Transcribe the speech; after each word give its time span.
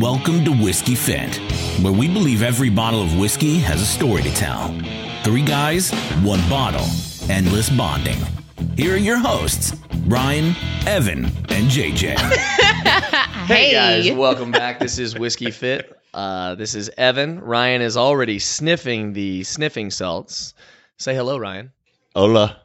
Welcome 0.00 0.44
to 0.44 0.50
Whiskey 0.50 0.96
Fit, 0.96 1.36
where 1.80 1.92
we 1.92 2.08
believe 2.08 2.42
every 2.42 2.68
bottle 2.68 3.00
of 3.00 3.16
whiskey 3.16 3.58
has 3.60 3.80
a 3.80 3.86
story 3.86 4.22
to 4.22 4.34
tell. 4.34 4.76
Three 5.22 5.42
guys, 5.42 5.92
one 6.22 6.40
bottle, 6.50 6.84
endless 7.30 7.70
bonding. 7.70 8.18
Here 8.76 8.94
are 8.94 8.98
your 8.98 9.18
hosts, 9.18 9.76
Ryan, 10.06 10.56
Evan, 10.86 11.26
and 11.26 11.70
JJ. 11.70 12.16
Hey, 13.44 13.72
guys, 13.72 14.10
welcome 14.16 14.50
back. 14.50 14.80
This 14.80 14.98
is 14.98 15.18
Whiskey 15.18 15.50
Fit. 15.50 16.00
Uh, 16.14 16.54
this 16.54 16.74
is 16.74 16.90
Evan. 16.96 17.38
Ryan 17.40 17.82
is 17.82 17.96
already 17.96 18.38
sniffing 18.38 19.12
the 19.12 19.44
sniffing 19.44 19.90
salts. 19.90 20.54
Say 20.96 21.14
hello, 21.14 21.36
Ryan. 21.38 21.70
Hola. 22.16 22.63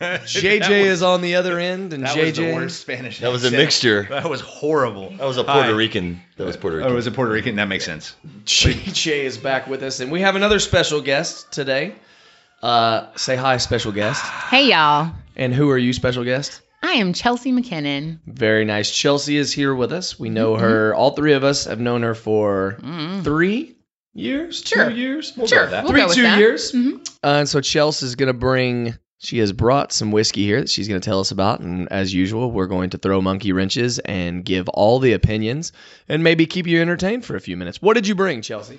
JJ 0.00 0.70
is 0.86 1.02
on 1.02 1.20
the 1.20 1.34
other 1.36 1.58
end, 1.58 1.92
and 1.92 2.04
That 2.04 2.16
JJ 2.16 2.24
was 2.26 2.36
the 2.36 2.52
worst 2.54 2.80
Spanish. 2.80 3.20
That 3.20 3.30
was 3.30 3.44
a 3.44 3.48
accent. 3.48 3.62
mixture. 3.62 4.06
That 4.10 4.30
was 4.30 4.40
horrible. 4.40 5.10
That 5.10 5.26
was 5.26 5.36
a 5.36 5.42
Hi. 5.44 5.52
Puerto 5.62 5.74
Rican. 5.76 6.20
That 6.36 6.46
was 6.46 6.56
Puerto 6.56 6.76
Oh, 6.76 6.78
Rican. 6.78 6.92
it 6.92 6.94
was 6.96 7.06
a 7.06 7.10
Puerto 7.10 7.32
Rican. 7.32 7.56
That 7.56 7.68
makes 7.68 7.84
sense. 7.84 8.14
JJ 8.46 9.24
is 9.24 9.36
back 9.36 9.66
with 9.66 9.82
us, 9.82 10.00
and 10.00 10.10
we 10.10 10.22
have 10.22 10.36
another 10.36 10.58
special 10.58 11.00
guest 11.02 11.52
today. 11.52 11.94
Uh, 12.62 13.06
say 13.16 13.36
hi, 13.36 13.56
special 13.58 13.92
guest. 13.92 14.22
Hey 14.22 14.70
y'all. 14.70 15.12
And 15.36 15.54
who 15.54 15.70
are 15.70 15.78
you, 15.78 15.92
special 15.92 16.24
guest? 16.24 16.60
I 16.82 16.92
am 16.94 17.12
Chelsea 17.12 17.52
MacKinnon. 17.52 18.20
Very 18.26 18.64
nice. 18.64 18.90
Chelsea 18.90 19.36
is 19.36 19.52
here 19.52 19.74
with 19.74 19.92
us. 19.92 20.18
We 20.18 20.30
know 20.30 20.56
her. 20.56 20.94
All 20.94 21.10
three 21.10 21.34
of 21.34 21.44
us 21.44 21.66
have 21.66 21.78
known 21.80 22.02
her 22.02 22.14
for 22.14 22.78
three 23.22 23.76
years, 24.14 24.62
Sure. 24.66 24.88
two 24.90 24.96
years. 24.96 25.32
We'll 25.36 25.46
Sure. 25.46 25.66
that. 25.66 25.84
We'll 25.84 25.92
three 25.92 26.00
go 26.02 26.06
with 26.08 26.16
two 26.16 26.22
that. 26.22 26.38
years. 26.38 26.72
Mhm. 26.72 27.06
Uh, 27.22 27.26
and 27.40 27.48
so 27.48 27.60
Chelsea 27.60 28.06
is 28.06 28.14
going 28.16 28.28
to 28.28 28.32
bring. 28.32 28.94
She 29.22 29.38
has 29.38 29.52
brought 29.52 29.92
some 29.92 30.12
whiskey 30.12 30.46
here 30.46 30.60
that 30.60 30.70
she's 30.70 30.88
going 30.88 30.98
to 30.98 31.04
tell 31.04 31.20
us 31.20 31.30
about, 31.30 31.60
and 31.60 31.92
as 31.92 32.12
usual, 32.14 32.50
we're 32.50 32.66
going 32.66 32.88
to 32.90 32.98
throw 32.98 33.20
monkey 33.20 33.52
wrenches 33.52 33.98
and 33.98 34.42
give 34.42 34.66
all 34.70 34.98
the 34.98 35.12
opinions, 35.12 35.72
and 36.08 36.24
maybe 36.24 36.46
keep 36.46 36.66
you 36.66 36.80
entertained 36.80 37.26
for 37.26 37.36
a 37.36 37.40
few 37.40 37.54
minutes. 37.54 37.82
What 37.82 37.94
did 37.94 38.06
you 38.06 38.14
bring, 38.14 38.40
Chelsea? 38.40 38.78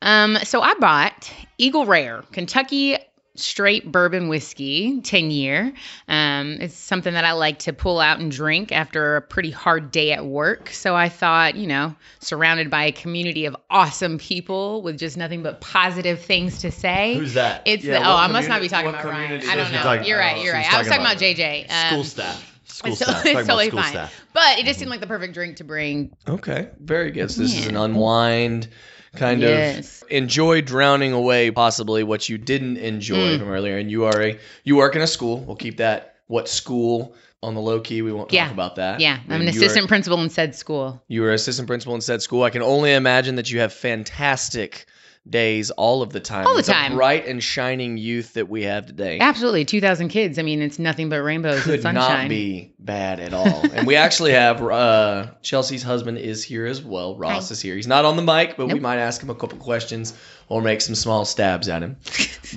Um, 0.00 0.38
so 0.44 0.60
I 0.60 0.74
bought 0.74 1.32
Eagle 1.58 1.84
Rare, 1.84 2.22
Kentucky 2.30 2.96
straight 3.34 3.90
bourbon 3.90 4.28
whiskey, 4.28 5.00
10 5.00 5.30
year. 5.30 5.72
Um, 6.08 6.58
it's 6.60 6.74
something 6.74 7.14
that 7.14 7.24
I 7.24 7.32
like 7.32 7.60
to 7.60 7.72
pull 7.72 7.98
out 8.00 8.20
and 8.20 8.30
drink 8.30 8.72
after 8.72 9.16
a 9.16 9.22
pretty 9.22 9.50
hard 9.50 9.90
day 9.90 10.12
at 10.12 10.26
work. 10.26 10.70
So 10.70 10.94
I 10.94 11.08
thought, 11.08 11.54
you 11.54 11.66
know, 11.66 11.94
surrounded 12.20 12.70
by 12.70 12.84
a 12.84 12.92
community 12.92 13.46
of 13.46 13.56
awesome 13.70 14.18
people 14.18 14.82
with 14.82 14.98
just 14.98 15.16
nothing 15.16 15.42
but 15.42 15.60
positive 15.60 16.20
things 16.20 16.60
to 16.60 16.70
say. 16.70 17.14
Who's 17.14 17.34
that? 17.34 17.62
It's 17.64 17.84
Yeah, 17.84 18.00
the, 18.00 18.08
oh, 18.08 18.14
I 18.16 18.26
must 18.28 18.48
not 18.48 18.60
be 18.60 18.68
talking 18.68 18.90
about 18.90 19.04
Ryan. 19.04 19.48
I 19.48 19.56
don't 19.56 19.72
know. 19.72 19.82
talking 19.82 20.06
You're 20.06 20.18
right. 20.18 20.42
You're 20.42 20.52
right. 20.52 20.70
I 20.72 20.78
was 20.78 20.88
talking 20.88 21.04
talking 21.04 21.36
about, 21.36 21.46
about 21.46 21.68
JJ. 21.68 21.70
Um, 21.70 21.88
school 21.88 22.04
staff. 22.04 22.60
School 22.64 22.96
so- 22.96 23.04
staff. 23.06 23.26
it's 23.26 23.46
totally 23.46 23.70
fine. 23.70 23.90
staff. 23.90 24.24
But 24.32 24.58
it 24.58 24.66
just 24.66 24.78
seemed 24.78 24.90
like 24.90 25.00
the 25.00 25.06
perfect 25.06 25.34
drink 25.34 25.56
to 25.56 25.64
bring. 25.64 26.14
Okay, 26.28 26.68
very 26.80 27.10
good. 27.10 27.30
So 27.30 27.42
this 27.42 27.56
is 27.56 27.66
an 27.66 27.76
unwind 27.76 28.68
kind 29.16 29.40
Yes. 29.42 30.02
of 30.02 30.10
enjoy 30.10 30.60
drowning 30.62 31.12
away 31.12 31.50
possibly 31.50 32.02
what 32.02 32.28
you 32.28 32.38
didn't 32.38 32.78
enjoy 32.78 33.16
Mm. 33.36 33.38
from 33.40 33.48
earlier. 33.50 33.76
And 33.76 33.90
you 33.90 34.04
are 34.04 34.22
a 34.22 34.38
you 34.64 34.76
work 34.76 34.96
in 34.96 35.02
a 35.02 35.06
school. 35.06 35.40
We'll 35.40 35.56
keep 35.56 35.76
that 35.78 36.14
what 36.28 36.48
school 36.48 37.14
on 37.42 37.54
the 37.54 37.60
low 37.60 37.80
key. 37.80 38.02
We 38.02 38.12
won't 38.12 38.28
talk 38.28 38.34
Yeah. 38.34 38.50
about 38.50 38.76
that. 38.76 39.00
Yeah, 39.00 39.14
I'm 39.28 39.32
And 39.32 39.34
an 39.34 39.40
you 39.42 39.60
are- 39.60 39.64
assistant 39.64 39.88
principal 39.88 40.20
in 40.22 40.30
said 40.30 40.54
school. 40.54 41.02
You 41.08 41.22
were 41.22 41.32
assistant 41.32 41.66
principal 41.68 41.94
in 41.94 42.00
said 42.00 42.22
school. 42.22 42.42
I 42.44 42.50
can 42.50 42.62
only 42.62 42.92
imagine 42.92 43.36
that 43.36 43.50
you 43.50 43.60
have 43.60 43.72
fantastic 43.72 44.86
days 45.28 45.70
all 45.70 46.02
of 46.02 46.12
the 46.12 46.18
time. 46.20 46.46
All 46.46 46.54
the 46.54 46.58
It's 46.60 46.68
a 46.68 46.72
time. 46.72 46.94
bright 46.96 47.26
and 47.28 47.42
shining 47.42 47.96
youth 47.96 48.34
that 48.34 48.48
we 48.48 48.64
have 48.64 48.86
today. 48.86 49.18
Absolutely, 49.20 49.64
2,000 49.64 50.08
kids. 50.08 50.38
I 50.38 50.42
mean, 50.42 50.60
it's 50.60 50.78
nothing 50.80 51.08
but 51.08 51.22
rainbows 51.22 51.62
Could 51.62 51.74
and 51.74 51.82
sunshine. 51.82 52.22
not 52.24 52.28
be 52.28 52.72
bad 52.80 53.20
at 53.20 53.32
all. 53.32 53.62
and 53.72 53.86
we 53.86 53.94
actually 53.94 54.32
have 54.32 54.60
uh, 54.62 55.26
Chelsea's 55.42 55.82
husband 55.84 56.18
is 56.18 56.42
here 56.42 56.66
as 56.66 56.82
well. 56.82 57.16
Ross 57.16 57.50
Hi. 57.50 57.52
is 57.52 57.62
here. 57.62 57.76
He's 57.76 57.86
not 57.86 58.04
on 58.04 58.16
the 58.16 58.22
mic, 58.22 58.56
but 58.56 58.66
we 58.66 58.80
might 58.80 58.98
ask 58.98 59.22
him 59.22 59.30
a 59.30 59.34
couple 59.34 59.58
questions 59.58 60.12
or 60.48 60.60
make 60.60 60.80
some 60.80 60.94
small 60.96 61.24
stabs 61.24 61.68
at 61.68 61.82
him. 61.82 61.96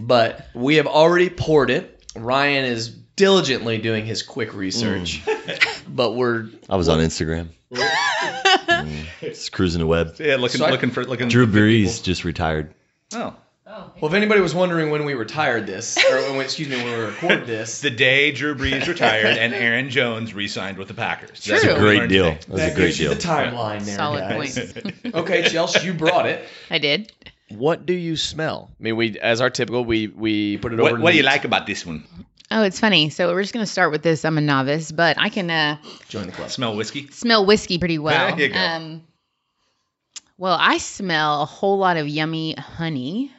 but 0.02 0.48
we 0.56 0.78
have 0.78 0.88
already 0.88 1.30
poured 1.30 1.70
it. 1.70 2.04
Ryan 2.16 2.66
is 2.66 2.90
diligently 2.90 3.78
doing 3.78 4.06
his 4.06 4.24
quick 4.24 4.54
research. 4.56 5.22
But 5.88 6.14
we're 6.14 6.48
I 6.70 6.76
was 6.78 6.90
on 6.90 6.98
Instagram. 7.00 7.50
Just 9.22 9.52
cruising 9.52 9.80
the 9.80 9.88
web. 9.88 10.16
Yeah, 10.20 10.36
looking, 10.38 10.60
So 10.60 10.66
I- 10.66 10.72
looking 10.72 10.92
for 10.92 11.06
looking. 11.06 11.28
Drew 11.28 11.46
for 11.46 11.52
good 11.52 11.62
Brees 11.64 12.04
just 12.04 12.24
retired. 12.24 12.74
people. 13.12 13.36
Oh, 13.68 13.92
well. 14.00 14.12
If 14.12 14.14
anybody 14.14 14.42
was 14.42 14.54
wondering 14.54 14.92
when 14.92 15.06
we 15.06 15.16
retired 15.16 15.66
this, 15.66 15.98
or 16.12 16.18
when, 16.34 16.42
excuse 16.42 16.70
me, 16.70 16.76
when 16.78 16.86
we 17.00 17.06
recorded 17.06 17.48
this, 17.48 17.82
the 17.82 17.90
day 17.90 18.32
Drew 18.32 18.54
Brees 18.56 18.88
retired 18.88 19.38
and 19.38 19.54
Aaron 19.54 19.90
Jones 19.90 20.34
re-signed 20.34 20.78
with 20.78 20.88
the 20.88 20.94
Packers. 20.94 21.42
True. 21.44 21.54
That's 21.54 21.66
a 21.66 21.80
Great 21.80 22.08
deal. 22.08 22.26
today. 22.36 22.40
That 22.50 22.56
that 22.58 22.72
a 22.72 22.76
great 22.76 22.86
gives 22.86 23.00
you 23.00 23.08
deal. 23.10 23.16
the 23.18 23.22
timeline 23.24 23.84
there, 23.86 23.96
Solid 23.96 24.20
guys. 24.22 24.74
point. 24.74 24.96
okay, 25.16 25.44
Chelsea, 25.50 25.86
you 25.86 25.94
brought 25.94 26.28
it. 26.28 26.48
I 26.70 26.78
did. 26.78 27.12
What 27.50 27.86
do 27.86 27.94
you 27.94 28.16
smell? 28.18 28.70
I 28.80 28.84
mean, 28.84 28.96
we 28.98 29.20
as 29.20 29.40
our 29.42 29.50
typical, 29.50 29.84
we 29.86 30.08
we 30.08 30.58
put 30.58 30.74
it 30.74 30.80
What, 30.80 30.94
over. 30.94 31.02
what 31.02 31.12
do 31.12 31.18
you 31.18 31.24
like 31.24 31.44
about 31.46 31.66
this 31.68 31.86
one? 31.86 32.04
Oh, 32.52 32.64
it's 32.64 32.80
funny. 32.80 33.10
So 33.10 33.34
we're 33.34 33.42
just 33.42 33.54
gonna 33.54 33.66
start 33.66 33.92
with 33.92 34.04
this. 34.04 34.24
I'm 34.24 34.38
a 34.38 34.42
novice, 34.42 34.92
but 34.92 35.18
I 35.20 35.30
can 35.30 35.50
uh, 35.50 35.78
Join 36.10 36.28
the 36.28 36.32
club. 36.32 36.50
Smell 36.50 36.76
whiskey? 36.76 37.08
smell 37.12 37.46
whiskey 37.46 37.78
pretty 37.80 37.98
well. 37.98 38.36
There 38.36 38.48
you 38.48 38.54
go. 38.54 38.60
Um, 38.60 39.04
well, 40.38 40.58
I 40.60 40.78
smell 40.78 41.42
a 41.42 41.46
whole 41.46 41.78
lot 41.78 41.98
of 41.98 42.08
yummy 42.08 42.54
honey, 42.56 43.32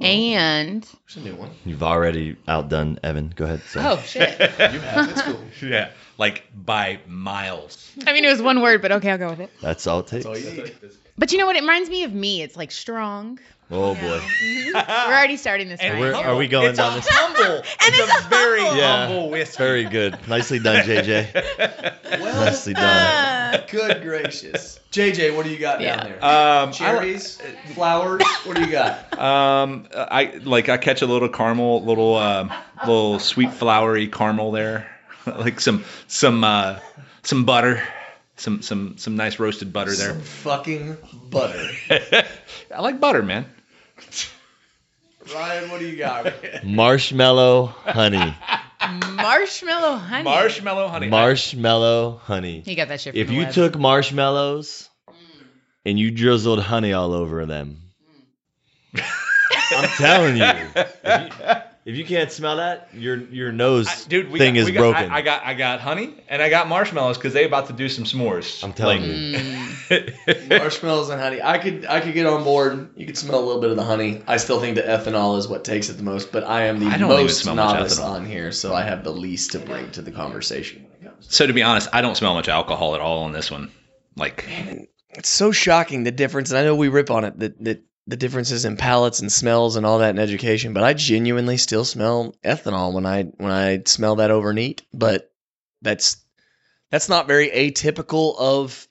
and 0.00 0.82
There's 0.82 1.16
a 1.16 1.20
new 1.28 1.36
one. 1.36 1.50
You've 1.64 1.82
already 1.82 2.36
outdone 2.48 2.98
Evan. 3.02 3.32
Go 3.36 3.44
ahead. 3.44 3.62
Sorry. 3.64 3.86
oh 3.86 3.98
shit. 4.02 4.38
You 4.40 4.80
have. 4.80 5.10
It's 5.10 5.22
cool. 5.22 5.40
Yeah, 5.68 5.90
like 6.18 6.44
by 6.54 6.98
miles. 7.06 7.90
I 8.06 8.12
mean, 8.12 8.24
it 8.24 8.30
was 8.30 8.42
one 8.42 8.62
word, 8.62 8.82
but 8.82 8.92
okay, 8.92 9.10
I'll 9.10 9.18
go 9.18 9.30
with 9.30 9.40
it. 9.40 9.50
That's 9.60 9.86
all 9.86 10.00
it 10.00 10.06
takes. 10.06 10.24
That's 10.24 10.26
all 10.26 10.38
you 10.38 10.62
need. 10.64 10.74
But 11.18 11.32
you 11.32 11.38
know 11.38 11.46
what? 11.46 11.56
It 11.56 11.60
reminds 11.60 11.88
me 11.88 12.04
of 12.04 12.12
me. 12.12 12.42
It's 12.42 12.56
like 12.56 12.70
strong. 12.70 13.38
Oh 13.70 13.94
boy. 13.94 14.00
Mhm. 14.46 14.72
We're 14.74 14.80
already 15.14 15.36
starting 15.36 15.68
this 15.68 15.80
And 15.80 15.98
are 16.14 16.36
we 16.36 16.46
going 16.46 16.68
it's 16.68 16.78
down 16.78 16.92
a 16.92 16.96
this- 16.96 17.08
humble. 17.10 17.58
it's, 17.64 17.98
it's 17.98 18.24
a 18.26 18.28
very 18.28 18.60
humble. 18.60 18.76
Yeah. 18.76 19.06
humble 19.08 19.30
whiskey. 19.30 19.56
Very 19.58 19.84
good. 19.84 20.16
Nicely 20.28 20.58
done, 20.60 20.84
JJ. 20.84 21.92
Well, 22.20 22.44
Nicely 22.44 22.72
done. 22.74 22.84
Uh, 23.54 23.66
good 23.68 24.00
gracious. 24.02 24.78
JJ, 24.92 25.34
what 25.34 25.44
do 25.44 25.50
you 25.50 25.58
got 25.58 25.80
Yeah. 25.80 25.96
down 25.96 26.06
there? 26.06 26.24
Um, 26.24 26.68
I 26.68 26.72
Cherries, 26.72 27.40
flowers. 27.74 28.22
What 28.44 28.56
do 28.56 28.62
you 28.64 28.70
got? 28.70 29.18
Um, 29.18 29.88
I 29.92 30.38
like 30.44 30.68
I 30.68 30.76
catch 30.76 31.02
a 31.02 31.06
little 31.06 31.28
caramel, 31.28 31.82
little 31.84 32.14
um, 32.16 32.52
little 32.86 33.18
sweet 33.18 33.52
flowery 33.52 34.06
caramel 34.06 34.52
there, 34.52 34.86
like 35.38 35.60
some 35.60 35.84
some 36.06 36.44
uh, 36.44 36.78
some 37.22 37.44
butter, 37.44 37.82
some 38.36 38.62
some 38.62 38.96
some 38.98 39.16
nice 39.16 39.38
roasted 39.38 39.72
butter 39.72 39.94
there. 39.94 40.10
Some 40.12 40.20
fucking 40.20 40.96
butter. 41.30 41.68
I 41.90 42.80
like 42.80 43.00
butter, 43.00 43.22
man. 43.22 43.46
Ryan, 45.34 45.70
what 45.70 45.80
do 45.80 45.86
you 45.86 45.96
got? 45.96 46.32
Marshmallow 46.64 47.66
honey. 47.66 48.34
marshmallow 49.14 49.96
honey. 49.96 50.24
Marshmallow 50.24 50.88
honey. 50.88 51.08
Marshmallow 51.08 52.20
honey. 52.22 52.62
You 52.64 52.76
got 52.76 52.88
that 52.88 53.00
shit 53.00 53.14
from 53.14 53.20
If 53.20 53.28
the 53.28 53.34
you 53.34 53.40
web. 53.40 53.52
took 53.52 53.78
marshmallows 53.78 54.88
and 55.84 55.98
you 55.98 56.12
drizzled 56.12 56.60
honey 56.60 56.92
all 56.92 57.12
over 57.12 57.44
them, 57.46 57.78
I'm 58.94 59.88
telling 59.96 60.36
you, 60.36 60.44
you, 60.44 61.24
if 61.86 61.96
you 61.96 62.04
can't 62.04 62.30
smell 62.32 62.56
that, 62.56 62.88
your 62.92 63.16
your 63.16 63.52
nose 63.52 63.86
I- 63.88 64.08
dude, 64.08 64.30
we 64.30 64.38
thing 64.38 64.54
got, 64.54 64.60
is 64.60 64.66
we 64.66 64.72
got- 64.72 64.80
broken. 64.80 65.10
I, 65.10 65.16
I 65.16 65.22
got 65.22 65.44
I 65.46 65.54
got 65.54 65.80
honey 65.80 66.14
and 66.28 66.42
I 66.42 66.50
got 66.50 66.68
marshmallows 66.68 67.16
because 67.16 67.32
they 67.32 67.44
about 67.46 67.68
to 67.68 67.72
do 67.72 67.88
some 67.88 68.04
s'mores. 68.04 68.62
I'm 68.64 68.72
telling 68.72 69.00
Like- 69.02 69.10
you. 69.10 69.38
Mm. 69.38 70.48
Marshmallows 70.48 71.10
and 71.10 71.20
honey. 71.20 71.40
I 71.40 71.58
could 71.58 71.86
I 71.86 72.00
could 72.00 72.12
get 72.12 72.26
on 72.26 72.42
board. 72.44 72.90
You 72.96 73.06
could 73.06 73.16
smell 73.16 73.38
a 73.38 73.44
little 73.46 73.60
bit 73.60 73.70
of 73.70 73.76
the 73.76 73.84
honey. 73.84 74.20
I 74.26 74.36
still 74.36 74.60
think 74.60 74.74
the 74.76 74.82
ethanol 74.82 75.38
is 75.38 75.46
what 75.46 75.64
takes 75.64 75.88
it 75.88 75.94
the 75.94 76.02
most, 76.02 76.32
but 76.32 76.42
I 76.44 76.62
am 76.62 76.80
the 76.80 76.86
I 76.86 76.98
most 76.98 77.46
novice 77.46 77.98
on 78.00 78.26
here, 78.26 78.50
so 78.52 78.74
I 78.74 78.82
have 78.82 79.04
the 79.04 79.12
least 79.12 79.52
to 79.52 79.60
bring 79.60 79.90
to 79.92 80.02
the 80.02 80.10
conversation 80.10 80.82
when 80.82 80.92
it 81.00 81.04
comes. 81.14 81.26
so 81.34 81.46
to 81.46 81.52
be 81.52 81.62
honest, 81.62 81.88
I 81.92 82.00
don't 82.02 82.16
smell 82.16 82.34
much 82.34 82.48
alcohol 82.48 82.94
at 82.96 83.00
all 83.00 83.22
on 83.24 83.32
this 83.32 83.50
one. 83.50 83.70
Like 84.16 84.44
It's 85.10 85.28
so 85.28 85.52
shocking 85.52 86.02
the 86.02 86.10
difference, 86.10 86.50
and 86.50 86.58
I 86.58 86.64
know 86.64 86.74
we 86.74 86.88
rip 86.88 87.10
on 87.12 87.24
it 87.24 87.38
that 87.38 87.62
that 87.64 87.84
the 88.06 88.16
differences 88.16 88.64
in 88.64 88.76
palates 88.76 89.20
and 89.20 89.32
smells 89.32 89.76
and 89.76 89.84
all 89.84 89.98
that 89.98 90.10
in 90.10 90.18
education, 90.18 90.72
but 90.72 90.84
I 90.84 90.94
genuinely 90.94 91.56
still 91.56 91.84
smell 91.84 92.34
ethanol 92.44 92.92
when 92.92 93.06
I 93.06 93.24
when 93.24 93.50
I 93.50 93.82
smell 93.84 94.16
that 94.16 94.30
over 94.30 94.52
neat. 94.52 94.82
But 94.92 95.32
that's 95.82 96.16
that's 96.90 97.08
not 97.08 97.26
very 97.26 97.50
atypical 97.50 98.38
of 98.38 98.86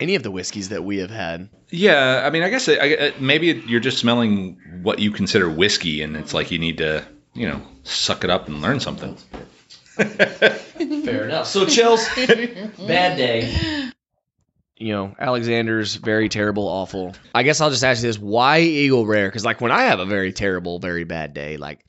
any 0.00 0.14
of 0.14 0.22
the 0.22 0.30
whiskeys 0.30 0.70
that 0.70 0.84
we 0.84 0.98
have 0.98 1.10
had. 1.10 1.48
Yeah, 1.70 2.22
I 2.24 2.30
mean, 2.30 2.42
I 2.42 2.48
guess 2.48 2.68
it, 2.68 2.80
I, 2.80 3.08
uh, 3.08 3.10
maybe 3.18 3.62
you're 3.66 3.80
just 3.80 3.98
smelling 3.98 4.60
what 4.82 4.98
you 4.98 5.10
consider 5.10 5.50
whiskey, 5.50 6.02
and 6.02 6.16
it's 6.16 6.32
like 6.32 6.50
you 6.50 6.58
need 6.58 6.78
to, 6.78 7.04
you 7.34 7.48
know, 7.48 7.60
suck 7.82 8.24
it 8.24 8.30
up 8.30 8.46
and 8.48 8.62
learn 8.62 8.80
something. 8.80 9.16
Fair 9.96 11.24
enough. 11.24 11.46
So 11.46 11.66
Chelsea, 11.66 12.26
bad 12.86 13.16
day. 13.16 13.90
You 14.78 14.92
know, 14.92 15.14
Alexander's 15.18 15.94
very 15.94 16.28
terrible, 16.28 16.68
awful. 16.68 17.14
I 17.34 17.42
guess 17.44 17.60
I'll 17.60 17.70
just 17.70 17.84
ask 17.84 18.02
you 18.02 18.08
this: 18.08 18.18
Why 18.18 18.60
Eagle 18.60 19.06
Rare? 19.06 19.28
Because 19.28 19.44
like 19.44 19.60
when 19.60 19.72
I 19.72 19.84
have 19.84 20.00
a 20.00 20.06
very 20.06 20.32
terrible, 20.32 20.78
very 20.78 21.04
bad 21.04 21.32
day, 21.32 21.56
like 21.56 21.84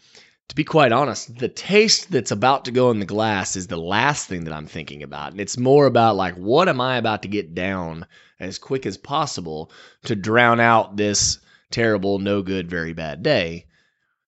to 0.47 0.55
be 0.55 0.63
quite 0.63 0.93
honest, 0.93 1.37
the 1.37 1.49
taste 1.49 2.09
that's 2.09 2.31
about 2.31 2.65
to 2.65 2.71
go 2.71 2.89
in 2.91 2.99
the 2.99 3.05
glass 3.05 3.57
is 3.57 3.67
the 3.67 3.75
last 3.77 4.27
thing 4.29 4.45
that 4.45 4.53
I'm 4.53 4.67
thinking 4.67 5.03
about. 5.03 5.31
And 5.31 5.41
it's 5.41 5.57
more 5.57 5.85
about 5.85 6.15
like, 6.15 6.35
what 6.35 6.69
am 6.69 6.79
I 6.79 6.95
about 6.95 7.23
to 7.23 7.27
get 7.27 7.53
down 7.53 8.05
as 8.39 8.57
quick 8.57 8.85
as 8.85 8.97
possible 8.97 9.69
to 10.05 10.15
drown 10.15 10.61
out 10.61 10.95
this 10.95 11.39
terrible, 11.69 12.19
no 12.19 12.41
good, 12.41 12.69
very 12.69 12.93
bad 12.93 13.21
day? 13.23 13.65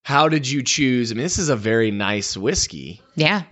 How 0.04 0.28
did 0.28 0.46
you 0.50 0.62
choose? 0.64 1.12
I 1.12 1.16
mean, 1.16 1.24
this 1.24 1.40
is 1.40 1.48
a 1.50 1.56
very 1.56 1.92
nice 1.92 2.36
whiskey, 2.36 3.02
Yeah. 3.16 3.44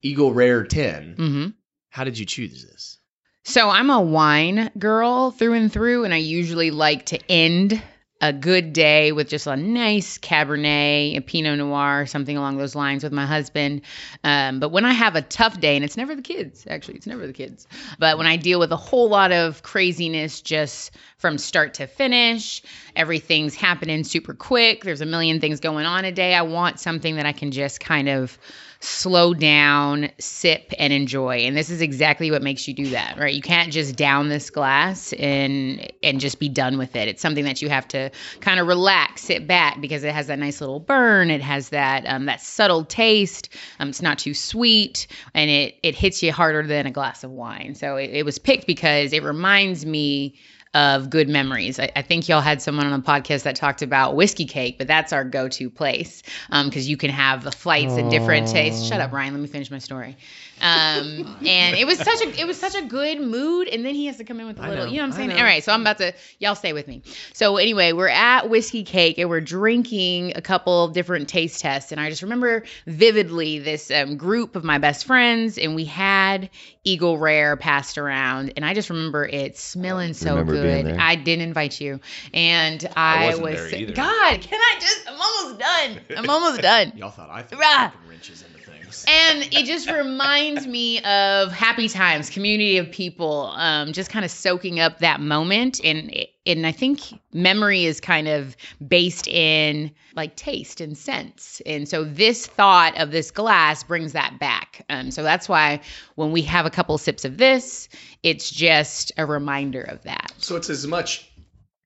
Eagle 0.00 0.32
Rare 0.32 0.64
10. 0.64 1.14
hmm 1.18 1.46
How 1.90 2.04
did 2.04 2.18
you 2.18 2.24
choose 2.24 2.64
this? 2.64 2.98
So 3.46 3.68
I'm 3.68 3.90
a 3.90 4.00
wine 4.00 4.70
girl 4.78 5.30
through 5.30 5.52
and 5.52 5.70
through, 5.70 6.04
and 6.04 6.14
I 6.14 6.16
usually 6.16 6.70
like 6.70 7.04
to 7.06 7.20
end 7.30 7.82
a 8.22 8.32
good 8.32 8.72
day 8.72 9.12
with 9.12 9.28
just 9.28 9.46
a 9.46 9.54
nice 9.54 10.16
Cabernet, 10.16 11.18
a 11.18 11.20
Pinot 11.20 11.58
Noir, 11.58 12.06
something 12.06 12.38
along 12.38 12.56
those 12.56 12.74
lines 12.74 13.04
with 13.04 13.12
my 13.12 13.26
husband. 13.26 13.82
Um, 14.22 14.60
but 14.60 14.70
when 14.70 14.86
I 14.86 14.94
have 14.94 15.14
a 15.14 15.20
tough 15.20 15.60
day, 15.60 15.76
and 15.76 15.84
it's 15.84 15.98
never 15.98 16.16
the 16.16 16.22
kids, 16.22 16.66
actually, 16.70 16.94
it's 16.94 17.06
never 17.06 17.26
the 17.26 17.34
kids, 17.34 17.68
but 17.98 18.16
when 18.16 18.26
I 18.26 18.36
deal 18.36 18.58
with 18.58 18.72
a 18.72 18.76
whole 18.76 19.10
lot 19.10 19.30
of 19.30 19.62
craziness 19.62 20.40
just 20.40 20.92
from 21.18 21.36
start 21.36 21.74
to 21.74 21.86
finish, 21.86 22.62
everything's 22.96 23.54
happening 23.54 24.04
super 24.04 24.32
quick, 24.32 24.84
there's 24.84 25.02
a 25.02 25.06
million 25.06 25.38
things 25.38 25.60
going 25.60 25.84
on 25.84 26.06
a 26.06 26.12
day, 26.12 26.34
I 26.34 26.42
want 26.42 26.80
something 26.80 27.16
that 27.16 27.26
I 27.26 27.32
can 27.32 27.50
just 27.50 27.78
kind 27.78 28.08
of 28.08 28.38
slow 28.84 29.34
down, 29.34 30.10
sip, 30.18 30.72
and 30.78 30.92
enjoy. 30.92 31.38
And 31.38 31.56
this 31.56 31.70
is 31.70 31.80
exactly 31.80 32.30
what 32.30 32.42
makes 32.42 32.68
you 32.68 32.74
do 32.74 32.90
that, 32.90 33.18
right? 33.18 33.34
You 33.34 33.42
can't 33.42 33.72
just 33.72 33.96
down 33.96 34.28
this 34.28 34.50
glass 34.50 35.12
and 35.14 35.90
and 36.02 36.20
just 36.20 36.38
be 36.38 36.48
done 36.48 36.78
with 36.78 36.94
it. 36.94 37.08
It's 37.08 37.22
something 37.22 37.44
that 37.44 37.62
you 37.62 37.68
have 37.68 37.88
to 37.88 38.10
kind 38.40 38.60
of 38.60 38.66
relax, 38.66 39.22
sit 39.22 39.46
back 39.46 39.80
because 39.80 40.04
it 40.04 40.12
has 40.12 40.26
that 40.26 40.38
nice 40.38 40.60
little 40.60 40.80
burn. 40.80 41.30
It 41.30 41.40
has 41.40 41.70
that 41.70 42.04
um, 42.06 42.26
that 42.26 42.40
subtle 42.40 42.84
taste. 42.84 43.48
Um, 43.80 43.88
it's 43.88 44.02
not 44.02 44.18
too 44.18 44.34
sweet, 44.34 45.06
and 45.34 45.50
it 45.50 45.76
it 45.82 45.94
hits 45.94 46.22
you 46.22 46.32
harder 46.32 46.66
than 46.66 46.86
a 46.86 46.90
glass 46.90 47.24
of 47.24 47.30
wine. 47.30 47.74
So 47.74 47.96
it, 47.96 48.10
it 48.10 48.24
was 48.24 48.38
picked 48.38 48.66
because 48.66 49.12
it 49.12 49.22
reminds 49.22 49.86
me 49.86 50.34
of 50.74 51.08
good 51.08 51.28
memories. 51.28 51.78
I, 51.78 51.90
I 51.94 52.02
think 52.02 52.28
y'all 52.28 52.40
had 52.40 52.60
someone 52.60 52.86
on 52.86 53.00
the 53.00 53.06
podcast 53.06 53.44
that 53.44 53.56
talked 53.56 53.80
about 53.80 54.16
whiskey 54.16 54.44
cake, 54.44 54.76
but 54.76 54.88
that's 54.88 55.12
our 55.12 55.24
go-to 55.24 55.70
place 55.70 56.22
because 56.50 56.88
you 56.88 56.96
can 56.96 57.10
have 57.10 57.44
the 57.44 57.52
flights 57.52 57.94
and 57.94 58.10
different 58.10 58.48
tastes. 58.48 58.86
Shut 58.86 59.00
up, 59.00 59.12
Ryan. 59.12 59.34
Let 59.34 59.40
me 59.40 59.48
finish 59.48 59.70
my 59.70 59.78
story. 59.78 60.16
Um, 60.60 61.36
and 61.46 61.76
it 61.76 61.86
was 61.86 61.98
such 61.98 62.22
a 62.22 62.40
it 62.40 62.46
was 62.46 62.58
such 62.58 62.74
a 62.74 62.82
good 62.82 63.20
mood. 63.20 63.68
And 63.68 63.84
then 63.84 63.94
he 63.94 64.06
has 64.06 64.16
to 64.18 64.24
come 64.24 64.40
in 64.40 64.46
with 64.46 64.58
a 64.58 64.62
little, 64.62 64.76
know, 64.76 64.90
you 64.90 64.96
know 64.96 65.02
what 65.02 65.06
I'm 65.06 65.12
saying? 65.12 65.32
All 65.32 65.42
right, 65.42 65.62
so 65.62 65.72
I'm 65.72 65.80
about 65.80 65.98
to 65.98 66.14
y'all 66.38 66.54
stay 66.54 66.72
with 66.72 66.88
me. 66.88 67.02
So 67.32 67.56
anyway, 67.56 67.92
we're 67.92 68.08
at 68.08 68.48
whiskey 68.48 68.82
cake 68.82 69.18
and 69.18 69.28
we're 69.28 69.40
drinking 69.40 70.32
a 70.36 70.42
couple 70.42 70.84
of 70.84 70.92
different 70.92 71.28
taste 71.28 71.60
tests. 71.60 71.92
And 71.92 72.00
I 72.00 72.08
just 72.10 72.22
remember 72.22 72.64
vividly 72.86 73.58
this 73.58 73.90
um, 73.90 74.16
group 74.16 74.56
of 74.56 74.64
my 74.64 74.78
best 74.78 75.06
friends, 75.06 75.58
and 75.58 75.74
we 75.74 75.84
had 75.84 76.50
Eagle 76.84 77.18
Rare 77.18 77.56
passed 77.56 77.98
around, 77.98 78.52
and 78.56 78.64
I 78.64 78.74
just 78.74 78.90
remember 78.90 79.24
it 79.24 79.56
smelling 79.56 80.14
so 80.14 80.36
Remember 80.36 80.63
being 80.64 80.84
there. 80.86 80.96
I 81.00 81.14
didn't 81.14 81.42
invite 81.42 81.80
you, 81.80 82.00
and 82.32 82.86
I, 82.96 83.26
wasn't 83.26 83.44
was 83.44 83.70
there. 83.70 83.86
God. 83.92 84.40
Can 84.40 84.60
I 84.60 84.78
just? 84.80 85.08
I'm 85.08 85.20
almost 85.20 85.58
done. 85.58 86.00
I'm 86.16 86.30
almost 86.30 86.60
done. 86.70 86.92
Y'all 86.96 87.10
thought 87.10 87.30
I 87.30 87.42
threw 87.42 87.58
Rah. 87.58 87.90
fucking 87.90 88.08
wrenches 88.08 88.42
into 88.42 88.53
things. 88.94 89.06
And 89.08 89.54
it 89.54 89.66
just 89.66 89.90
reminds 89.90 90.66
me 90.66 90.98
of 91.02 91.52
happy 91.52 91.88
times, 91.88 92.30
community 92.30 92.78
of 92.78 92.90
people, 92.90 93.52
um, 93.54 93.92
just 93.92 94.10
kind 94.10 94.24
of 94.24 94.30
soaking 94.30 94.80
up 94.80 94.98
that 94.98 95.20
moment. 95.20 95.80
And 95.84 96.26
and 96.46 96.66
I 96.66 96.72
think 96.72 97.00
memory 97.32 97.84
is 97.86 98.00
kind 98.00 98.28
of 98.28 98.56
based 98.86 99.26
in 99.28 99.90
like 100.14 100.36
taste 100.36 100.80
and 100.80 100.96
sense. 100.96 101.62
And 101.64 101.88
so 101.88 102.04
this 102.04 102.46
thought 102.46 102.96
of 102.98 103.10
this 103.10 103.30
glass 103.30 103.82
brings 103.82 104.12
that 104.12 104.38
back. 104.38 104.84
Um, 104.90 105.10
so 105.10 105.22
that's 105.22 105.48
why 105.48 105.80
when 106.16 106.32
we 106.32 106.42
have 106.42 106.66
a 106.66 106.70
couple 106.70 106.96
sips 106.98 107.24
of 107.24 107.38
this, 107.38 107.88
it's 108.22 108.50
just 108.50 109.12
a 109.16 109.26
reminder 109.26 109.82
of 109.82 110.02
that. 110.02 110.32
So 110.38 110.56
it's 110.56 110.70
as 110.70 110.86
much. 110.86 111.30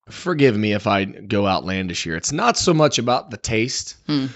Forgive 0.08 0.56
me 0.56 0.72
if 0.72 0.86
I 0.86 1.04
go 1.04 1.46
outlandish 1.46 2.02
here. 2.02 2.16
It's 2.16 2.32
not 2.32 2.56
so 2.56 2.72
much 2.72 2.98
about 2.98 3.30
the 3.30 3.36
taste. 3.36 3.96
Hmm. 4.06 4.26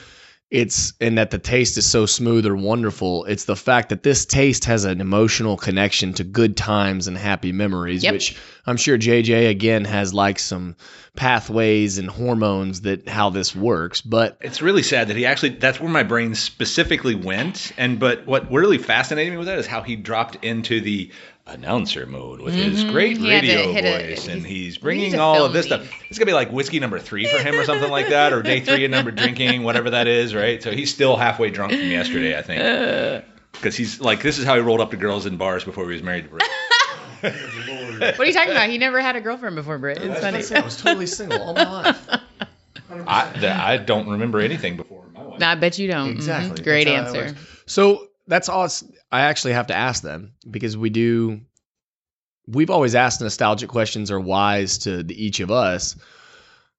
It's 0.53 0.93
and 1.01 1.17
that 1.17 1.31
the 1.31 1.39
taste 1.39 1.79
is 1.79 1.87
so 1.87 2.05
smooth 2.05 2.45
or 2.45 2.55
wonderful. 2.55 3.25
It's 3.25 3.47
the 3.47 3.57
fact 3.57 3.89
that 3.89 4.03
this 4.03 4.27
taste 4.27 4.67
has 4.67 4.85
an 4.85 5.01
emotional 5.01 5.57
connection 5.57 6.13
to 6.15 6.25
good 6.25 6.59
times 6.59 7.09
and 7.09 7.17
happy 7.17 7.53
memories, 7.53 8.05
Yep. 8.05 8.13
which 8.13 8.37
I'm 8.67 8.77
sure 8.77 8.99
JJ 8.99 9.49
again 9.49 9.87
has 9.87 10.13
like 10.13 10.39
some 10.39 10.77
pathways 11.17 11.97
and 11.97 12.11
hormones 12.11 12.83
that 12.83 13.09
how 13.09 13.31
this 13.31 13.57
works. 13.57 14.03
But 14.03 14.37
It's 14.43 14.61
really 14.61 14.83
sad 14.83 15.09
that 15.09 15.17
he 15.17 15.25
actually 15.25 15.51
that's 15.51 15.81
where 15.81 15.89
my 15.91 16.03
brain 16.03 16.35
specifically 16.35 17.15
went. 17.15 17.73
And 17.79 17.99
but 17.99 18.27
what 18.27 18.51
really 18.53 18.77
fascinated 18.79 19.33
me 19.33 19.39
with 19.39 19.47
that 19.47 19.59
is 19.59 19.67
how 19.67 19.81
he 19.81 19.97
dropped 19.97 20.45
into 20.45 20.83
the 20.83 21.11
announcer 21.47 22.07
mode 22.07 22.41
with 22.41 22.55
his 22.55 22.85
great 22.85 23.17
Mm-hmm. 23.17 23.25
He 23.25 23.31
had 23.33 23.41
to 23.43 23.49
radio 23.57 23.73
hit 23.73 23.85
a- 23.85 24.09
voice, 24.11 24.29
and 24.29 24.47
he's- 24.47 24.49
he's 24.75 24.79
bringing 24.79 25.19
all 25.19 25.45
of 25.45 25.53
this 25.53 25.67
these. 25.67 25.75
stuff. 25.75 25.91
It's 26.09 26.19
gonna 26.19 26.27
be 26.27 26.33
like 26.35 26.51
whiskey 26.53 26.79
number 26.81 26.99
three 26.99 27.27
for 27.27 27.39
him 27.39 27.57
or 27.59 27.65
something 27.65 27.91
like 27.91 28.09
that, 28.11 28.33
or 28.33 28.43
day 28.43 28.61
three 28.61 28.85
of 28.85 28.91
number 28.91 29.11
drinking, 29.23 29.63
whatever 29.65 29.91
that 29.91 30.07
is, 30.07 30.35
right? 30.35 30.63
So 30.63 30.71
he's 30.71 30.93
still 30.93 31.17
halfway 31.17 31.51
drunk 31.51 31.73
from 31.73 31.83
yesterday, 31.83 32.39
I 32.39 32.43
think, 32.43 33.25
because 33.53 33.77
he's 33.77 34.01
like 34.01 34.23
this 34.23 34.39
is 34.39 34.45
how 34.45 34.55
he 34.55 34.61
rolled 34.61 34.81
up 34.81 34.91
to 34.93 34.97
girls 34.97 35.27
in 35.27 35.37
bars 35.37 35.65
before 35.65 35.85
he 35.87 35.93
was 35.95 36.03
married 36.03 36.25
to 36.25 36.31
Britt. 36.31 36.43
What 38.03 38.19
are 38.19 38.25
you 38.25 38.33
talking 38.33 38.51
about? 38.51 38.69
He 38.69 38.79
never 38.79 39.01
had 39.01 39.15
a 39.15 39.21
girlfriend 39.21 39.55
before, 39.55 39.79
Britt. 39.79 39.99
It's 39.99 40.21
funny. 40.21 40.43
I 40.61 40.65
was 40.65 40.77
totally 40.77 41.07
single 41.07 41.41
all 41.41 41.55
my 41.55 41.65
life. 41.71 42.09
I, 43.07 43.31
that, 43.39 43.61
I 43.65 43.77
don't 43.77 44.09
remember 44.09 44.41
anything 44.41 44.77
before 44.77 45.05
my 45.15 45.23
wife. 45.23 45.39
No, 45.39 45.47
I 45.47 45.55
bet 45.55 45.79
you 45.79 45.87
don't. 45.89 46.09
Mhm. 46.11 46.17
Exactly. 46.17 46.65
Great 46.65 46.85
That's 46.87 47.13
how 47.13 47.19
it 47.21 47.23
answer. 47.25 47.37
So 47.67 48.09
that's 48.27 48.49
all. 48.49 48.69
I 49.13 49.23
actually 49.23 49.53
have 49.53 49.67
to 49.69 49.77
ask 49.77 50.03
them 50.03 50.33
because 50.51 50.77
we 50.77 50.91
do. 50.91 51.43
We've 52.49 52.71
always 52.71 52.95
asked 52.95 53.21
nostalgic 53.21 53.69
questions 53.69 54.11
or 54.11 54.19
whys 54.19 54.79
to 54.79 55.05
each 55.13 55.41
of 55.41 55.51
us. 55.51 55.95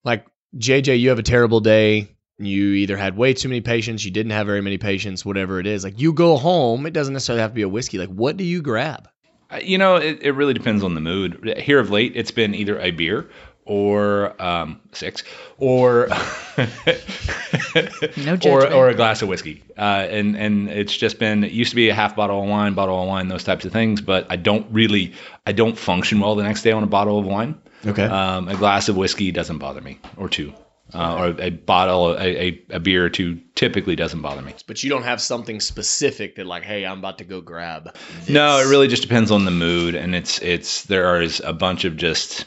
Like 0.04 0.26
JJ, 0.58 1.00
you 1.00 1.10
have 1.10 1.20
a 1.20 1.24
terrible 1.24 1.60
day. 1.62 2.10
You 2.40 2.72
either 2.74 2.98
had 2.98 3.16
way 3.16 3.34
too 3.34 3.48
many 3.48 3.62
patients, 3.62 4.04
you 4.04 4.12
didn't 4.12 4.32
have 4.32 4.48
very 4.48 4.62
many 4.62 4.80
patients, 4.80 5.24
whatever 5.24 5.60
it 5.60 5.68
is. 5.68 5.84
Like 5.84 6.00
you 6.00 6.12
go 6.12 6.36
home, 6.36 6.86
it 6.88 6.92
doesn't 6.92 7.14
necessarily 7.14 7.42
have 7.42 7.52
to 7.52 7.56
be 7.56 7.62
a 7.62 7.70
whiskey. 7.70 8.00
Like 8.00 8.10
what 8.10 8.36
do 8.36 8.44
you 8.44 8.62
grab? 8.62 9.08
Uh, 9.52 9.60
You 9.64 9.78
know, 9.78 9.96
it, 9.98 10.18
it 10.22 10.32
really 10.32 10.56
depends 10.56 10.84
on 10.84 10.96
the 10.96 11.02
mood. 11.02 11.54
Here 11.60 11.80
of 11.80 11.92
late, 11.92 12.14
it's 12.16 12.32
been 12.32 12.56
either 12.56 12.80
a 12.80 12.92
beer 12.92 13.30
or 13.66 14.42
um, 14.42 14.82
six, 14.92 15.24
or 15.58 16.10
No 17.76 17.82
or 18.34 18.38
judgment. 18.38 18.74
or 18.74 18.90
a 18.90 18.96
glass 18.96 19.22
of 19.22 19.28
whiskey. 19.30 19.64
Uh, 19.78 19.82
and 20.10 20.36
and 20.38 20.70
it's 20.70 20.96
just 20.96 21.20
been. 21.20 21.44
It 21.44 21.52
used 21.52 21.72
to 21.72 21.76
be 21.76 21.90
a 21.90 21.94
half 21.94 22.16
bottle 22.16 22.42
of 22.42 22.50
wine, 22.50 22.74
bottle 22.74 23.02
of 23.02 23.08
wine, 23.08 23.28
those 23.28 23.44
types 23.44 23.66
of 23.66 23.72
things. 23.72 24.02
But 24.02 24.28
I 24.30 24.36
don't 24.36 24.68
really, 24.72 25.14
I 25.46 25.52
don't 25.52 25.78
function 25.78 26.20
well 26.20 26.36
the 26.36 26.44
next 26.44 26.64
day 26.64 26.72
on 26.72 26.84
a 26.84 26.88
bottle 26.88 27.20
of 27.20 27.26
wine. 27.26 27.56
Okay. 27.86 28.04
Um, 28.06 28.48
a 28.48 28.56
glass 28.56 28.90
of 28.90 28.96
whiskey 28.98 29.32
doesn't 29.32 29.58
bother 29.58 29.82
me, 29.82 30.00
or 30.18 30.30
two. 30.30 30.54
Uh, 30.94 31.16
or 31.18 31.42
a 31.42 31.50
bottle, 31.50 32.12
a, 32.12 32.20
a, 32.50 32.62
a 32.72 32.80
beer 32.80 33.04
or 33.04 33.10
two 33.10 33.40
typically 33.56 33.96
doesn't 33.96 34.22
bother 34.22 34.44
me. 34.44 34.54
but 34.68 34.84
you 34.84 34.92
don't 34.92 35.02
have 35.04 35.20
something 35.20 35.60
specific 35.60 36.36
that 36.36 36.46
like, 36.46 36.62
hey, 36.64 36.86
I'm 36.86 37.00
about 37.00 37.18
to 37.18 37.24
go 37.24 37.42
grab. 37.42 37.96
No, 38.30 38.60
it 38.60 38.70
really 38.70 38.88
just 38.88 39.02
depends 39.02 39.32
on 39.32 39.46
the 39.46 39.52
mood, 39.52 39.96
and 39.96 40.14
it's 40.14 40.40
it's 40.40 40.84
there 40.84 41.20
is 41.22 41.42
a 41.44 41.52
bunch 41.54 41.84
of 41.86 41.98
just 41.98 42.46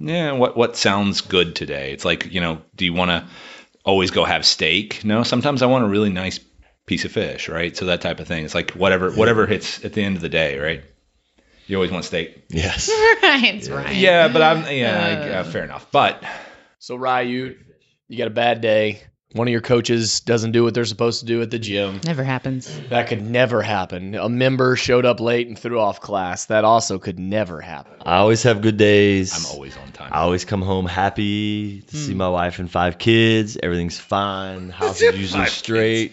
yeah, 0.00 0.32
what 0.32 0.56
what 0.56 0.76
sounds 0.76 1.20
good 1.20 1.54
today. 1.54 1.92
It's 1.92 2.04
like 2.04 2.32
you 2.32 2.40
know, 2.40 2.60
do 2.74 2.84
you 2.84 2.92
want 2.92 3.10
to 3.10 3.24
always 3.84 4.10
go 4.10 4.24
have 4.24 4.44
steak? 4.44 5.04
No, 5.04 5.22
sometimes 5.22 5.62
I 5.62 5.66
want 5.66 5.84
a 5.84 5.88
really 5.88 6.10
nice 6.10 6.40
piece 6.86 7.04
of 7.04 7.12
fish, 7.12 7.48
right? 7.48 7.76
So 7.76 7.86
that 7.86 8.00
type 8.00 8.20
of 8.20 8.26
thing. 8.26 8.44
It's 8.44 8.54
like 8.54 8.72
whatever 8.72 9.10
whatever 9.12 9.46
hits 9.46 9.84
at 9.84 9.92
the 9.92 10.02
end 10.02 10.16
of 10.16 10.22
the 10.22 10.28
day, 10.28 10.58
right? 10.58 10.82
You 11.66 11.76
always 11.76 11.90
want 11.90 12.04
steak. 12.04 12.44
Yes. 12.50 12.90
Ryan's 13.22 13.70
right. 13.70 13.94
Yeah, 13.96 14.28
but 14.28 14.42
I'm 14.42 14.64
yeah, 14.76 15.04
I- 15.06 15.30
uh, 15.38 15.44
fair 15.44 15.64
enough. 15.64 15.90
But 15.92 16.22
So 16.78 16.96
Ryu, 16.96 17.56
you 18.08 18.18
got 18.18 18.26
a 18.26 18.30
bad 18.30 18.60
day. 18.60 19.02
One 19.34 19.48
of 19.48 19.52
your 19.52 19.60
coaches 19.60 20.20
doesn't 20.20 20.52
do 20.52 20.62
what 20.62 20.74
they're 20.74 20.84
supposed 20.84 21.18
to 21.20 21.26
do 21.26 21.42
at 21.42 21.50
the 21.50 21.58
gym. 21.58 22.00
Never 22.04 22.22
happens. 22.22 22.70
That 22.90 23.08
could 23.08 23.20
never 23.28 23.62
happen. 23.62 24.14
A 24.14 24.28
member 24.28 24.76
showed 24.76 25.04
up 25.04 25.18
late 25.18 25.48
and 25.48 25.58
threw 25.58 25.80
off 25.80 26.00
class. 26.00 26.46
That 26.46 26.64
also 26.64 27.00
could 27.00 27.18
never 27.18 27.60
happen. 27.60 27.94
I 28.06 28.18
always 28.18 28.44
have 28.44 28.62
good 28.62 28.76
days. 28.76 29.34
I'm 29.36 29.52
always 29.52 29.76
on 29.76 29.90
time. 29.90 30.10
I 30.12 30.20
always 30.20 30.44
come 30.44 30.62
home 30.62 30.86
happy 30.86 31.80
to 31.82 31.96
Hmm. 31.96 32.02
see 32.04 32.14
my 32.14 32.28
wife 32.28 32.60
and 32.60 32.70
five 32.70 32.96
kids. 32.98 33.58
Everything's 33.60 33.98
fine. 33.98 34.70
House 34.70 35.02
is 35.02 35.18
usually 35.18 35.42
Five 35.42 35.50
straight. 35.52 36.12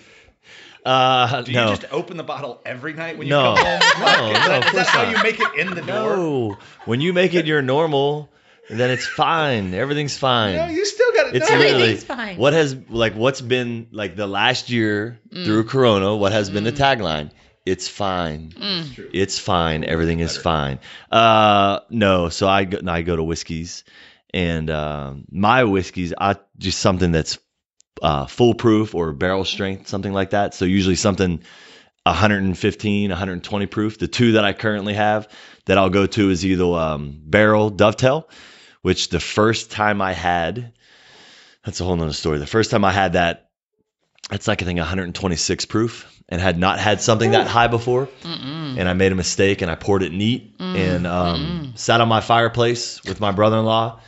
Uh, 0.84 1.44
do 1.44 1.52
no. 1.52 1.70
you 1.70 1.76
just 1.78 1.94
open 1.94 2.18
the 2.18 2.24
bottle 2.24 2.60
every 2.66 2.94
night 2.94 3.16
when 3.20 3.28
you 3.28 3.34
No. 3.34 3.54
come 3.56 3.66
home? 3.68 3.82
No, 4.00 4.32
is 4.32 4.34
no, 4.34 4.48
that, 4.48 4.58
of 4.62 4.66
is 4.66 4.72
that 4.72 4.72
course 4.72 4.88
how 4.88 5.10
you 5.12 5.22
make 5.22 5.40
it 5.40 5.60
in 5.60 5.76
the 5.76 5.82
door? 5.84 6.16
no. 6.18 6.58
When 6.86 7.02
you 7.02 7.14
make 7.14 7.36
it 7.36 7.46
your 7.46 7.62
normal, 7.62 8.31
then 8.80 8.92
it's 8.92 9.06
fine. 9.06 9.74
Everything's 9.74 10.18
fine. 10.18 10.56
No, 10.56 10.68
you 10.68 10.86
still 10.86 11.12
got 11.14 11.28
it. 11.28 11.36
It's 11.38 11.50
no. 11.50 11.58
literally 11.58 11.84
Everything's 11.84 12.04
fine. 12.04 12.38
what 12.38 12.54
has 12.54 12.76
like 12.90 13.14
what's 13.14 13.42
been 13.42 13.88
like 13.92 14.16
the 14.16 14.28
last 14.28 14.70
year 14.70 15.20
through 15.32 15.66
Corona. 15.66 16.16
What 16.16 16.32
has 16.32 16.50
been 16.50 16.64
the 16.64 16.72
tagline? 16.72 17.32
It's 17.66 17.88
fine. 17.88 18.54
It's 19.14 19.38
fine. 19.38 19.84
Everything 19.84 20.20
is 20.20 20.36
fine. 20.36 20.80
Uh, 21.12 21.82
no, 21.90 22.30
so 22.30 22.48
I 22.48 22.64
go, 22.66 22.80
I 22.88 23.04
go 23.04 23.16
to 23.16 23.24
whiskeys, 23.24 23.84
and 24.34 24.70
um, 24.72 25.26
my 25.32 25.64
whiskeys, 25.64 26.14
I 26.18 26.38
just 26.58 26.80
something 26.80 27.12
that's 27.12 27.38
uh, 28.02 28.26
foolproof 28.26 28.96
or 28.96 29.14
barrel 29.14 29.46
strength, 29.46 29.88
something 29.88 30.12
like 30.12 30.32
that. 30.32 30.56
So 30.56 30.66
usually 30.66 30.96
something 30.96 31.44
115, 32.04 33.10
120 33.10 33.66
proof. 33.68 34.00
The 34.00 34.08
two 34.08 34.34
that 34.34 34.44
I 34.44 34.54
currently 34.54 34.96
have 34.96 35.28
that 35.66 35.78
I'll 35.78 35.90
go 35.90 36.08
to 36.08 36.30
is 36.30 36.46
either 36.46 36.66
um, 36.66 37.22
Barrell 37.24 37.70
Dovetail, 37.70 38.28
which 38.82 39.10
the 39.10 39.20
first 39.20 39.72
time 39.72 40.02
I 40.02 40.14
had, 40.14 40.74
that's 41.64 41.80
a 41.82 41.84
whole 41.84 41.96
nother 41.96 42.14
story. 42.14 42.40
The 42.40 42.48
first 42.48 42.72
time 42.72 42.84
I 42.84 42.92
had 42.92 43.14
that, 43.14 43.50
it's 44.32 44.48
like 44.48 44.62
I 44.62 44.66
think 44.66 44.80
126 44.80 45.66
proof 45.66 46.22
and 46.30 46.40
had 46.40 46.58
not 46.58 46.80
had 46.80 47.02
something 47.02 47.32
that 47.32 47.48
high 47.48 47.68
before. 47.68 48.08
And 48.80 48.88
I 48.88 48.94
made 48.94 49.12
a 49.12 49.16
mistake 49.16 49.62
and 49.62 49.70
I 49.70 49.76
poured 49.76 50.04
it 50.04 50.14
neat 50.14 50.56
and 50.60 51.06
um, 51.06 51.74
sat 51.76 52.00
on 52.02 52.08
my 52.08 52.22
fireplace 52.22 53.04
with 53.04 53.20
my 53.20 53.32
brother 53.32 53.58
in 53.58 53.66
law. 53.66 54.00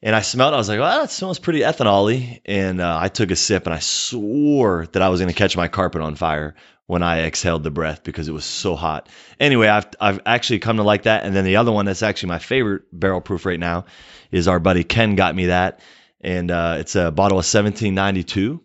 And 0.00 0.14
I 0.14 0.20
smelled 0.20 0.52
it. 0.52 0.56
I 0.56 0.58
was 0.58 0.68
like, 0.68 0.78
well, 0.78 1.00
that 1.00 1.10
smells 1.10 1.40
pretty 1.40 1.60
ethanol 1.60 2.40
And 2.44 2.80
uh, 2.80 2.98
I 3.00 3.08
took 3.08 3.30
a 3.32 3.36
sip 3.36 3.66
and 3.66 3.74
I 3.74 3.80
swore 3.80 4.86
that 4.92 5.02
I 5.02 5.08
was 5.08 5.20
going 5.20 5.30
to 5.30 5.34
catch 5.34 5.56
my 5.56 5.68
carpet 5.68 6.02
on 6.02 6.14
fire 6.14 6.54
when 6.88 7.02
I 7.02 7.20
exhaled 7.20 7.62
the 7.62 7.70
breath 7.70 8.02
because 8.02 8.28
it 8.28 8.32
was 8.32 8.46
so 8.46 8.74
hot. 8.74 9.10
Anyway, 9.38 9.68
I've, 9.68 9.86
I've 10.00 10.20
actually 10.24 10.58
come 10.60 10.78
to 10.78 10.82
like 10.82 11.02
that. 11.02 11.24
And 11.24 11.36
then 11.36 11.44
the 11.44 11.56
other 11.56 11.70
one 11.70 11.84
that's 11.84 12.02
actually 12.02 12.30
my 12.30 12.38
favorite 12.38 12.84
barrel 12.90 13.20
proof 13.20 13.44
right 13.44 13.60
now 13.60 13.84
is 14.32 14.48
our 14.48 14.58
buddy 14.58 14.84
Ken 14.84 15.14
got 15.14 15.36
me 15.36 15.46
that. 15.46 15.80
And 16.22 16.50
uh, 16.50 16.78
it's 16.80 16.96
a 16.96 17.10
bottle 17.10 17.36
of 17.36 17.44
1792 17.44 18.62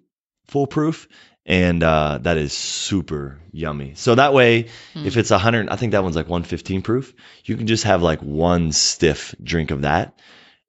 Full 0.48 0.68
Proof 0.68 1.10
and 1.46 1.84
uh, 1.84 2.20
that 2.22 2.38
is 2.38 2.54
super 2.54 3.42
yummy. 3.52 3.94
So 3.96 4.16
that 4.16 4.34
way, 4.34 4.70
if 4.96 5.18
it's 5.18 5.30
hundred, 5.30 5.68
I 5.68 5.76
think 5.76 5.92
that 5.92 6.04
one's 6.04 6.16
like 6.16 6.30
115 6.30 6.82
proof. 6.82 7.14
You 7.44 7.58
can 7.58 7.68
just 7.68 7.84
have 7.84 8.02
like 8.02 8.22
one 8.22 8.72
stiff 8.72 9.36
drink 9.44 9.72
of 9.72 9.82
that, 9.82 10.18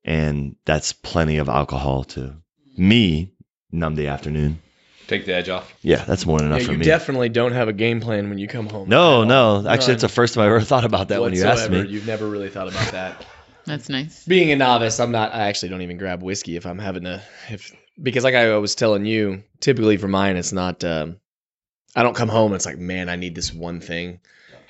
and 0.04 0.56
that's 0.64 0.92
plenty 0.92 1.36
of 1.36 1.48
alcohol 1.48 2.02
to 2.04 2.34
me 2.76 3.32
numb 3.70 3.94
the 3.94 4.08
afternoon. 4.08 4.60
Take 5.06 5.26
the 5.26 5.34
edge 5.34 5.48
off. 5.48 5.72
Yeah, 5.82 6.04
that's 6.04 6.24
more 6.24 6.38
than 6.38 6.48
enough 6.48 6.60
Yeah, 6.60 6.66
for 6.66 6.72
you 6.72 6.78
me. 6.78 6.84
You 6.84 6.90
definitely 6.90 7.28
don't 7.28 7.52
have 7.52 7.68
a 7.68 7.72
game 7.72 8.00
plan 8.00 8.28
when 8.30 8.38
you 8.38 8.48
come 8.48 8.66
home. 8.68 8.88
no, 8.88 9.24
no, 9.24 9.56
all. 9.56 9.68
actually, 9.68 9.94
it's 9.94 10.02
the 10.02 10.08
first 10.08 10.34
time 10.34 10.44
I 10.44 10.46
ever 10.46 10.60
thought 10.60 10.84
about 10.84 11.08
that 11.08 11.20
when 11.20 11.34
you 11.34 11.44
asked 11.44 11.62
whatsoever. 11.68 11.84
me. 11.84 11.90
You've 11.92 12.06
never 12.06 12.28
really 12.28 12.48
thought 12.48 12.68
about 12.68 12.92
that. 12.92 13.24
That's 13.66 13.88
nice. 13.88 14.24
Being 14.26 14.50
a 14.50 14.56
novice, 14.56 15.00
I'm 15.00 15.10
not. 15.12 15.34
I 15.34 15.48
actually 15.48 15.70
don't 15.70 15.82
even 15.82 15.96
grab 15.96 16.22
whiskey 16.22 16.56
if 16.56 16.66
I'm 16.66 16.78
having 16.78 17.04
to. 17.04 17.22
If 17.50 17.72
because 18.02 18.24
like 18.24 18.34
I 18.34 18.56
was 18.58 18.74
telling 18.74 19.04
you, 19.06 19.42
typically 19.60 19.96
for 19.96 20.08
mine, 20.08 20.36
it's 20.36 20.52
not. 20.52 20.84
Um, 20.84 21.16
I 21.96 22.02
don't 22.02 22.16
come 22.16 22.28
home. 22.28 22.52
It's 22.54 22.66
like, 22.66 22.78
man, 22.78 23.08
I 23.08 23.16
need 23.16 23.34
this 23.34 23.54
one 23.54 23.80
thing. 23.80 24.20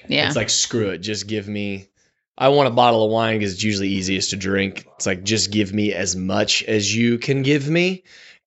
Yeah. 0.09 0.27
It's 0.27 0.37
like 0.37 0.51
screw 0.51 0.91
it, 0.91 0.99
just 0.99 1.27
give 1.27 1.49
me. 1.49 1.89
I 2.37 2.49
want 2.49 2.69
a 2.69 2.73
bottle 2.73 3.05
of 3.05 3.11
wine 3.13 3.39
because 3.39 3.55
it's 3.55 3.63
usually 3.63 3.89
easiest 3.89 4.31
to 4.31 4.37
drink. 4.37 4.87
It's 4.97 5.07
like 5.07 5.23
just 5.23 5.51
give 5.51 5.73
me 5.73 5.93
as 5.93 6.17
much 6.17 6.63
as 6.65 6.95
you 6.95 7.19
can 7.19 7.43
give 7.43 7.69
me, 7.69 8.03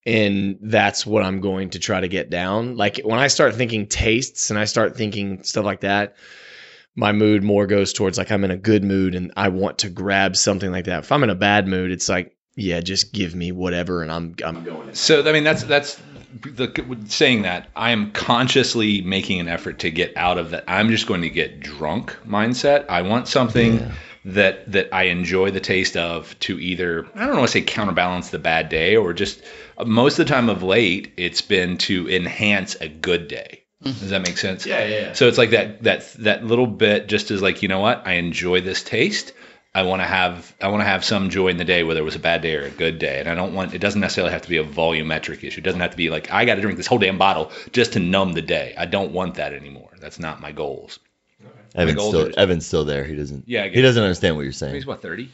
and 0.08 0.58
that's 0.62 1.06
what 1.06 1.22
I'm 1.22 1.42
going 1.42 1.72
to 1.72 1.80
try 1.80 2.00
to 2.00 2.08
get 2.08 2.30
down. 2.30 2.78
Like 2.78 3.02
when 3.04 3.20
I 3.20 3.28
start 3.28 3.56
thinking 3.56 3.88
tastes 3.88 4.50
and 4.50 4.58
I 4.58 4.64
start 4.64 4.96
thinking 4.96 5.44
stuff 5.44 5.66
like 5.66 5.82
that, 5.82 6.16
my 6.96 7.12
mood 7.12 7.44
more 7.44 7.68
goes 7.68 7.92
towards 7.92 8.18
like 8.18 8.32
I'm 8.32 8.46
in 8.46 8.50
a 8.50 8.58
good 8.58 8.86
mood 8.86 9.16
and 9.16 9.34
I 9.36 9.50
want 9.50 9.80
to 9.80 9.90
grab 9.90 10.38
something 10.38 10.72
like 10.72 10.86
that. 10.86 11.00
If 11.00 11.12
I'm 11.12 11.24
in 11.24 11.30
a 11.30 11.36
bad 11.36 11.68
mood, 11.68 11.92
it's 11.92 12.08
like 12.08 12.34
yeah, 12.56 12.80
just 12.80 13.14
give 13.14 13.36
me 13.36 13.52
whatever 13.52 14.02
and 14.02 14.10
I'm 14.10 14.34
I'm 14.46 14.64
going. 14.64 14.96
So 14.96 15.28
I 15.28 15.34
mean, 15.34 15.44
that's 15.44 15.64
that's 15.64 16.02
the 16.42 16.98
saying 17.08 17.42
that 17.42 17.68
I 17.76 17.92
am 17.92 18.12
consciously 18.12 19.02
making 19.02 19.42
an 19.42 19.50
effort 19.50 19.80
to 19.80 19.92
get 19.92 20.16
out 20.16 20.38
of 20.38 20.52
that. 20.52 20.64
I'm 20.70 20.90
just 20.90 21.06
going 21.06 21.22
to 21.22 21.30
get 21.30 21.60
drunk 21.60 22.18
mindset. 22.26 22.86
I 22.88 23.02
want 23.02 23.28
something 23.28 23.92
that 24.28 24.70
that 24.72 24.94
I 24.94 25.04
enjoy 25.04 25.52
the 25.52 25.62
taste 25.62 25.96
of 25.96 26.38
to 26.40 26.60
either 26.60 27.08
I 27.16 27.26
don't 27.26 27.38
want 27.38 27.48
to 27.48 27.52
say 27.52 27.62
counterbalance 27.62 28.30
the 28.30 28.40
bad 28.40 28.68
day 28.68 28.98
or 28.98 29.14
just 29.14 29.42
most 29.86 30.20
of 30.20 30.26
the 30.28 30.34
time 30.34 30.50
of 30.50 30.64
late 30.64 31.14
it's 31.18 31.42
been 31.42 31.78
to 31.80 32.10
enhance 32.10 32.76
a 32.76 32.90
good 32.90 33.30
day. 33.30 33.64
Mm-hmm. 33.84 34.00
Does 34.00 34.10
that 34.10 34.22
make 34.22 34.38
sense? 34.38 34.66
Yeah, 34.66 34.86
yeah, 34.86 35.00
yeah. 35.00 35.14
So 35.14 35.28
it's 35.28 35.38
like 35.38 35.52
that 35.52 35.84
that 35.84 36.14
that 36.20 36.44
little 36.44 36.68
bit 36.68 37.08
just 37.08 37.32
is 37.32 37.42
like, 37.42 37.62
you 37.62 37.70
know 37.70 37.80
what? 37.80 38.06
I 38.06 38.14
enjoy 38.14 38.62
this 38.62 38.84
taste. 38.84 39.32
I 39.74 39.84
want 39.84 40.02
to 40.02 40.08
have 40.08 40.54
I 40.62 40.68
want 40.70 40.82
to 40.82 40.88
have 40.88 41.06
some 41.06 41.30
joy 41.30 41.48
in 41.48 41.58
the 41.58 41.64
day 41.64 41.84
whether 41.84 42.02
it 42.02 42.04
was 42.04 42.16
a 42.16 42.20
bad 42.20 42.42
day 42.42 42.56
or 42.56 42.64
a 42.64 42.70
good 42.70 43.00
day. 43.00 43.22
And 43.22 43.30
I 43.30 43.36
don't 43.36 43.54
want 43.54 43.74
it 43.74 43.80
doesn't 43.80 44.02
necessarily 44.02 44.34
have 44.34 44.42
to 44.42 44.50
be 44.50 44.58
a 44.58 44.64
volumetric 44.64 45.42
issue. 45.42 45.62
It 45.62 45.64
doesn't 45.64 45.80
have 45.80 45.92
to 45.92 45.98
be 45.98 46.10
like 46.10 46.32
I 46.32 46.44
got 46.44 46.56
to 46.56 46.62
drink 46.62 46.76
this 46.76 46.88
whole 46.88 46.98
damn 46.98 47.18
bottle 47.18 47.52
just 47.72 47.94
to 47.94 48.00
numb 48.00 48.34
the 48.34 48.42
day. 48.42 48.76
I 48.78 48.88
don't 48.88 49.14
want 49.14 49.36
that 49.36 49.54
anymore. 49.54 49.92
That's 50.02 50.20
not 50.20 50.42
my 50.42 50.52
goals. 50.52 51.00
Evan's 51.78 52.00
older 52.00 52.32
still 52.32 52.40
Evan's 52.40 52.66
still 52.66 52.86
there. 52.86 53.04
He 53.04 53.16
doesn't. 53.16 53.44
Yeah, 53.48 53.68
he 53.68 53.82
doesn't 53.82 54.02
understand 54.02 54.36
what 54.36 54.42
you're 54.44 54.52
saying. 54.52 54.76
He's 54.76 54.86
what 54.86 55.02
30? 55.02 55.30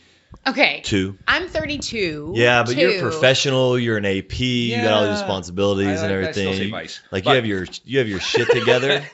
Okay. 0.48 0.82
Two. 0.84 1.18
I'm 1.28 1.48
32. 1.48 2.34
Yeah, 2.36 2.64
but 2.64 2.76
you're 2.76 2.94
Two. 2.94 3.02
professional. 3.02 3.78
You're 3.80 3.98
an 3.98 4.06
AP. 4.06 4.40
Yeah. 4.40 4.78
You 4.78 4.82
got 4.84 4.94
all 4.94 5.04
the 5.06 5.12
responsibilities 5.12 6.02
I- 6.02 6.08
and 6.10 6.26
I 6.26 6.32
still 6.32 6.44
everything. 6.50 6.54
say 6.56 6.72
vice. 6.72 7.02
Like 7.12 7.24
But- 7.24 7.30
you 7.32 7.36
have 7.38 7.46
your 7.46 7.66
you 7.86 8.00
have 8.00 8.08
your 8.08 8.20
shit 8.20 8.50
together. 8.50 9.06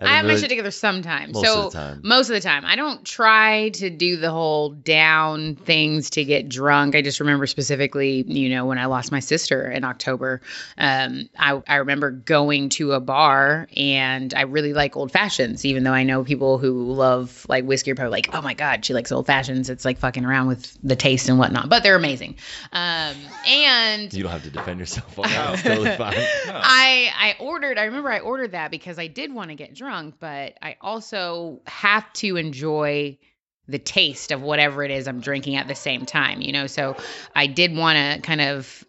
I 0.00 0.16
have 0.16 0.26
my 0.26 0.36
shit 0.36 0.48
together 0.48 0.70
sometimes. 0.70 1.34
Most 1.34 1.44
so 1.44 1.66
of 1.66 1.72
the 1.72 1.78
time. 1.78 2.00
most 2.04 2.28
of 2.28 2.34
the 2.34 2.40
time, 2.40 2.64
I 2.64 2.76
don't 2.76 3.04
try 3.04 3.70
to 3.70 3.90
do 3.90 4.16
the 4.16 4.30
whole 4.30 4.70
down 4.70 5.56
things 5.56 6.10
to 6.10 6.24
get 6.24 6.48
drunk. 6.48 6.94
I 6.94 7.02
just 7.02 7.18
remember 7.18 7.46
specifically, 7.46 8.24
you 8.28 8.48
know, 8.48 8.66
when 8.66 8.78
I 8.78 8.86
lost 8.86 9.10
my 9.10 9.18
sister 9.18 9.68
in 9.68 9.84
October. 9.84 10.40
Um, 10.76 11.28
I 11.36 11.60
I 11.66 11.76
remember 11.76 12.12
going 12.12 12.68
to 12.70 12.92
a 12.92 13.00
bar 13.00 13.66
and 13.76 14.32
I 14.34 14.42
really 14.42 14.72
like 14.72 14.96
old 14.96 15.10
fashions, 15.10 15.64
even 15.64 15.82
though 15.82 15.92
I 15.92 16.04
know 16.04 16.22
people 16.22 16.58
who 16.58 16.92
love 16.92 17.44
like 17.48 17.64
whiskey 17.64 17.90
are 17.90 17.96
probably 17.96 18.12
like, 18.12 18.28
oh 18.32 18.42
my 18.42 18.54
god, 18.54 18.84
she 18.84 18.94
likes 18.94 19.10
old 19.10 19.26
fashions. 19.26 19.68
It's 19.68 19.84
like 19.84 19.98
fucking 19.98 20.24
around 20.24 20.46
with 20.46 20.78
the 20.82 20.96
taste 20.96 21.28
and 21.28 21.40
whatnot, 21.40 21.68
but 21.68 21.82
they're 21.82 21.96
amazing. 21.96 22.36
Um, 22.72 23.16
and 23.48 24.12
You 24.12 24.22
don't 24.22 24.32
have 24.32 24.44
to 24.44 24.50
defend 24.50 24.78
yourself 24.78 25.18
on 25.18 25.28
that. 25.28 25.54
It's 25.54 25.62
totally 25.62 25.96
fine. 25.96 26.14
I 26.48 27.10
I 27.16 27.36
ordered. 27.40 27.78
I 27.78 27.84
remember 27.84 28.12
I 28.12 28.20
ordered 28.20 28.52
that 28.52 28.70
because 28.70 28.98
I 28.98 29.08
did 29.08 29.32
want 29.32 29.50
to 29.50 29.56
get 29.56 29.74
drunk, 29.74 29.87
but 30.20 30.58
I 30.62 30.76
also 30.80 31.60
have 31.66 32.12
to 32.14 32.36
enjoy 32.36 33.18
the 33.66 33.78
taste 33.78 34.32
of 34.32 34.42
whatever 34.42 34.82
it 34.82 34.90
is 34.90 35.06
I'm 35.06 35.20
drinking 35.20 35.56
at 35.56 35.68
the 35.68 35.74
same 35.74 36.06
time. 36.06 36.40
You 36.40 36.52
know, 36.52 36.66
so 36.66 36.96
I 37.34 37.46
did 37.46 37.76
want 37.76 37.96
to 37.96 38.20
kind 38.26 38.40
of 38.40 38.84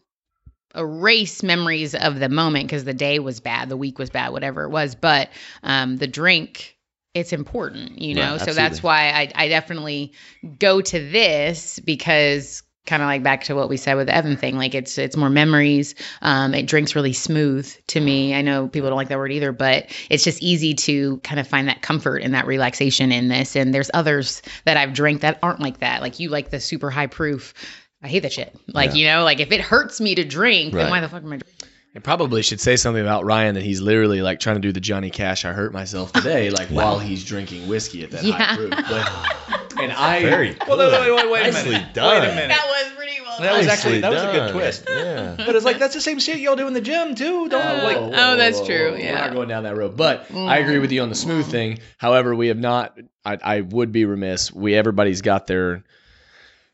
erase 0.76 1.42
memories 1.42 1.96
of 1.96 2.20
the 2.20 2.30
moment 2.30 2.68
because 2.68 2.84
the 2.84 2.94
day 2.94 3.20
was 3.20 3.40
bad, 3.40 3.70
the 3.70 3.78
week 3.78 3.98
was 3.98 4.10
bad, 4.10 4.30
whatever 4.30 4.64
it 4.64 4.70
was. 4.70 4.96
But 4.96 5.30
um, 5.64 5.98
the 5.98 6.08
drink. 6.08 6.76
It's 7.16 7.34
important, 7.34 8.00
you 8.00 8.14
know, 8.14 8.34
Right, 8.34 8.42
so 8.42 8.54
that's 8.54 8.84
why 8.84 9.10
I, 9.10 9.32
I 9.34 9.48
definitely 9.48 10.14
go 10.60 10.80
to 10.80 11.00
this 11.00 11.80
because 11.80 12.62
kind 12.90 13.02
of 13.02 13.06
like 13.08 13.24
back 13.24 13.46
to 13.46 13.56
what 13.56 13.70
we 13.70 13.78
said 13.78 13.94
with 13.96 14.08
the 14.08 14.16
Evan 14.16 14.36
thing. 14.36 14.58
Like 14.58 14.76
it's 14.76 14.98
it's 14.98 15.16
more 15.16 15.30
memories. 15.30 15.96
Um, 16.22 16.54
it 16.54 16.64
drinks 16.66 16.96
really 16.96 17.14
smooth 17.14 17.72
to 17.88 18.02
me. 18.02 18.34
I 18.34 18.42
know 18.42 18.68
people 18.68 18.90
don't 18.90 18.98
like 18.98 19.10
that 19.10 19.18
word 19.18 19.32
either, 19.32 19.52
but 19.54 19.86
it's 20.10 20.24
just 20.24 20.42
easy 20.42 20.74
to 20.74 21.18
kind 21.20 21.40
of 21.40 21.48
find 21.48 21.70
that 21.70 21.82
comfort 21.82 22.24
and 22.24 22.34
that 22.34 22.48
relaxation 22.48 23.12
in 23.12 23.28
this. 23.30 23.56
And 23.56 23.74
there's 23.74 23.92
others 23.94 24.42
that 24.66 24.76
I've 24.76 24.94
drank 24.94 25.22
that 25.22 25.40
aren't 25.42 25.62
like 25.62 25.80
that. 25.80 26.02
Like 26.02 26.20
you 26.20 26.30
like 26.30 26.50
the 26.50 26.60
super 26.60 26.90
high 26.90 27.08
proof. 27.08 27.54
I 28.02 28.08
hate 28.08 28.20
that 28.22 28.32
shit. 28.34 28.56
Like, 28.74 28.92
Yeah. 28.92 28.96
you 28.96 29.06
know, 29.08 29.24
like 29.26 29.40
if 29.42 29.52
it 29.52 29.60
hurts 29.62 30.00
me 30.00 30.16
to 30.16 30.24
drink, 30.24 30.74
then 30.74 30.90
why 30.90 31.02
the 31.02 31.10
fuck 31.10 31.22
am 31.22 31.34
I 31.34 31.38
drinking? 31.38 31.59
I 31.96 32.00
probably 32.00 32.44
should 32.44 32.62
say 32.62 32.76
something 32.76 33.02
about 33.02 33.26
Ryan 33.26 33.56
that 33.56 33.64
he's 33.64 33.82
literally 33.82 34.22
like 34.22 34.40
trying 34.40 34.58
to 34.58 34.62
do 34.62 34.72
the 34.72 34.80
Johnny 34.80 35.10
Cash 35.10 35.44
I 35.44 35.54
hurt 35.54 35.74
myself 35.74 36.14
today, 36.14 36.50
like 36.52 36.68
while 36.70 37.00
he's 37.00 37.26
drinking 37.26 37.68
whiskey 37.68 38.04
at 38.04 38.12
that 38.12 38.24
Yeah. 38.24 38.34
high 38.36 38.56
proof. 38.58 38.70
But, 38.72 39.80
and 39.82 39.92
I 39.94 40.22
Very 40.22 40.56
Well, 40.68 40.78
wait, 40.78 40.92
wait, 40.92 41.16
wait, 41.16 41.32
wait 41.32 41.42
a 41.48 41.52
Nicely 41.52 41.72
minute. 41.72 41.94
done. 41.94 42.22
Wait 42.22 42.30
a 42.30 42.36
minute. 42.36 42.48
That 42.50 42.68
was 42.68 42.94
pretty 42.96 43.22
well 43.22 43.40
That 43.40 43.58
was 43.58 43.68
actually 43.68 44.02
that 44.02 44.12
was 44.12 44.22
a 44.22 44.32
good 44.32 44.52
twist. 44.52 44.86
Yeah. 44.88 45.36
But 45.46 45.56
it's 45.56 45.66
like 45.66 45.80
that's 45.80 45.96
the 45.96 46.02
same 46.02 46.20
shit 46.20 46.38
y'all 46.40 46.56
do 46.56 46.68
in 46.68 46.74
the 46.74 46.82
gym 46.82 47.16
too. 47.16 47.50
Don't 47.50 47.62
Uh, 47.80 47.84
like 47.84 47.98
Oh, 47.98 48.36
that's 48.38 48.64
true, 48.66 48.96
Yeah. 48.96 49.14
We're 49.14 49.26
not 49.28 49.34
going 49.34 49.50
down 49.50 49.64
that 49.64 49.76
road, 49.76 49.98
but 49.98 50.28
I 50.36 50.58
agree 50.60 50.78
with 50.80 50.92
you 50.92 51.02
on 51.02 51.10
the 51.10 51.16
smooth 51.16 51.48
thing. 51.50 51.80
However, 51.98 52.36
we 52.36 52.50
have 52.50 52.58
not. 52.60 52.98
I, 53.26 53.38
I 53.44 53.62
would 53.62 53.92
be 53.92 54.06
remiss. 54.06 54.54
We 54.54 54.76
everybody's 54.76 55.22
got 55.22 55.48
their 55.48 55.84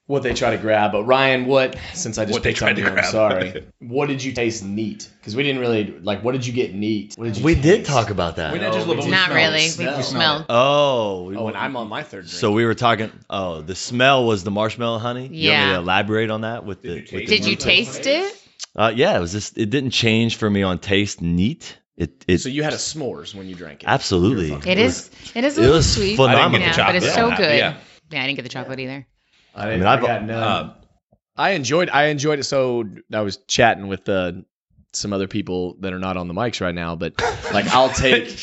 what 0.08 0.22
they 0.24 0.34
try 0.34 0.52
to 0.52 0.58
grab. 0.58 0.92
But 0.92 1.04
Ryan, 1.06 1.46
what 1.46 1.76
since 1.94 2.18
I 2.18 2.26
just 2.26 2.34
What 2.34 2.44
they 2.44 2.54
tried 2.54 2.70
on 2.72 2.76
to 2.76 2.82
you, 2.82 2.88
I'm 2.88 3.04
sorry. 3.06 3.66
what 3.80 4.08
did 4.08 4.24
you 4.24 4.32
taste 4.34 4.64
neat? 4.64 5.10
Because 5.20 5.36
we 5.36 5.44
didn't 5.44 5.62
really 5.62 5.86
like. 6.02 6.24
What 6.24 6.34
did 6.34 6.46
you 6.46 6.54
get 6.54 6.74
neat? 6.76 7.16
What 7.18 7.26
did 7.26 7.38
you? 7.38 7.44
We 7.44 7.56
did 7.56 7.86
talk 7.86 8.10
about 8.12 8.36
that. 8.36 8.54
We 8.54 8.60
did 8.60 8.72
just 8.74 8.88
we 8.88 8.96
live 8.96 9.04
did 9.06 9.12
Not 9.12 9.26
smell. 9.32 9.36
really. 9.36 9.54
We 9.64 9.68
Smell. 9.70 10.04
smelled. 10.04 10.46
Oh. 10.50 11.24
we- 11.24 11.36
Oh, 11.38 11.48
and 11.48 11.58
I'm 11.58 11.76
on 11.76 11.88
my 11.88 12.04
third 12.04 12.22
drink. 12.26 12.30
So 12.30 12.52
we 12.52 12.66
were 12.66 12.76
talking. 12.76 13.12
Oh, 13.30 13.62
the 13.62 13.76
smell 13.76 14.26
was 14.26 14.44
the 14.44 14.52
marshmallow 14.52 15.00
honey. 15.00 15.22
You 15.28 15.28
want 15.28 15.34
me 15.34 15.68
Yeah. 15.68 15.72
to 15.74 15.78
elaborate 15.80 16.30
on 16.30 16.42
that 16.42 16.66
with 16.66 16.82
the? 16.82 16.90
you 16.90 16.96
with 16.96 17.08
taste 17.10 17.28
the 17.30 17.38
Did 17.38 17.46
you 17.46 17.56
taste 17.56 18.06
it? 18.06 18.42
Uh, 18.76 18.92
yeah, 18.96 19.18
it 19.18 19.22
was 19.22 19.32
just. 19.32 19.58
It 19.58 19.70
didn't 19.70 19.92
change 19.92 20.36
for 20.36 20.50
me 20.50 20.62
on 20.64 20.80
taste. 20.80 21.22
Neat. 21.22 21.78
It. 21.98 22.26
It. 22.28 22.40
So 22.40 22.50
you 22.50 22.62
had 22.62 22.74
a 22.74 22.78
s'mores 22.78 23.34
when 23.34 23.48
you 23.48 23.56
drank 23.56 23.84
it. 23.84 23.88
absolutely. 23.90 24.52
It 24.70 24.78
is. 24.78 25.10
It 25.34 25.44
is 25.46 25.58
a 25.58 25.64
It 25.64 25.70
was 25.70 25.94
sweet. 25.96 26.16
phenomenal. 26.18 26.46
I 26.46 26.52
didn't 26.52 26.62
get 26.62 26.76
the 26.76 26.82
Yeah, 26.82 26.88
but 26.88 26.96
it's 26.98 27.16
so 27.16 27.30
good. 27.36 27.58
yeah. 27.58 27.78
yeah, 28.12 28.22
I 28.22 28.26
didn't 28.28 28.36
get 28.36 28.44
the 28.44 28.50
chocolate 28.50 28.80
either. 28.80 29.08
I, 29.56 29.70
I 29.72 29.78
mean, 29.78 29.86
I've- 29.86 30.06
got 30.06 30.24
none. 30.24 30.44
uh, 30.44 30.74
I 31.38 31.52
enjoyed. 31.52 31.90
I 31.90 32.06
enjoyed 32.06 32.40
it. 32.40 32.44
So 32.44 32.86
I 33.12 33.22
was 33.22 33.38
chatting 33.48 33.88
with 33.88 34.08
uh, 34.08 34.32
some 34.94 35.12
other 35.12 35.28
people 35.28 35.76
that 35.82 35.92
are 35.92 36.00
not 36.00 36.16
on 36.18 36.28
the 36.28 36.34
mics 36.34 36.62
right 36.62 36.74
now, 36.76 36.96
but 36.96 37.20
like 37.54 37.66
I'll 37.68 37.90
take. 37.94 38.38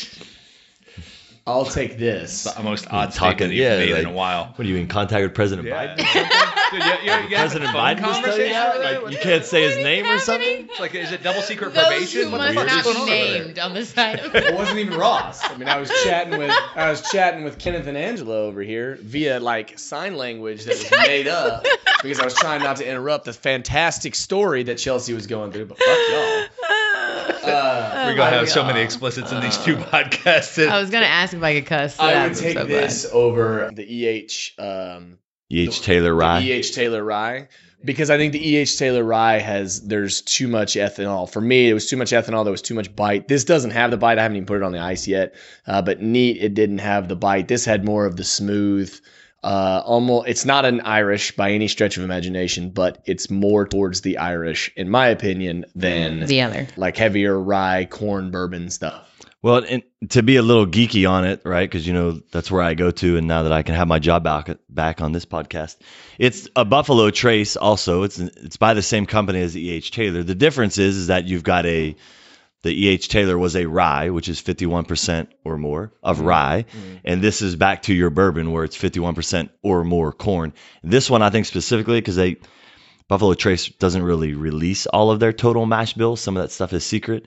I'll 1.45 1.65
take 1.65 1.97
this. 1.97 2.43
The 2.43 2.63
most 2.63 2.87
odd 2.89 3.11
talking- 3.11 3.37
statement 3.37 3.53
you've 3.53 3.63
yeah, 3.63 3.77
made 3.77 3.97
in 3.97 4.05
a 4.05 4.11
while. 4.11 4.53
What 4.55 4.65
are 4.65 4.69
you 4.69 4.77
in 4.77 4.87
contact 4.87 5.23
with 5.23 5.33
President 5.33 5.67
Biden? 5.67 5.97
Dude, 6.71 6.81
you, 6.81 6.89
you, 6.89 7.03
you 7.03 7.11
have 7.11 7.29
President 7.29 7.71
Biden 7.71 7.99
just 7.99 8.23
tell 8.23 8.37
you 8.39 8.53
conversation 8.53 8.53
that? 8.53 9.03
Like, 9.03 9.11
you 9.11 9.17
can't 9.19 9.43
say 9.43 9.63
his 9.63 9.75
name 9.77 10.05
or 10.05 10.19
something? 10.19 10.69
It's 10.69 10.79
like, 10.79 10.95
is 10.95 11.11
it 11.11 11.21
double 11.21 11.41
secret 11.41 11.73
Those 11.73 11.83
probation? 11.83 12.23
who 12.23 12.31
What 12.31 12.53
must 12.53 12.55
not 12.55 12.83
be 12.85 12.89
on 13.01 13.05
named 13.07 13.59
on 13.59 13.73
the 13.73 13.85
side 13.85 14.19
of 14.19 14.33
it 14.33 14.55
wasn't 14.55 14.79
even 14.79 14.97
Ross. 14.97 15.43
I 15.43 15.57
mean, 15.57 15.67
I 15.67 15.79
was 15.79 15.91
chatting 16.03 16.37
with 16.39 16.51
I 16.75 16.89
was 16.89 17.01
chatting 17.11 17.43
with 17.43 17.59
Kenneth 17.59 17.87
and 17.87 17.97
Angela 17.97 18.37
over 18.37 18.61
here 18.61 18.97
via 19.01 19.39
like 19.41 19.77
sign 19.77 20.15
language 20.15 20.63
that 20.63 20.77
was 20.77 20.91
made 21.05 21.27
up 21.27 21.65
because 22.01 22.19
I 22.19 22.25
was 22.25 22.35
trying 22.35 22.63
not 22.63 22.77
to 22.77 22.89
interrupt 22.89 23.25
the 23.25 23.33
fantastic 23.33 24.15
story 24.15 24.63
that 24.63 24.77
Chelsea 24.77 25.13
was 25.13 25.27
going 25.27 25.51
through. 25.51 25.65
But 25.65 25.77
fuck 25.77 25.99
y'all. 26.09 26.45
Uh, 28.13 28.15
We're 28.15 28.29
gonna 28.29 28.37
have 28.37 28.49
so 28.49 28.63
many 28.63 28.81
explicits 28.81 29.31
in 29.31 29.41
these 29.41 29.57
two 29.57 29.75
podcasts. 29.91 30.67
I 30.67 30.79
was 30.79 30.89
gonna 30.89 31.05
ask 31.05 31.33
if 31.33 31.43
I 31.43 31.55
could 31.55 31.65
cuss. 31.65 31.95
so 31.95 32.03
I 32.03 32.27
would 32.27 32.37
take 32.37 32.57
so 32.57 32.65
this 32.65 33.05
over 33.11 33.71
the 33.73 33.83
EH 33.83 34.61
um, 34.61 35.17
E.H. 35.49 35.81
Taylor 35.81 36.13
Rye. 36.13 36.39
EH 36.41 36.73
Taylor 36.73 37.03
Rye 37.03 37.47
because 37.85 38.09
I 38.09 38.17
think 38.17 38.33
the 38.33 38.61
EH 38.61 38.77
Taylor 38.77 39.03
Rye 39.03 39.39
has 39.39 39.81
there's 39.81 40.21
too 40.21 40.47
much 40.47 40.75
ethanol. 40.75 41.29
For 41.29 41.41
me, 41.41 41.69
it 41.69 41.73
was 41.73 41.89
too 41.89 41.97
much 41.97 42.11
ethanol. 42.11 42.43
There 42.43 42.51
was 42.51 42.61
too 42.61 42.75
much 42.75 42.95
bite. 42.95 43.27
This 43.27 43.43
doesn't 43.43 43.71
have 43.71 43.91
the 43.91 43.97
bite. 43.97 44.17
I 44.17 44.21
haven't 44.23 44.37
even 44.37 44.47
put 44.47 44.57
it 44.57 44.63
on 44.63 44.71
the 44.71 44.79
ice 44.79 45.07
yet. 45.07 45.35
Uh, 45.67 45.81
but 45.81 46.01
neat, 46.01 46.41
it 46.41 46.53
didn't 46.53 46.79
have 46.79 47.07
the 47.07 47.15
bite. 47.15 47.47
This 47.47 47.65
had 47.65 47.85
more 47.85 48.05
of 48.05 48.15
the 48.15 48.23
smooth. 48.23 48.97
Uh, 49.43 49.81
almost, 49.85 50.29
it's 50.29 50.45
not 50.45 50.65
an 50.65 50.81
Irish 50.81 51.35
by 51.35 51.51
any 51.51 51.67
stretch 51.67 51.97
of 51.97 52.03
imagination, 52.03 52.69
but 52.69 53.03
it's 53.05 53.29
more 53.29 53.67
towards 53.67 54.01
the 54.01 54.17
Irish, 54.17 54.71
in 54.75 54.89
my 54.89 55.07
opinion, 55.07 55.65
than. 55.75 56.25
The 56.25 56.41
other. 56.41 56.67
like 56.77 56.95
heavier 56.97 57.37
rye, 57.37 57.85
corn, 57.85 58.31
bourbon 58.31 58.69
stuff. 58.69 59.09
Well, 59.41 59.65
and 59.67 59.83
to 60.11 60.23
be 60.23 60.37
a 60.37 60.41
little 60.41 60.65
geeky 60.65 61.07
on 61.09 61.25
it, 61.25 61.41
right? 61.43 61.69
Because 61.69 61.85
you 61.85 61.91
know 61.91 62.21
that's 62.31 62.49
where 62.49 62.61
I 62.61 62.75
go 62.75 62.91
to, 62.91 63.17
and 63.17 63.27
now 63.27 63.43
that 63.43 63.51
I 63.51 63.61
can 63.61 63.75
have 63.75 63.89
my 63.89 63.99
job 63.99 64.23
back 64.23 64.49
back 64.69 65.01
on 65.01 65.11
this 65.11 65.25
podcast, 65.25 65.75
it's 66.17 66.47
a 66.55 66.63
Buffalo 66.63 67.09
Trace. 67.09 67.57
Also, 67.57 68.03
it's 68.03 68.19
it's 68.19 68.55
by 68.55 68.73
the 68.73 68.81
same 68.81 69.05
company 69.05 69.41
as 69.41 69.53
the 69.53 69.67
E.H. 69.67 69.91
Taylor. 69.91 70.23
The 70.23 70.33
difference 70.33 70.77
is 70.77 70.95
is 70.95 71.07
that 71.07 71.25
you've 71.25 71.43
got 71.43 71.65
a 71.65 71.97
the 72.63 72.85
E.H. 72.85 73.09
Taylor 73.09 73.37
was 73.37 73.55
a 73.55 73.65
rye, 73.65 74.09
which 74.09 74.27
is 74.29 74.41
51% 74.41 75.27
or 75.43 75.57
more 75.57 75.93
of 76.01 76.21
rye, 76.21 76.65
and 77.05 77.21
this 77.21 77.41
is 77.41 77.55
back 77.55 77.83
to 77.83 77.93
your 77.93 78.09
bourbon 78.09 78.51
where 78.51 78.63
it's 78.63 78.77
51% 78.77 79.49
or 79.61 79.83
more 79.83 80.11
corn. 80.11 80.53
This 80.81 81.09
one, 81.09 81.21
I 81.21 81.29
think 81.29 81.45
specifically 81.45 81.99
because 81.99 82.15
they 82.15 82.37
Buffalo 83.07 83.33
Trace 83.33 83.67
doesn't 83.67 84.01
really 84.01 84.33
release 84.33 84.85
all 84.87 85.11
of 85.11 85.19
their 85.19 85.33
total 85.33 85.65
mash 85.65 85.93
bill. 85.93 86.15
Some 86.15 86.37
of 86.37 86.43
that 86.43 86.51
stuff 86.51 86.73
is 86.73 86.85
secret. 86.85 87.25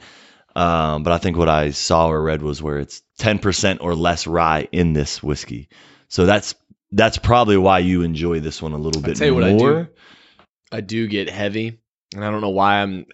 Um, 0.57 1.03
but 1.03 1.13
I 1.13 1.19
think 1.19 1.37
what 1.37 1.51
I 1.51 1.71
saw 1.71 2.09
or 2.09 2.23
read 2.23 2.41
was 2.41 2.63
where 2.63 2.79
it's 2.79 3.03
10% 3.21 3.79
or 3.83 3.95
less 3.95 4.27
rye 4.27 4.67
in 4.73 4.95
this 4.95 5.23
whiskey. 5.23 5.69
So 6.09 6.25
that's 6.25 6.55
that's 6.93 7.19
probably 7.19 7.59
why 7.59 7.81
you 7.81 8.03
enjoy 8.03 8.41
this 8.41 8.63
one 8.63 8.73
a 8.73 8.79
little 8.79 9.03
bit 9.03 9.17
tell 9.17 9.27
you 9.27 9.35
what 9.35 9.45
I 9.45 9.51
do. 9.51 9.59
more. 9.59 9.91
I 10.73 10.81
do 10.81 11.07
get 11.09 11.29
heavy, 11.29 11.79
and 12.15 12.25
I 12.25 12.31
don't 12.31 12.41
know 12.41 12.51
why 12.51 12.83
I'm. 12.83 13.07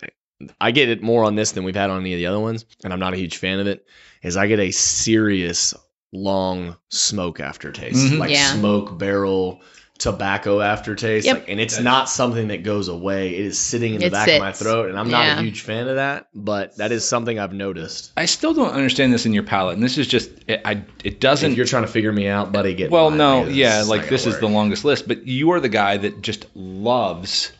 I 0.60 0.70
get 0.70 0.88
it 0.88 1.02
more 1.02 1.24
on 1.24 1.34
this 1.34 1.52
than 1.52 1.64
we've 1.64 1.74
had 1.76 1.90
on 1.90 2.00
any 2.00 2.12
of 2.14 2.18
the 2.18 2.26
other 2.26 2.40
ones, 2.40 2.64
and 2.84 2.92
I'm 2.92 3.00
not 3.00 3.14
a 3.14 3.16
huge 3.16 3.36
fan 3.36 3.60
of 3.60 3.66
it. 3.66 3.86
Is 4.22 4.36
I 4.36 4.46
get 4.46 4.58
a 4.60 4.70
serious 4.70 5.74
long 6.12 6.76
smoke 6.90 7.40
aftertaste, 7.40 8.12
Mhm. 8.12 8.18
like 8.18 8.30
Yeah. 8.30 8.52
smoke 8.54 8.98
barrel 8.98 9.60
tobacco 9.98 10.60
aftertaste, 10.60 11.26
Yep. 11.26 11.36
like, 11.36 11.48
and 11.48 11.60
it's 11.60 11.78
not 11.78 12.08
something 12.08 12.48
that 12.48 12.64
goes 12.64 12.88
away. 12.88 13.36
It 13.36 13.46
is 13.46 13.56
sitting 13.58 13.94
in 13.94 14.00
the 14.00 14.06
It 14.06 14.12
back 14.12 14.28
of 14.28 14.40
my 14.40 14.50
throat, 14.52 14.88
and 14.90 14.98
I'm 14.98 15.08
not 15.10 15.24
Yeah. 15.26 15.38
a 15.38 15.42
huge 15.42 15.60
fan 15.60 15.86
of 15.86 15.94
that, 15.96 16.26
but 16.34 16.76
that 16.78 16.90
is 16.90 17.04
something 17.04 17.38
I've 17.38 17.52
noticed. 17.52 18.10
I 18.16 18.24
still 18.26 18.52
don't 18.52 18.72
understand 18.72 19.12
this 19.12 19.26
in 19.26 19.32
your 19.32 19.44
palate, 19.44 19.74
and 19.74 19.82
this 19.82 19.98
is 19.98 20.08
just 20.08 20.30
it, 20.48 20.60
I. 20.64 20.82
It 21.04 21.20
doesn't. 21.20 21.56
you're 21.56 21.66
trying 21.66 21.84
to 21.84 21.88
figure 21.88 22.12
me 22.12 22.26
out, 22.26 22.52
buddy, 22.52 22.74
get 22.74 22.90
well, 22.90 23.10
no, 23.12 23.42
because 23.42 23.56
yeah, 23.56 23.82
like 23.86 24.08
this 24.08 24.24
gonna 24.24 24.34
is 24.34 24.40
the 24.40 24.48
longest 24.48 24.84
list, 24.84 25.06
but 25.06 25.26
you 25.26 25.52
are 25.52 25.60
the 25.60 25.68
guy 25.68 25.96
that 25.98 26.20
just 26.20 26.46
loves 26.54 27.52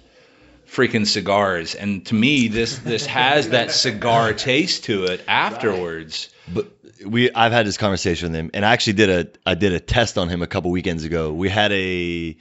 freaking 0.74 1.06
cigars, 1.06 1.74
and 1.74 2.04
to 2.06 2.14
me, 2.14 2.48
this 2.48 2.78
this 2.78 3.06
has 3.06 3.50
that 3.50 3.70
cigar 3.70 4.32
taste 4.32 4.84
to 4.84 5.04
it 5.04 5.22
afterwards. 5.28 6.28
But 6.52 6.68
we 7.04 7.30
I've 7.32 7.52
had 7.52 7.66
this 7.66 7.76
conversation 7.76 8.30
with 8.32 8.38
him 8.38 8.50
and 8.54 8.64
I 8.64 8.72
actually 8.72 8.94
did 8.94 9.10
a 9.10 9.50
I 9.50 9.54
did 9.54 9.72
a 9.72 9.80
test 9.80 10.18
on 10.18 10.28
him 10.28 10.42
a 10.42 10.46
couple 10.46 10.70
weekends 10.70 11.04
ago. 11.04 11.32
We 11.32 11.48
had 11.48 11.72
a 11.72 12.36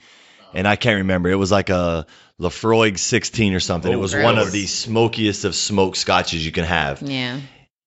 and 0.54 0.66
I 0.68 0.76
can't 0.76 0.98
remember. 0.98 1.30
It 1.30 1.36
was 1.36 1.50
like 1.50 1.70
a 1.70 2.06
Laphroaig 2.40 2.98
16 2.98 3.54
or 3.54 3.60
something. 3.60 3.92
it 3.92 3.96
Oh, 3.96 3.98
was 3.98 4.12
gross. 4.14 4.24
one 4.24 4.38
of 4.38 4.50
the 4.52 4.66
smokiest 4.66 5.44
of 5.44 5.54
smoked 5.54 5.96
scotches 5.96 6.44
you 6.44 6.52
can 6.52 6.64
have. 6.64 7.02
Yeah. 7.02 7.40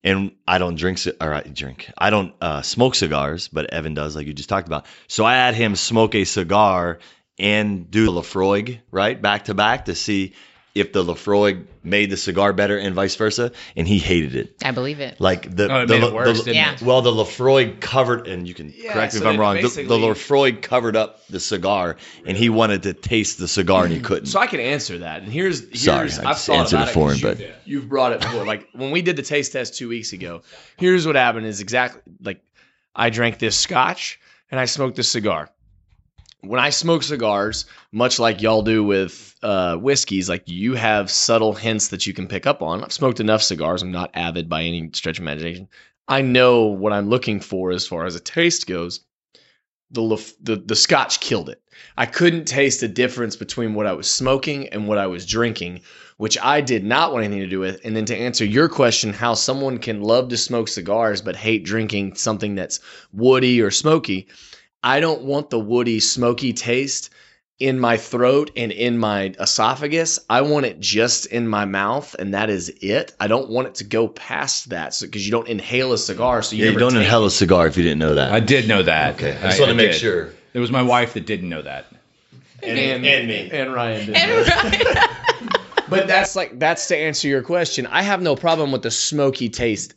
and 0.04 0.32
I 0.48 0.58
don't 0.58 0.76
drink 0.76 0.98
ci- 1.00 1.14
or 1.20 1.34
I 1.34 1.42
drink. 1.42 1.90
I 1.98 2.10
don't 2.10 2.34
uh, 2.42 2.62
smoke 2.62 2.96
cigars, 2.96 3.48
but 3.50 3.74
Evan 3.74 3.94
does, 3.94 4.16
like 4.16 4.28
you 4.28 4.34
just 4.34 4.50
talked 4.50 4.68
about. 4.68 4.86
So 5.08 5.26
I 5.26 5.34
had 5.36 5.56
him 5.56 5.76
smoke 5.76 6.16
a 6.16 6.24
cigar 6.26 7.00
and 7.38 7.90
do 7.92 8.06
the 8.06 8.12
Laphroaig 8.12 8.80
right 8.92 9.22
back 9.22 9.46
to 9.46 9.54
back 9.54 9.86
to 9.86 9.96
see 9.96 10.34
if 10.74 10.92
the 10.92 11.02
Laphroaig 11.02 11.68
made 11.86 12.10
the 12.10 12.18
cigar 12.18 12.52
better 12.52 12.78
and 12.78 12.94
vice 12.96 13.16
versa, 13.16 13.54
and 13.78 13.88
he 13.88 13.98
hated 13.98 14.36
it. 14.36 14.58
I 14.62 14.72
believe 14.72 15.00
it. 15.00 15.22
Like 15.22 15.56
the, 15.56 15.72
Oh, 15.72 15.84
it 15.84 15.88
the, 15.88 15.94
made 15.94 16.04
it 16.04 16.10
the- 16.10 16.14
worse, 16.16 16.38
the- 16.40 16.44
didn't 16.44 16.56
Yeah. 16.56 16.74
it? 16.74 16.82
well, 16.82 17.02
the 17.02 17.12
Laphroaig 17.12 17.80
covered, 17.80 18.28
and 18.28 18.46
you 18.46 18.54
can 18.54 18.74
Yeah, 18.76 18.92
correct 18.92 19.14
me 19.14 19.20
so 19.20 19.24
if 19.26 19.30
I'm 19.30 19.36
it 19.36 19.40
wrong. 19.40 19.56
The, 19.56 19.62
the 19.62 19.68
basically- 19.70 20.00
Laphroaig 20.00 20.62
covered 20.62 20.98
up 20.98 21.26
the 21.28 21.40
cigar, 21.40 21.96
and 22.26 22.36
he 22.36 22.50
wanted 22.50 22.84
to 22.84 22.94
taste 22.94 23.38
the 23.38 23.48
cigar, 23.48 23.86
and 23.86 23.94
he 23.94 24.00
mm. 24.00 24.04
couldn't. 24.04 24.26
So 24.26 24.38
I 24.42 24.48
can 24.48 24.60
answer 24.60 24.98
that. 24.98 25.22
And 25.24 25.32
here's, 25.32 25.62
here's 25.62 25.84
Sorry, 25.84 26.00
I 26.00 26.04
I've 26.32 26.36
just 26.36 26.46
thought 26.46 26.58
answered 26.58 26.76
about 26.76 26.90
it 26.90 26.92
for 26.94 27.12
him, 27.14 27.20
'cause 27.20 27.22
but- 27.22 27.40
you've, 27.40 27.56
you've 27.64 27.90
brought 27.90 28.12
it 28.12 28.20
before. 28.20 28.46
Like 28.46 28.68
when 28.74 28.92
we 28.92 29.02
did 29.02 29.16
the 29.16 29.24
taste 29.24 29.54
test 29.54 29.78
two 29.78 29.88
weeks 29.88 30.12
ago, 30.12 30.42
here's 30.76 31.08
what 31.08 31.16
happened: 31.16 31.46
is 31.46 31.62
exactly 31.62 32.02
like 32.22 32.42
I 32.94 33.12
drank 33.12 33.40
this 33.40 33.58
scotch 33.58 34.20
and 34.52 34.60
I 34.60 34.66
smoked 34.66 34.98
this 34.98 35.08
cigar. 35.10 35.50
When 36.48 36.60
I 36.60 36.70
smoke 36.70 37.04
cigars, 37.04 37.66
much 37.92 38.20
like 38.20 38.42
y'all 38.42 38.62
do 38.62 38.84
with 38.84 39.36
uh, 39.42 39.78
whiskeys, 39.78 40.30
like 40.30 40.44
you 40.46 40.76
have 40.76 41.10
subtle 41.10 41.54
hints 41.54 41.88
that 41.90 42.06
you 42.06 42.14
can 42.14 42.28
pick 42.28 42.46
up 42.46 42.62
on. 42.62 42.84
I've 42.84 42.94
smoked 42.94 43.20
enough 43.20 43.42
cigars. 43.42 43.82
I'm 43.82 43.92
not 43.92 44.12
avid 44.14 44.48
by 44.50 44.64
any 44.64 44.90
stretch 44.94 45.18
of 45.18 45.24
imagination. 45.24 45.68
I 46.08 46.22
know 46.22 46.66
what 46.66 46.94
I'm 46.94 47.10
looking 47.10 47.40
for 47.40 47.72
as 47.72 47.88
far 47.88 48.06
as 48.06 48.16
a 48.16 48.20
taste 48.20 48.68
goes. 48.68 49.02
The 49.92 50.34
the 50.42 50.58
the 50.58 50.76
scotch 50.76 51.20
killed 51.20 51.50
it. 51.50 51.62
I 51.98 52.06
couldn't 52.06 52.46
taste 52.46 52.82
the 52.82 52.88
difference 52.88 53.36
between 53.36 53.74
what 53.74 53.88
I 53.88 53.94
was 53.94 54.10
smoking 54.10 54.68
and 54.70 54.88
what 54.88 54.98
I 54.98 55.08
was 55.08 55.26
drinking, 55.26 55.82
which 56.18 56.38
I 56.42 56.62
did 56.62 56.84
not 56.84 57.12
want 57.12 57.24
anything 57.24 57.44
to 57.44 57.50
do 57.50 57.60
with. 57.60 57.82
And 57.84 57.96
then 57.96 58.06
to 58.06 58.16
answer 58.16 58.46
your 58.46 58.68
question, 58.68 59.14
how 59.14 59.34
someone 59.36 59.78
can 59.78 60.02
love 60.02 60.30
to 60.30 60.38
smoke 60.38 60.68
cigars 60.68 61.22
but 61.22 61.36
hate 61.36 61.64
drinking 61.66 62.16
something 62.16 62.56
that's 62.56 62.80
woody 63.14 63.62
or 63.62 63.72
smoky, 63.72 64.28
I 64.86 65.00
don't 65.00 65.24
want 65.24 65.50
the 65.50 65.60
woody, 65.60 66.00
smoky 66.00 66.54
taste 66.54 67.10
in 67.60 67.80
my 67.80 67.98
throat 67.98 68.52
and 68.56 68.72
in 68.72 69.00
my 69.00 69.34
esophagus. 69.40 70.20
I 70.30 70.42
want 70.42 70.68
it 70.68 70.80
just 70.80 71.26
in 71.26 71.48
my 71.48 71.66
mouth, 71.66 72.16
and 72.20 72.36
that 72.36 72.52
is 72.52 72.70
it. 72.82 73.12
I 73.20 73.28
don't 73.28 73.50
want 73.50 73.68
it 73.68 73.76
to 73.76 73.84
go 73.84 74.08
past 74.08 74.70
that, 74.70 74.96
because 75.02 75.26
you 75.26 75.32
don't 75.32 75.48
inhale 75.48 75.92
a 75.92 75.98
cigar, 75.98 76.44
so 76.44 76.56
you, 76.56 76.66
yeah, 76.66 76.72
you 76.72 76.78
don't 76.78 76.92
take 76.92 77.02
inhale 77.02 77.26
a 77.26 77.32
cigar 77.32 77.66
if 77.66 77.76
you 77.76 77.82
didn't 77.82 77.98
know 77.98 78.14
that. 78.14 78.32
I 78.32 78.40
did 78.40 78.68
know 78.68 78.84
that. 78.84 79.16
okay, 79.16 79.36
I 79.38 79.48
just 79.48 79.60
want 79.60 79.72
to 79.72 79.76
make 79.76 79.94
did. 79.94 80.00
sure. 80.00 80.30
It 80.54 80.60
was 80.60 80.70
my 80.70 80.84
wife 80.84 81.16
that 81.16 81.26
didn't 81.26 81.50
know 81.50 81.64
that. 81.64 81.88
and, 82.62 83.06
and 83.06 83.28
me. 83.28 83.50
and 83.52 83.74
Ryan. 83.74 84.06
Did 84.06 84.16
And 84.16 84.46
that. 84.46 85.22
But 85.88 86.08
that's 86.08 86.36
like 86.36 86.58
that's 86.58 86.88
to 86.88 86.98
answer 86.98 87.28
your 87.28 87.44
question. 87.44 87.86
I 87.88 88.02
have 88.02 88.20
no 88.20 88.36
problem 88.36 88.72
with 88.72 88.82
the 88.82 88.90
smoky 88.90 89.50
taste 89.50 89.94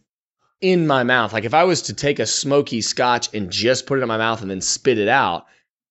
in 0.60 0.86
my 0.86 1.02
mouth. 1.02 1.32
Like 1.32 1.44
if 1.44 1.54
I 1.54 1.64
was 1.64 1.82
to 1.82 1.94
take 1.94 2.18
a 2.18 2.26
smoky 2.26 2.80
scotch 2.80 3.32
and 3.34 3.50
just 3.50 3.86
put 3.86 3.98
it 3.98 4.02
in 4.02 4.08
my 4.08 4.18
mouth 4.18 4.42
and 4.42 4.50
then 4.50 4.60
spit 4.60 4.98
it 4.98 5.08
out, 5.08 5.46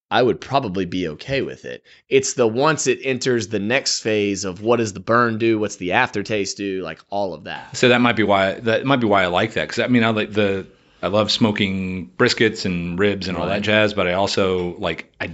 I 0.09 0.21
would 0.21 0.39
probably 0.39 0.85
be 0.85 1.07
okay 1.09 1.41
with 1.41 1.65
it. 1.65 1.83
It's 2.07 2.33
the 2.33 2.47
once 2.47 2.87
it 2.87 2.99
enters 3.03 3.49
the 3.49 3.59
next 3.59 3.99
phase 3.99 4.45
of 4.45 4.61
what 4.61 4.77
does 4.77 4.93
the 4.93 5.01
burn 5.01 5.37
do, 5.37 5.59
what's 5.59 5.75
the 5.77 5.91
aftertaste 5.93 6.55
do, 6.55 6.81
like 6.81 6.99
all 7.09 7.33
of 7.33 7.43
that. 7.43 7.75
So 7.75 7.89
that 7.89 7.99
might 7.99 8.15
be 8.15 8.23
why 8.23 8.53
that 8.61 8.85
might 8.85 9.01
be 9.01 9.07
why 9.07 9.23
I 9.23 9.27
like 9.27 9.53
that 9.53 9.67
because 9.67 9.83
I 9.83 9.87
mean 9.87 10.03
I 10.03 10.09
like 10.09 10.31
the 10.31 10.65
I 11.01 11.07
love 11.07 11.29
smoking 11.29 12.09
briskets 12.17 12.65
and 12.65 12.97
ribs 12.97 13.27
and 13.27 13.37
all 13.37 13.47
that 13.47 13.61
jazz, 13.61 13.93
but 13.93 14.07
I 14.07 14.13
also 14.13 14.77
like 14.77 15.13
I 15.19 15.31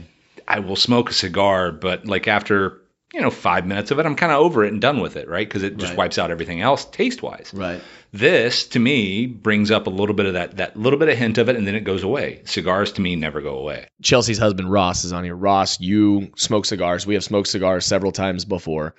I 0.48 0.60
will 0.60 0.76
smoke 0.76 1.10
a 1.10 1.13
cigar, 1.13 1.72
but 1.72 2.06
like 2.06 2.28
after 2.28 2.82
you 3.13 3.21
know 3.21 3.30
five 3.30 3.65
minutes 3.67 3.91
of 3.91 3.99
it, 3.99 4.06
I'm 4.06 4.15
kind 4.15 4.32
of 4.32 4.39
over 4.39 4.65
it 4.65 4.71
and 4.71 4.82
done 4.82 4.99
with 4.99 5.15
it, 5.15 5.30
right? 5.30 5.47
Because 5.47 5.63
it 5.63 5.78
just 5.78 5.91
Right. 5.91 5.97
wipes 5.99 6.17
out 6.17 6.32
everything 6.32 6.62
else 6.62 6.86
taste 6.86 7.21
wise. 7.21 7.52
Right. 7.54 7.80
This 8.12 8.67
to 8.69 8.80
me 8.80 9.26
brings 9.28 9.71
up 9.71 9.88
a 9.88 9.89
little 9.89 10.15
bit 10.15 10.26
of 10.26 10.34
that 10.34 10.58
that 10.58 10.76
little 10.78 10.97
bit 10.99 11.10
of 11.10 11.17
hint 11.17 11.38
of 11.38 11.47
it, 11.49 11.56
and 11.56 11.65
then 11.67 11.76
it 11.76 11.84
goes 11.84 12.04
away. 12.04 12.41
Cigars 12.45 12.91
to 12.93 13.02
me 13.02 13.15
never 13.15 13.41
go 13.41 13.58
away. 13.58 13.88
Chelsea's 14.02 14.38
husband 14.39 14.71
Ross 14.71 15.04
is 15.06 15.13
on 15.13 15.23
here. 15.23 15.36
Ross, 15.36 15.80
you 15.80 16.32
smoke 16.36 16.65
cigars. 16.65 17.06
We 17.06 17.13
have 17.13 17.23
smoked 17.23 17.47
cigars 17.47 17.86
several 17.86 18.12
times 18.12 18.45
before. 18.45 18.95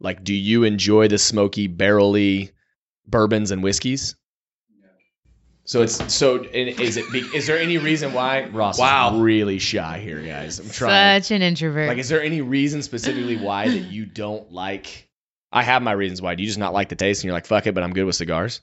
Like, 0.00 0.24
do 0.24 0.32
you 0.34 0.64
enjoy 0.64 1.08
the 1.08 1.18
smoky, 1.18 1.66
barrely 1.66 2.50
bourbons 3.06 3.50
and 3.50 3.62
whiskeys? 3.62 4.14
So 5.70 5.82
it's 5.82 6.12
so. 6.12 6.42
Is 6.52 6.96
it? 6.96 7.12
be- 7.12 7.20
Is 7.32 7.46
there 7.46 7.56
any 7.56 7.78
reason 7.78 8.12
why 8.12 8.46
Ross 8.46 8.76
Wow. 8.76 9.14
is 9.14 9.20
really 9.20 9.60
shy 9.60 10.00
here, 10.00 10.20
guys? 10.20 10.58
I'm 10.58 10.68
trying. 10.68 11.22
Such 11.22 11.30
an 11.30 11.42
introvert. 11.42 11.86
Like, 11.86 11.98
is 11.98 12.08
there 12.08 12.20
any 12.20 12.40
reason 12.40 12.82
specifically 12.82 13.36
why 13.36 13.68
that 13.68 13.78
you 13.78 14.04
don't 14.04 14.50
like? 14.50 15.08
I 15.52 15.62
have 15.62 15.80
my 15.80 15.92
reasons 15.92 16.20
why. 16.20 16.34
Do 16.34 16.42
you 16.42 16.48
just 16.48 16.58
not 16.58 16.72
like 16.72 16.88
the 16.88 16.96
taste 16.96 17.20
and 17.20 17.26
you're 17.26 17.34
like, 17.34 17.46
fuck 17.46 17.68
it, 17.68 17.74
but 17.76 17.84
I'm 17.84 17.92
good 17.92 18.02
with 18.02 18.16
cigars? 18.16 18.62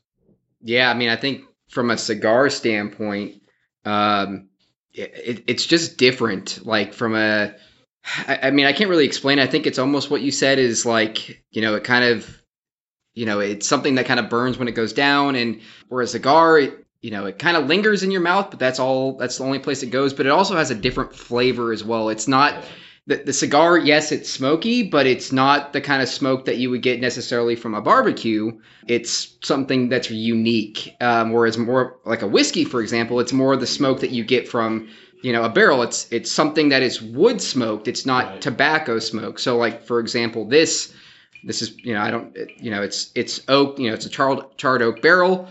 Yeah, 0.59 0.91
I 0.91 0.95
mean, 0.95 1.07
I 1.07 1.15
think 1.15 1.45
from 1.69 1.91
a 1.91 1.97
cigar 1.97 2.49
standpoint, 2.49 3.41
Um, 3.85 4.49
it, 4.93 5.45
it's 5.47 5.65
just 5.65 5.95
different. 5.97 6.65
Like 6.65 6.93
from 6.93 7.15
a, 7.15 7.55
I, 8.27 8.39
I 8.43 8.51
mean, 8.51 8.65
I 8.65 8.73
can't 8.73 8.89
really 8.89 9.05
explain. 9.05 9.39
I 9.39 9.47
think 9.47 9.65
it's 9.65 9.79
almost 9.79 10.11
what 10.11 10.19
you 10.19 10.31
said 10.31 10.59
is 10.59 10.85
like 10.85 11.41
you 11.51 11.61
know 11.61 11.75
it 11.75 11.85
kind 11.85 12.03
of, 12.03 12.29
you 13.13 13.25
know, 13.25 13.39
it's 13.39 13.65
something 13.65 13.95
that 13.95 14.07
kind 14.07 14.19
of 14.19 14.29
burns 14.29 14.57
when 14.57 14.67
it 14.67 14.73
goes 14.73 14.91
down, 14.91 15.35
and 15.37 15.61
whereas 15.87 16.09
a 16.09 16.11
cigar, 16.19 16.59
it, 16.59 16.83
you 17.07 17.11
know, 17.11 17.25
it 17.25 17.39
kind 17.39 17.55
of 17.55 17.67
lingers 17.67 18.03
in 18.03 18.11
your 18.11 18.19
mouth, 18.19 18.49
but 18.49 18.59
that's 18.59 18.79
all. 18.79 19.15
That's 19.15 19.37
the 19.37 19.45
only 19.45 19.59
place 19.59 19.81
it 19.81 19.91
goes. 19.91 20.13
But 20.13 20.25
it 20.25 20.29
also 20.29 20.57
has 20.57 20.71
a 20.71 20.75
different 20.75 21.15
flavor 21.15 21.71
as 21.71 21.81
well. 21.81 22.09
It's 22.09 22.27
not 22.27 22.65
the, 23.05 23.15
the 23.15 23.31
cigar, 23.31 23.77
yes, 23.77 24.11
it's 24.11 24.29
smoky, 24.29 24.83
but 24.83 25.07
it's 25.07 25.31
not 25.31 25.71
the 25.71 25.79
kind 25.79 26.01
of 26.01 26.09
smoke 26.09 26.43
that 26.43 26.57
you 26.57 26.69
would 26.69 26.81
get 26.81 26.99
necessarily 26.99 27.55
from 27.55 27.75
a 27.75 27.81
barbecue. 27.81 28.59
It's 28.87 29.37
something 29.41 29.87
that's 29.87 30.11
unique. 30.11 30.97
Um, 30.99 31.31
whereas 31.31 31.57
more 31.57 31.95
like 32.03 32.23
a 32.23 32.27
whiskey, 32.27 32.65
for 32.65 32.81
example, 32.81 33.21
it's 33.21 33.31
more 33.31 33.55
the 33.55 33.67
smoke 33.67 34.01
that 34.01 34.11
you 34.11 34.25
get 34.25 34.45
from 34.45 34.89
you 35.23 35.31
know 35.31 35.43
a 35.43 35.49
barrel. 35.49 35.83
It's 35.83 36.11
it's 36.11 36.29
something 36.29 36.67
that 36.69 36.83
is 36.83 37.01
wood 37.01 37.41
smoked. 37.41 37.87
It's 37.87 38.05
not 38.05 38.25
Right. 38.25 38.41
tobacco 38.41 38.99
smoke. 38.99 39.39
So 39.39 39.55
like 39.55 39.81
for 39.81 40.01
example, 40.01 40.43
this 40.43 40.93
this 41.45 41.61
is 41.61 41.73
you 41.85 41.93
know 41.93 42.01
I 42.01 42.11
don't 42.11 42.35
you 42.57 42.69
know 42.69 42.83
it's 42.83 43.11
it's 43.15 43.39
oak. 43.47 43.79
You 43.79 43.87
know 43.87 43.93
it's 43.93 44.05
a 44.05 44.09
charred 44.09 44.57
charred 44.57 44.81
oak 44.81 45.01
barrel. 45.01 45.47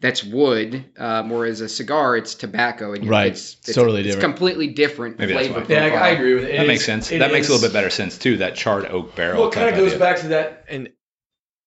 That's 0.00 0.24
wood, 0.24 0.84
um, 0.96 1.28
whereas 1.28 1.60
a 1.60 1.68
cigar, 1.68 2.16
it's 2.16 2.34
tobacco, 2.34 2.94
and 2.94 3.04
you- 3.04 3.10
Right. 3.10 3.32
it's, 3.32 3.56
It's 3.66 3.74
totally 3.74 4.00
It's 4.00 4.14
different. 4.14 4.22
completely 4.36 4.68
different 4.68 5.18
Maybe 5.18 5.34
that's 5.34 5.48
flavor. 5.48 5.60
why. 5.60 5.66
Yeah, 5.74 5.84
I, 5.94 6.06
I 6.06 6.08
agree 6.12 6.34
with 6.34 6.44
it. 6.44 6.52
that 6.56 6.64
It 6.64 6.68
makes 6.68 6.80
is- 6.80 6.86
sense. 6.86 7.12
it 7.12 7.18
That 7.18 7.32
makes 7.32 7.48
a 7.48 7.52
little 7.52 7.68
bit 7.68 7.74
better 7.74 7.90
sense 7.90 8.16
too. 8.16 8.38
That 8.38 8.54
charred 8.54 8.86
oak 8.86 9.14
barrel. 9.14 9.40
Well, 9.42 9.50
it 9.50 9.54
kind 9.54 9.68
of 9.68 9.74
goes 9.76 9.88
idea. 9.88 9.98
back 9.98 10.20
to 10.20 10.28
that, 10.28 10.64
and 10.70 10.88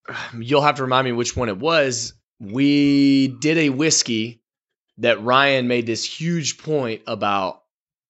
um, 0.09 0.41
you'll 0.41 0.61
have 0.63 0.75
to 0.75 0.81
remind 0.83 1.05
me 1.05 1.11
which 1.11 1.35
one 1.37 1.47
it 1.49 1.57
was. 1.59 2.13
We 2.39 3.27
did 3.39 3.57
a 3.59 3.69
whiskey 3.69 4.41
that 4.97 5.23
Ryan 5.23 5.67
made 5.67 5.85
this 5.85 6.03
huge 6.03 6.57
point 6.57 7.01
about 7.07 7.61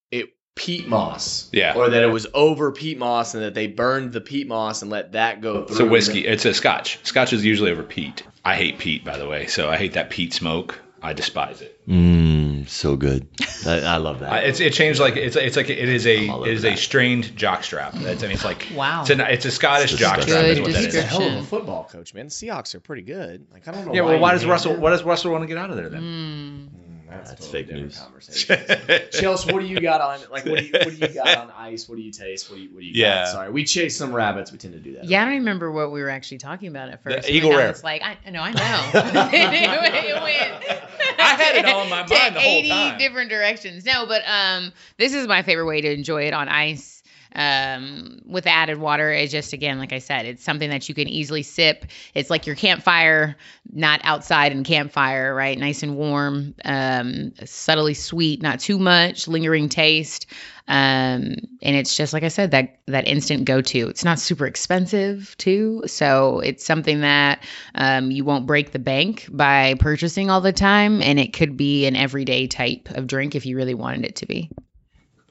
it 0.10 0.30
peat 0.56 0.88
moss. 0.88 1.50
Yeah. 1.52 1.76
Or 1.76 1.90
that 1.90 2.02
it 2.02 2.08
was 2.08 2.28
over 2.34 2.72
peat 2.72 2.98
moss 2.98 3.34
and 3.36 3.44
that 3.44 3.54
they 3.54 3.68
burned 3.68 4.14
the 4.14 4.22
peat 4.22 4.48
moss 4.48 4.82
and 4.82 4.90
let 4.90 5.12
that 5.12 5.42
go 5.42 5.66
through. 5.66 5.72
It's 5.76 5.80
a 5.82 5.86
whiskey. 5.86 6.26
It's 6.26 6.46
a 6.46 6.54
scotch. 6.54 6.98
Scotch 7.04 7.34
is 7.34 7.44
usually 7.46 7.72
over 7.72 7.84
peat. 7.84 8.24
I 8.46 8.56
hate 8.56 8.78
peat, 8.78 9.06
by 9.06 9.18
the 9.18 9.28
way. 9.28 9.48
So 9.48 9.70
I 9.70 9.78
hate 9.78 9.94
that 9.94 10.10
peat 10.10 10.34
smoke. 10.34 10.80
I 11.02 11.12
despise 11.12 11.62
it. 11.62 11.86
Mm, 11.86 12.68
so 12.70 12.96
good. 12.96 13.28
I, 13.66 13.80
I 13.82 13.98
love 13.98 14.22
that. 14.22 14.32
I, 14.32 14.40
it's 14.40 14.62
it 14.62 14.72
changed 14.72 15.02
like 15.02 15.18
it's 15.18 15.36
it's 15.36 15.58
like 15.58 15.70
it 15.70 15.90
is 15.90 16.08
a 16.08 16.26
I'm 16.26 16.30
all 16.30 16.44
it 16.46 16.54
is 16.54 16.64
over 16.64 16.74
a 16.74 16.78
strained 16.78 17.26
jockstrap. 17.36 17.92
That's 17.92 18.24
I 18.24 18.28
mean 18.28 18.36
it's 18.36 18.46
like 18.46 18.70
Wow. 18.74 19.02
It's, 19.02 19.10
a 19.10 19.34
it's 19.34 19.46
a 19.46 19.52
Scottish 19.52 19.94
It's 19.94 20.02
jockstrap 20.02 20.26
disgusting. 20.26 20.52
is 20.52 20.60
what 20.62 20.72
that 20.72 20.84
He's 20.86 20.96
a 20.96 21.02
hell 21.02 21.24
of 21.24 21.34
a 21.34 21.44
football 21.44 21.90
coach, 21.92 22.14
man. 22.14 22.28
The 22.28 22.32
Seahawks 22.32 22.74
are 22.74 22.80
pretty 22.80 23.02
good. 23.02 23.46
Like 23.52 23.68
I 23.68 23.72
don't 23.74 23.86
know. 23.88 23.94
Yeah, 23.94 24.02
well, 24.02 24.20
why 24.20 24.32
does 24.32 24.46
Russell 24.46 24.74
them. 24.74 24.82
why 24.82 24.92
does 24.92 25.04
Russell 25.04 25.34
want 25.34 25.44
to 25.44 25.48
get 25.48 25.58
out 25.58 25.70
of 25.70 25.76
there 25.76 25.90
then? 25.90 26.02
Mm. 26.02 26.83
That's, 27.17 27.30
That's 27.32 27.45
totally 27.45 27.63
fake 27.63 27.67
different 27.67 27.86
news. 27.86 27.99
conversation. 27.99 29.02
Chelsea, 29.12 29.52
what 29.54 29.60
do 29.62 29.65
you 29.67 29.80
got 29.80 30.02
on? 30.02 30.19
Like, 30.32 30.45
what 30.45 30.60
do 30.60 30.65
you 30.65 30.71
what 30.73 30.89
do 30.89 30.95
you 30.95 31.08
got 31.13 31.38
on 31.38 31.52
ice? 31.58 31.88
What 31.89 31.95
do 31.95 32.02
you 32.02 32.12
taste? 32.12 32.49
What 32.49 32.58
do 32.58 32.62
you 32.63 32.69
what 32.73 32.80
do 32.82 32.86
you 32.86 32.93
Yeah. 32.95 33.23
got? 33.26 33.32
Sorry, 33.32 33.52
we 33.52 33.63
chase 33.63 33.97
some 33.97 34.13
rabbits. 34.13 34.52
We 34.52 34.58
tend 34.58 34.73
to 34.73 34.80
do 34.80 34.93
that. 34.93 35.06
Yeah, 35.06 35.21
I 35.21 35.26
don't 35.26 35.36
remember 35.36 35.71
what 35.71 35.91
we 35.91 36.02
were 36.02 36.10
actually 36.10 36.39
talking 36.39 36.67
about 36.67 36.89
at 36.89 37.04
first. 37.04 37.30
Eagle 37.30 37.52
Right 37.52 37.58
Rare. 37.58 37.69
It's 37.69 37.84
like 37.84 38.02
I 38.04 38.17
no, 38.30 38.41
I 38.41 38.52
know. 38.52 38.89
it 39.34 40.21
went, 40.21 41.19
I 41.19 41.36
had 41.36 41.56
it 41.56 41.65
all 41.65 41.84
in 41.84 41.89
my 41.89 42.04
to 42.04 42.13
mind 42.13 42.36
the 42.36 42.39
whole 42.41 42.60
80 42.60 42.69
time. 42.69 42.97
different 42.97 43.30
directions. 43.30 43.86
No, 43.86 44.06
but 44.06 44.21
um, 44.28 44.71
this 44.97 45.13
is 45.13 45.28
my 45.28 45.41
favorite 45.43 45.65
way 45.65 45.82
to 45.82 45.91
enjoy 45.91 46.23
it 46.28 46.34
on 46.34 46.47
ice. 46.49 46.93
Um, 47.36 48.19
with 48.26 48.46
added 48.46 48.78
water, 48.78 49.12
it 49.12 49.30
just 49.30 49.54
again, 49.54 49.80
like 49.80 49.93
I 49.93 50.00
said, 50.00 50.26
it's 50.26 50.43
something 50.43 50.69
that 50.69 50.88
you 50.88 50.96
can 50.96 51.08
easily 51.08 51.43
sip. 51.43 51.86
It's 52.13 52.30
like 52.30 52.46
your 52.46 52.56
campfire, 52.56 53.36
not 53.72 54.02
outside 54.04 54.52
in 54.52 54.63
campfire, 54.63 55.34
right? 55.34 55.58
Nice 55.58 55.84
and 55.84 55.96
warm, 55.96 56.54
um, 56.63 57.34
subtly 57.43 57.93
sweet, 57.93 58.41
not 58.41 58.60
too 58.60 58.78
much, 58.78 59.28
lingering 59.28 59.69
taste. 59.69 60.28
Um, 60.67 61.36
and 61.62 61.76
it's 61.76 61.96
just 61.96 62.13
like 62.13 62.24
I 62.24 62.30
said, 62.30 62.52
that 62.52 62.78
that 62.86 63.08
instant 63.08 63.46
go 63.46 63.62
to. 63.62 63.89
It's 63.89 64.06
not 64.06 64.19
super 64.19 64.46
expensive 64.46 65.36
too, 65.38 65.84
so 65.88 66.39
it's 66.39 66.63
something 66.63 67.02
that 67.02 67.43
um, 67.76 68.12
you 68.12 68.24
won't 68.24 68.46
break 68.46 68.72
the 68.72 68.80
bank 68.80 69.28
by 69.30 69.76
purchasing 69.80 70.30
all 70.30 70.39
the 70.39 70.54
time, 70.54 71.02
and 71.02 71.19
it 71.19 71.34
could 71.34 71.58
be 71.58 71.86
an 71.86 71.96
everyday 71.96 72.48
type 72.48 72.89
of 72.91 73.08
drink 73.08 73.36
if 73.36 73.46
you 73.46 73.58
really 73.58 73.74
wanted 73.74 74.06
it 74.06 74.15
to 74.17 74.26
be. 74.26 74.50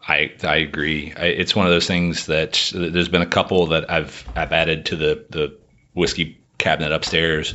I 0.06 0.32
I 0.42 0.56
agree. 0.56 1.12
I, 1.16 1.26
it's 1.26 1.54
one 1.54 1.66
of 1.66 1.72
those 1.72 1.86
things 1.86 2.26
that 2.26 2.72
there's 2.74 3.08
been 3.08 3.22
a 3.22 3.26
couple 3.26 3.66
that 3.68 3.90
I've 3.90 4.28
I've 4.34 4.52
added 4.52 4.86
to 4.86 4.96
the 4.96 5.24
the 5.30 5.58
whiskey 5.94 6.38
cabinet 6.58 6.92
upstairs, 6.92 7.54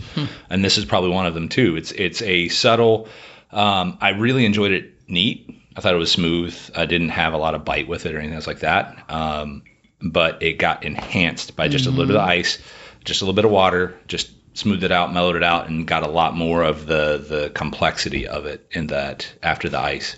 and 0.49 0.63
this 0.63 0.77
is 0.77 0.86
probably 0.86 1.12
one 1.12 1.25
of 1.25 1.33
them 1.33 1.49
too. 1.49 1.75
It's 1.75 1.91
it's 1.91 2.21
a 2.21 2.47
subtle. 2.49 3.07
Um, 3.51 3.97
I 4.01 4.10
really 4.10 4.45
enjoyed 4.45 4.71
it 4.71 4.93
neat. 5.10 5.49
I 5.75 5.81
thought 5.81 5.93
it 5.93 5.97
was 5.97 6.12
smooth. 6.12 6.57
I 6.75 6.86
didn't 6.86 7.10
have 7.10 7.33
a 7.33 7.38
lot 7.38 7.53
of 7.55 7.63
bite 7.63 7.88
with 7.88 8.05
it 8.05 8.15
or 8.15 8.19
anything 8.19 8.36
else 8.36 8.47
like 8.47 8.60
that. 8.60 9.05
Um, 9.10 9.63
but 10.01 10.41
it 10.41 10.53
got 10.53 10.83
enhanced 10.83 11.55
by 11.55 11.67
just 11.67 11.86
a 11.86 11.89
little 11.89 12.07
bit 12.07 12.15
of 12.15 12.21
ice, 12.21 12.60
just 13.03 13.21
a 13.21 13.25
little 13.25 13.36
bit 13.36 13.45
of 13.45 13.51
water, 13.51 13.97
just 14.07 14.31
smoothed 14.57 14.83
it 14.83 14.91
out, 14.91 15.13
mellowed 15.13 15.36
it 15.36 15.43
out, 15.43 15.69
and 15.69 15.88
got 15.88 16.03
a 16.03 16.07
lot 16.07 16.36
more 16.36 16.63
of 16.63 16.86
the 16.86 17.17
the 17.17 17.51
complexity 17.53 18.27
of 18.27 18.45
it 18.45 18.67
in 18.71 18.88
that 18.88 19.31
after 19.43 19.69
the 19.69 19.79
ice. 19.79 20.17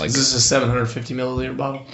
Like 0.00 0.08
Is 0.08 0.14
this 0.16 0.34
a 0.34 0.40
750 0.40 1.14
milliliter 1.14 1.56
bottle? 1.56 1.86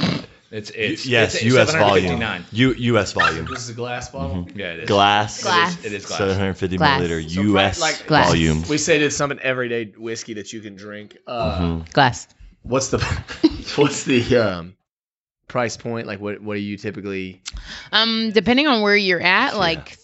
it's 0.51 0.71
it's 0.71 1.05
yes, 1.07 1.35
it's, 1.35 1.45
U.S. 1.45 1.73
volume. 1.75 2.45
U, 2.53 2.73
U.S. 2.73 3.13
volume. 3.13 3.47
This 3.47 3.61
is 3.65 3.71
a 3.71 3.75
glass 3.75 4.09
bottle. 4.11 4.47
Yeah, 4.55 4.67
it 4.75 4.81
is. 4.81 4.89
Glass. 4.89 5.43
Glass. 5.43 5.85
It 5.85 5.93
is 5.93 6.07
glass. 6.07 6.19
750 6.19 6.77
Glass. 6.77 7.01
milliliter 7.03 7.31
So 7.35 7.43
U.S. 7.43 7.81
like- 7.81 8.07
Glass. 8.07 8.29
volume. 8.29 8.63
We 8.69 8.79
say 8.79 9.01
it's 9.01 9.17
some 9.17 9.37
everyday 9.43 9.87
whiskey 9.87 10.35
that 10.35 10.53
you 10.53 10.61
can 10.61 10.77
drink. 10.77 11.17
Uh, 11.27 11.59
Mhm. 11.59 11.93
Glass. 11.93 12.29
What's 12.63 12.89
the 12.89 12.99
what's 13.77 14.05
the 14.05 14.37
um, 14.37 14.77
price 15.49 15.77
point? 15.77 16.07
Like, 16.07 16.21
what 16.21 16.41
what 16.41 16.55
do 16.55 16.61
you 16.61 16.77
typically? 16.77 17.43
Um, 17.93 18.31
depending 18.33 18.67
on 18.69 18.83
where 18.83 18.97
you're 18.97 19.21
at, 19.21 19.57
like 19.57 19.97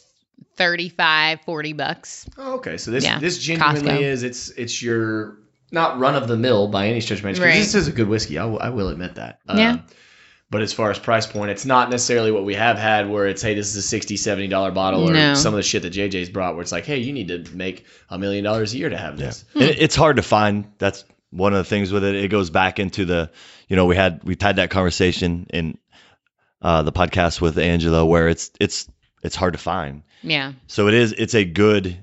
35, 0.56 1.40
40 1.42 1.72
bucks. 1.72 2.28
Oh, 2.38 2.54
okay, 2.54 2.76
so 2.76 2.90
this 2.90 3.04
Yeah, 3.04 3.18
this 3.18 3.38
genuinely 3.38 3.90
Costco. 3.92 4.02
is 4.02 4.22
it's 4.22 4.50
it's 4.50 4.82
your 4.82 5.38
not 5.72 5.98
run 5.98 6.14
of 6.14 6.28
the 6.28 6.36
mill 6.36 6.68
by 6.68 6.86
any 6.88 7.00
stretch 7.00 7.18
of 7.20 7.24
imagination. 7.24 7.50
'cause 7.50 7.56
Right. 7.56 7.64
This 7.64 7.74
is 7.74 7.88
a 7.88 7.92
good 7.92 8.08
whiskey. 8.08 8.38
I 8.38 8.44
will- 8.44 8.88
admit 8.88 9.14
that. 9.16 9.38
Yeah. 9.52 9.70
Um, 9.72 9.82
but 10.50 10.60
as 10.60 10.72
far 10.72 10.90
as 10.90 10.98
price 10.98 11.26
point, 11.26 11.50
it's 11.50 11.64
not 11.64 11.88
necessarily 11.90 12.30
what 12.30 12.44
we 12.44 12.54
have 12.54 12.76
had 12.78 13.08
where 13.08 13.26
it's, 13.26 13.40
hey, 13.40 13.54
this 13.54 13.74
is 13.74 13.76
a 13.76 13.88
$60, 13.88 14.16
$70 14.18 14.70
bottle 14.70 15.08
or 15.08 15.12
No. 15.14 15.34
some 15.34 15.54
of 15.54 15.56
the 15.56 15.62
shit 15.62 15.80
that 15.82 15.94
JJ's 15.94 16.28
brought 16.28 16.54
where 16.54 16.60
it's 16.62 16.72
like, 16.72 16.84
hey, 16.84 16.98
you 16.98 17.12
need 17.14 17.28
to 17.28 17.44
make 17.56 17.86
a 18.10 18.18
million 18.18 18.44
dollars 18.44 18.74
a 18.74 18.76
year 18.78 18.90
to 18.90 18.96
have 18.98 19.16
this. 19.16 19.46
And 19.54 19.62
it- 19.64 19.78
it's 19.80 19.96
hard 19.96 20.16
to 20.16 20.22
find. 20.22 20.66
That's 20.78 21.04
one 21.30 21.54
of 21.54 21.56
the 21.58 21.64
things 21.64 21.90
with 21.90 22.04
it. 22.04 22.14
It 22.14 22.28
goes 22.28 22.50
back 22.50 22.78
into 22.78 23.06
the, 23.06 23.30
you 23.68 23.76
know, 23.76 23.86
we 23.86 23.96
had 23.96 24.20
we've 24.24 24.40
had 24.42 24.56
that 24.56 24.68
conversation 24.68 25.46
in 25.50 25.78
uh, 26.60 26.82
the 26.82 26.92
podcast 26.92 27.40
with 27.40 27.56
Angela 27.58 28.04
where 28.04 28.28
it's 28.28 28.50
it's 28.60 28.86
it's 29.22 29.34
hard 29.34 29.54
to 29.54 29.58
find. 29.58 30.02
Yeah. 30.22 30.52
So 30.66 30.88
it 30.88 30.94
is 30.94 31.12
it's 31.16 31.34
a 31.34 31.44
good, 31.46 31.86
v- 31.86 31.98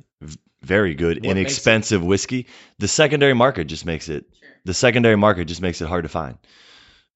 very 0.61 0.93
good, 0.95 1.17
What 1.17 1.23
makes 1.23 1.31
it- 1.35 1.39
inexpensive 1.39 2.03
whiskey. 2.03 2.47
The 2.79 2.87
secondary 2.87 3.33
market 3.33 3.65
just 3.65 3.85
makes 3.85 4.09
it. 4.09 4.25
The 4.65 4.73
secondary 4.73 5.15
market 5.15 5.45
just 5.45 5.61
makes 5.61 5.81
it 5.81 5.87
hard 5.87 6.03
to 6.03 6.09
find. 6.09 6.37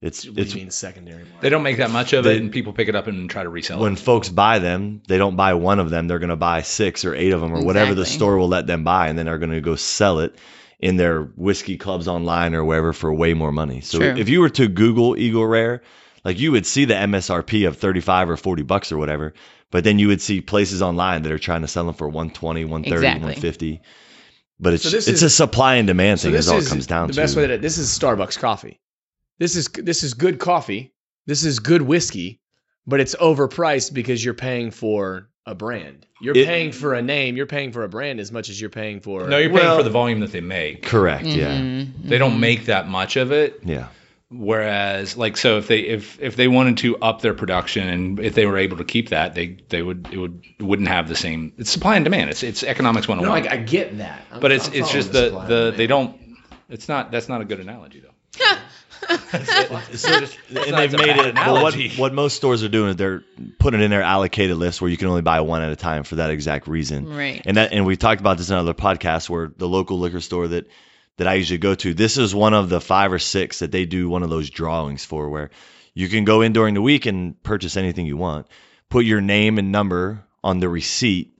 It's 0.02 0.28
What 0.28 0.38
it's 0.40 0.54
mean 0.56 0.70
secondary 0.70 1.24
market? 1.24 1.42
They 1.42 1.50
don't 1.50 1.64
make 1.64 1.78
that 1.78 1.90
much 1.92 2.12
of 2.14 2.24
They- 2.26 2.36
it, 2.36 2.42
and 2.42 2.52
people 2.52 2.74
pick 2.74 2.90
it 2.90 2.96
up 2.96 3.08
and 3.08 3.30
try 3.30 3.44
to 3.44 3.50
resell 3.50 3.80
when 3.80 3.94
it. 3.94 4.00
folks 4.00 4.28
buy 4.30 4.60
them, 4.60 5.02
they 5.08 5.18
don't 5.18 5.36
buy 5.38 5.54
one 5.54 5.80
of 5.80 5.90
them. 5.90 6.08
They're 6.08 6.20
going 6.20 6.30
to 6.30 6.36
buy 6.36 6.62
six 6.62 7.06
or 7.06 7.16
eight 7.16 7.32
of 7.32 7.40
them 7.42 7.54
or 7.54 7.64
whatever 7.64 7.94
the 7.96 8.06
store 8.06 8.38
will 8.38 8.50
let 8.50 8.68
them 8.68 8.84
buy, 8.84 9.08
and 9.08 9.18
then 9.18 9.26
they're 9.28 9.38
going 9.38 9.52
to 9.52 9.62
go 9.62 9.76
sell 9.76 10.20
it 10.20 10.36
in 10.80 10.98
their 10.98 11.22
whiskey 11.22 11.78
clubs 11.78 12.10
online 12.10 12.54
or 12.54 12.66
wherever 12.66 12.92
for 12.92 13.14
way 13.14 13.34
more 13.34 13.54
money. 13.54 13.80
So 13.80 14.00
True. 14.00 14.16
if 14.18 14.28
you 14.28 14.42
were 14.42 14.50
to 14.50 14.68
Google 14.68 15.18
Eagle 15.18 15.48
Rare, 15.48 15.82
like 16.26 16.38
you 16.38 16.52
would 16.52 16.66
see 16.66 16.84
the 16.84 16.96
MSRP 16.96 17.66
of 17.66 17.78
35 17.78 18.30
or 18.30 18.36
40 18.36 18.64
bucks 18.64 18.92
or 18.92 18.98
whatever, 18.98 19.34
but 19.74 19.84
then 19.84 19.98
you 19.98 20.08
would 20.08 20.22
see 20.22 20.40
places 20.40 20.82
online 20.84 21.24
that 21.24 21.32
are 21.32 21.40
trying 21.40 21.62
to 21.62 21.68
sell 21.68 21.84
them 21.84 21.96
for 21.96 22.08
120, 22.08 22.64
130, 22.64 22.96
Exactly. 22.96 23.22
150. 23.26 23.82
But 24.60 24.74
it's 24.76 24.84
So 24.90 24.96
it's 24.96 25.08
is- 25.08 25.24
a 25.24 25.30
supply 25.32 25.76
and 25.76 25.88
demand 25.88 26.20
So 26.20 26.28
thing 26.30 26.36
is 26.36 26.46
this 26.46 26.54
all 26.54 26.60
it 26.60 26.68
comes 26.68 26.86
down 26.88 27.08
the 27.08 27.14
to. 27.14 27.20
best 27.20 27.36
way 27.36 27.48
that 27.48 27.62
this 27.64 27.78
is 27.80 27.90
Starbucks 27.90 28.38
coffee. 28.40 28.80
This 29.40 29.56
is 29.56 29.68
this 29.70 30.04
is 30.04 30.14
good 30.14 30.38
coffee. 30.40 30.94
This 31.26 31.44
is 31.44 31.58
good 31.60 31.82
whiskey, 31.82 32.40
but 32.86 33.00
it's 33.00 33.16
overpriced 33.16 33.94
because 33.94 34.24
you're 34.24 34.36
paying 34.36 34.70
for 34.72 35.30
a 35.48 35.56
brand. 35.56 36.06
You're 36.22 36.38
It- 36.38 36.46
paying 36.46 36.72
for 36.72 36.94
a 36.94 37.02
name. 37.02 37.36
You're 37.36 37.48
paying 37.48 37.72
for 37.72 37.84
a 37.84 37.90
brand 37.90 38.20
as 38.20 38.32
much 38.32 38.50
as 38.50 38.62
you're 38.62 38.70
paying 38.70 39.00
for. 39.02 39.28
No, 39.28 39.38
you're 39.40 39.50
paying 39.50 39.64
Well- 39.66 39.78
for 39.78 39.84
the 39.84 39.90
volume 39.90 40.20
that 40.20 40.32
they 40.32 40.40
make. 40.40 40.84
Correct. 40.84 41.26
Yeah. 41.26 41.58
Mhm. 41.60 41.88
They 42.06 42.18
don't 42.20 42.40
make 42.40 42.66
that 42.68 42.88
much 42.88 43.16
of 43.18 43.32
it. 43.32 43.60
Yeah. 43.66 43.88
Whereas, 44.36 45.16
like, 45.16 45.38
so 45.38 45.58
if 45.60 45.68
they 45.68 45.80
if 45.82 46.20
if 46.20 46.36
they 46.36 46.48
wanted 46.48 46.78
to 46.80 46.98
up 46.98 47.22
their 47.22 47.34
production 47.34 47.88
and 47.88 48.20
if 48.20 48.34
they 48.34 48.46
were 48.46 48.58
able 48.58 48.78
to 48.78 48.84
keep 48.84 49.10
that, 49.10 49.36
they 49.36 49.58
they 49.70 49.82
would 49.82 50.10
it 50.12 50.18
would 50.18 50.44
wouldn't 50.60 50.88
have 50.88 51.08
the 51.08 51.16
same. 51.16 51.54
It's 51.58 51.70
supply 51.70 51.96
and 51.96 52.04
demand. 52.04 52.32
It's 52.32 52.42
it's 52.44 52.64
economics 52.64 53.08
one 53.08 53.20
oh 53.20 53.24
no, 53.24 53.32
on 53.32 53.48
I, 53.48 53.52
I 53.54 53.58
get 53.58 53.98
that. 54.00 54.22
I'm- 54.32 54.40
But 54.42 54.52
it's 54.52 54.68
I'm 54.68 54.74
it's 54.74 54.92
just 54.92 55.12
the 55.14 55.26
supply 55.28 55.48
the 55.48 55.74
they 55.76 55.88
don't. 55.88 56.20
It's 56.70 56.88
not 56.90 57.12
that's 57.12 57.30
not 57.30 57.42
a 57.42 57.46
good 57.46 57.60
analogy 57.60 58.02
though. 58.02 58.10
So 59.08 59.10
It's 59.92 60.06
and 60.06 60.78
they've 60.78 60.92
made 60.92 60.98
bad 61.08 61.26
it. 61.26 61.36
Well, 61.36 61.62
what, 61.62 61.74
analogy. 61.74 61.90
what 61.98 62.14
most 62.14 62.36
stores 62.38 62.64
are 62.64 62.70
doing 62.70 62.92
is 62.92 62.96
they're 62.96 63.24
putting 63.60 63.82
it 63.82 63.84
in 63.84 63.92
their 63.92 64.02
allocated 64.02 64.56
list 64.58 64.82
where 64.82 64.90
you 64.90 64.96
can 64.98 65.08
only 65.10 65.22
buy 65.22 65.42
one 65.42 65.62
at 65.62 65.72
a 65.72 65.76
time 65.76 66.04
for 66.04 66.16
that 66.16 66.30
exact 66.30 66.68
reason. 66.68 67.10
Right. 67.14 67.42
And 67.46 67.58
that 67.58 67.74
and 67.74 67.86
we 67.86 67.98
talked 67.98 68.22
about 68.22 68.38
this 68.38 68.50
in 68.50 68.56
another 68.56 68.74
podcast 68.74 69.30
where 69.30 69.52
the 69.58 69.68
local 69.68 70.00
liquor 70.00 70.22
store 70.22 70.48
that 70.48 70.68
that 71.18 71.28
I 71.28 71.36
usually 71.36 71.60
go 71.60 71.76
to. 71.76 71.94
This 71.94 72.18
is 72.18 72.34
one 72.34 72.54
of 72.54 72.70
the 72.70 72.82
five 72.82 73.14
or 73.14 73.20
six 73.20 73.60
that 73.60 73.72
they 73.72 73.86
do 73.86 74.10
one 74.10 74.24
of 74.24 74.30
those 74.30 74.50
drawings 74.50 75.06
for 75.06 75.30
where 75.30 75.52
you 75.94 76.10
can 76.10 76.24
go 76.26 76.42
in 76.42 76.54
during 76.54 76.74
the 76.74 76.82
week 76.82 77.06
and 77.06 77.42
purchase 77.44 77.78
anything 77.78 78.06
you 78.06 78.18
want, 78.18 78.48
put 78.90 79.06
your 79.06 79.22
name 79.22 79.58
and 79.58 79.72
number 79.72 80.26
on 80.44 80.60
the 80.60 80.70
receipt, 80.70 81.38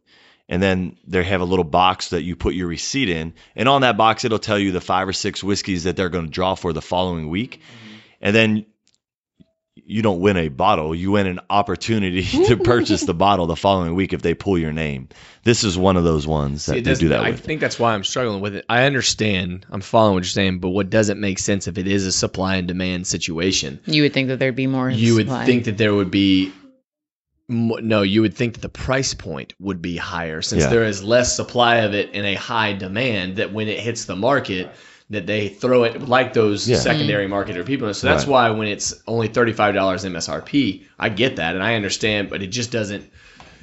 and 0.48 0.62
then 0.62 0.98
they 1.08 1.24
have 1.24 1.42
a 1.42 1.46
little 1.46 1.66
box 1.66 2.10
that 2.10 2.22
you 2.22 2.36
put 2.36 2.54
your 2.54 2.68
receipt 2.68 3.10
in. 3.10 3.34
And 3.56 3.68
on 3.68 3.82
that 3.82 3.98
box, 3.98 4.26
it'll 4.26 4.40
tell 4.40 4.60
you 4.60 4.72
the 4.72 4.82
five 4.82 5.08
or 5.08 5.14
six 5.14 5.44
whiskeys 5.44 5.86
that 5.86 5.96
they're 5.96 6.10
going 6.10 6.26
to 6.26 6.32
draw 6.32 6.56
for 6.56 6.74
the 6.74 6.82
following 6.82 7.30
week. 7.30 7.62
Mm-hmm. 7.62 7.98
And 8.22 8.36
then 8.36 8.66
you 9.76 10.02
don't 10.04 10.20
win 10.20 10.38
a 10.38 10.50
bottle, 10.50 10.94
you 10.94 11.12
win 11.12 11.26
an 11.26 11.40
opportunity 11.50 12.24
to 12.48 12.58
purchase 12.58 13.04
the 13.06 13.14
bottle 13.26 13.48
the 13.48 13.56
following 13.56 13.96
week 13.96 14.14
if 14.14 14.22
they 14.22 14.34
pull 14.34 14.58
your 14.58 14.72
name. 14.72 15.10
This 15.44 15.64
is 15.64 15.78
one 15.78 15.98
of 15.98 16.04
those 16.04 16.28
ones 16.28 16.66
that 16.68 16.74
See, 16.76 16.82
they 16.82 16.94
do 16.94 17.10
that 17.10 17.22
I 17.22 17.32
with. 17.32 17.40
think 17.40 17.60
that's 17.60 17.80
why 17.80 17.94
I'm 17.94 18.04
struggling 18.04 18.42
with 18.42 18.56
it. 18.56 18.66
I 18.70 18.84
understand. 18.84 19.66
I'm 19.70 19.82
following 19.82 20.14
what 20.16 20.24
you're 20.24 20.30
saying, 20.30 20.60
but 20.60 20.70
what 20.70 20.90
doesn't 20.90 21.20
make 21.20 21.40
sense 21.40 21.68
if 21.68 21.78
it 21.78 21.88
is 21.88 22.06
a 22.06 22.12
supply 22.12 22.58
and 22.58 22.68
demand 22.68 23.08
situation? 23.08 23.80
You 23.86 24.04
would 24.04 24.14
think 24.14 24.28
that 24.28 24.38
there'd 24.40 24.56
be 24.56 24.68
more. 24.68 24.90
You 24.90 25.16
would 25.16 25.30
think 25.30 25.66
that 25.66 25.78
there 25.78 25.94
would 25.94 26.12
be 26.12 26.54
no, 27.50 28.04
you 28.04 28.22
would 28.22 28.36
think 28.36 28.54
that 28.54 28.62
the 28.62 28.70
price 28.70 29.14
point 29.14 29.54
would 29.60 29.82
be 29.82 29.98
higher 29.98 30.42
since 30.42 30.64
Yeah. 30.64 30.70
there 30.70 30.86
is 30.86 31.04
less 31.04 31.36
supply 31.36 31.78
of 31.78 31.94
it 31.94 32.12
and 32.14 32.26
a 32.26 32.36
high 32.36 32.74
demand 32.74 33.36
that 33.36 33.52
when 33.52 33.68
it 33.68 33.80
hits 33.80 34.06
the 34.06 34.16
market 34.16 34.70
that 35.14 35.26
they 35.28 35.48
throw 35.50 35.84
it 35.84 36.08
like 36.08 36.34
those 36.34 36.68
Yeah. 36.70 36.78
secondary 36.78 37.28
market 37.28 37.58
or 37.58 37.64
people. 37.64 37.94
So 37.94 38.08
that's 38.08 38.26
Right. 38.26 38.32
why 38.32 38.50
when 38.52 38.68
it's 38.68 38.94
only 39.08 39.28
$35 39.30 40.04
MSRP, 40.06 40.84
I 41.00 41.10
get 41.10 41.38
that 41.38 41.56
and 41.56 41.64
I 41.64 41.76
understand, 41.76 42.30
but 42.30 42.42
it 42.42 42.48
just 42.48 42.72
doesn't 42.72 43.06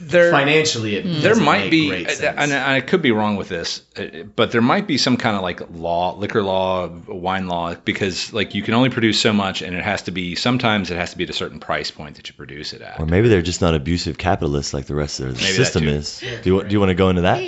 There, 0.03 0.31
financially 0.31 0.97
it 0.97 1.03
there 1.21 1.33
doesn't 1.33 1.45
might 1.45 1.61
make 1.65 1.71
be, 1.71 1.89
great 1.89 2.09
and 2.09 2.17
sense. 2.17 2.53
I 2.53 2.81
could 2.81 3.03
be 3.03 3.13
wrong 3.13 3.37
with 3.37 3.51
this, 3.51 3.83
uh, 3.99 4.23
but 4.35 4.51
there 4.51 4.63
might 4.63 4.87
be 4.87 4.97
some 4.97 5.19
kind 5.19 5.37
of 5.37 5.43
like 5.43 5.61
law, 5.75 6.17
liquor 6.17 6.43
law, 6.43 6.89
wine 7.07 7.49
law, 7.49 7.75
because 7.85 8.33
like 8.33 8.55
you 8.55 8.63
can 8.63 8.73
only 8.73 8.89
produce 8.89 9.21
so 9.21 9.35
much, 9.35 9.61
and 9.61 9.77
it 9.77 9.85
has 9.85 10.01
to 10.05 10.11
be. 10.11 10.35
Sometimes 10.37 10.91
it 10.91 10.97
has 10.97 11.11
to 11.11 11.19
be 11.19 11.25
at 11.25 11.31
a 11.31 11.35
certain 11.35 11.61
price 11.61 11.91
point 11.91 12.17
that 12.17 12.27
you 12.29 12.35
produce 12.35 12.73
it 12.73 12.81
at. 12.81 12.99
Or 12.99 13.05
maybe 13.05 13.29
they're 13.29 13.43
just 13.43 13.61
not 13.61 13.75
abusive 13.75 14.17
capitalists 14.17 14.73
like 14.73 14.87
the 14.87 14.95
rest 14.95 15.21
of 15.21 15.35
the 15.35 15.43
Maybe 15.43 15.53
system 15.55 15.87
is. 15.87 16.19
Do 16.21 16.27
you, 16.57 16.65
do 16.65 16.73
you 16.73 16.81
want 16.81 16.89
to 16.89 16.95
go 16.95 17.11
into 17.11 17.21
that? 17.23 17.43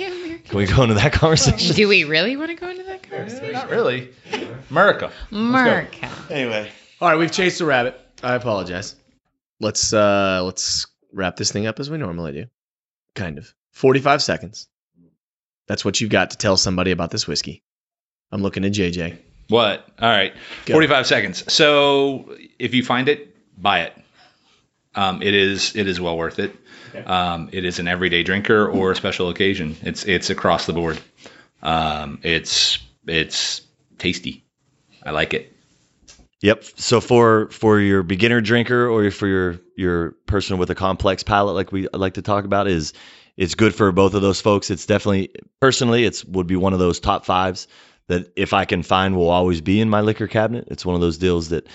Can 0.45 0.57
we 0.57 0.65
go 0.65 0.83
into 0.83 0.95
that 0.95 1.13
conversation? 1.13 1.75
Do 1.75 1.87
we 1.87 2.03
really 2.03 2.35
want 2.35 2.49
to 2.49 2.55
go 2.55 2.69
into 2.69 2.83
that 2.83 3.03
conversation? 3.09 3.53
Not 3.53 3.69
really. 3.69 4.09
America. 4.69 5.11
America. 5.31 6.09
Anyway. 6.29 6.69
All 7.01 7.09
right, 7.09 7.17
we've 7.17 7.31
chased 7.31 7.59
the 7.59 7.65
rabbit. 7.65 7.99
I 8.21 8.35
apologize. 8.35 8.95
Let's 9.59 9.93
uh 9.93 10.41
let's 10.43 10.87
wrap 11.11 11.35
this 11.37 11.51
thing 11.51 11.67
up 11.67 11.79
as 11.79 11.89
we 11.89 11.97
normally 11.97 12.33
do. 12.33 12.45
Kind 13.15 13.37
of. 13.37 13.53
45 13.71 14.21
seconds. 14.21 14.67
That's 15.67 15.85
what 15.85 16.01
you've 16.01 16.09
got 16.09 16.31
to 16.31 16.37
tell 16.37 16.57
somebody 16.57 16.91
about 16.91 17.11
this 17.11 17.27
whiskey. 17.27 17.63
I'm 18.31 18.41
looking 18.41 18.65
at 18.65 18.73
JJ. 18.73 19.17
What? 19.49 19.87
All 19.99 20.09
right. 20.09 20.33
Go. 20.65 20.73
45 20.73 21.07
seconds. 21.07 21.53
So 21.53 22.35
if 22.59 22.73
you 22.73 22.83
find 22.83 23.07
it, 23.07 23.35
buy 23.61 23.81
it. 23.81 23.93
Um, 24.95 25.21
it 25.21 25.33
is 25.33 25.75
it 25.75 25.87
is 25.87 25.99
well 25.99 26.17
worth 26.17 26.39
it. 26.39 26.55
Um, 27.05 27.49
it 27.51 27.65
is 27.65 27.79
an 27.79 27.87
everyday 27.87 28.23
drinker 28.23 28.67
or 28.67 28.91
a 28.91 28.95
special 28.95 29.29
occasion. 29.29 29.75
It's 29.81 30.03
it's 30.05 30.29
across 30.29 30.65
the 30.65 30.73
board. 30.73 30.99
Um, 31.61 32.19
it's 32.23 32.79
it's 33.07 33.61
tasty. 33.97 34.43
I 35.03 35.11
like 35.11 35.33
it. 35.33 35.51
Yep. 36.41 36.63
So 36.75 37.01
for 37.01 37.49
for 37.49 37.79
your 37.79 38.03
beginner 38.03 38.41
drinker 38.41 38.87
or 38.87 39.09
for 39.11 39.27
your 39.27 39.59
your 39.75 40.11
person 40.27 40.57
with 40.57 40.69
a 40.69 40.75
complex 40.75 41.23
palate, 41.23 41.55
like 41.55 41.71
we 41.71 41.87
like 41.93 42.15
to 42.15 42.21
talk 42.21 42.45
about, 42.45 42.67
is 42.67 42.93
it's 43.37 43.55
good 43.55 43.73
for 43.73 43.91
both 43.91 44.13
of 44.13 44.21
those 44.21 44.41
folks. 44.41 44.69
It's 44.69 44.85
definitely 44.85 45.33
personally, 45.59 46.03
it's 46.03 46.23
would 46.25 46.47
be 46.47 46.55
one 46.55 46.73
of 46.73 46.79
those 46.79 46.99
top 46.99 47.25
fives 47.25 47.67
that 48.07 48.31
if 48.35 48.53
I 48.53 48.65
can 48.65 48.83
find 48.83 49.15
will 49.15 49.29
always 49.29 49.61
be 49.61 49.79
in 49.79 49.89
my 49.89 50.01
liquor 50.01 50.27
cabinet. 50.27 50.67
It's 50.69 50.85
one 50.85 50.95
of 50.95 51.01
those 51.01 51.17
deals 51.17 51.49
that 51.49 51.67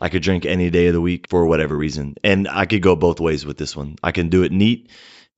I 0.00 0.08
could 0.08 0.22
drink 0.22 0.46
any 0.46 0.70
day 0.70 0.86
of 0.86 0.94
the 0.94 1.00
week 1.00 1.26
for 1.28 1.44
whatever 1.46 1.76
reason, 1.76 2.14
and 2.24 2.48
I 2.48 2.64
could 2.66 2.80
go 2.82 2.96
both 2.96 3.20
ways 3.20 3.44
with 3.44 3.58
this 3.58 3.76
one. 3.76 3.96
I 4.02 4.12
can 4.12 4.30
do 4.30 4.42
it 4.42 4.50
neat. 4.52 4.90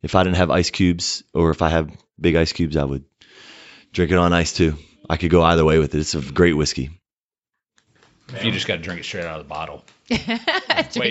If 0.03 0.15
I 0.15 0.23
didn't 0.23 0.37
have 0.37 0.51
ice 0.51 0.71
cubes, 0.71 1.23
or 1.35 1.51
if 1.51 1.63
I 1.63 1.69
have 1.71 1.91
big 2.21 2.37
ice 2.37 2.53
cubes, 2.53 2.77
I 2.77 2.85
would 2.85 3.05
drink 3.93 4.13
it 4.13 4.19
on 4.19 4.33
ice 4.33 4.53
too. 4.53 4.77
I 5.11 5.17
could 5.17 5.31
go 5.31 5.43
either 5.43 5.65
way 5.65 5.79
with 5.79 5.95
it. 5.95 6.01
It's 6.01 6.15
a 6.15 6.21
great 6.21 6.55
whiskey. 6.55 6.91
If 8.35 8.45
you 8.45 8.51
just 8.53 8.67
got 8.67 8.77
to 8.77 8.83
drink 8.83 9.01
it 9.01 9.05
straight 9.05 9.25
out 9.25 9.41
of 9.41 9.45
the 9.47 9.49
bottle. 9.49 9.85
Wait, 10.11 10.27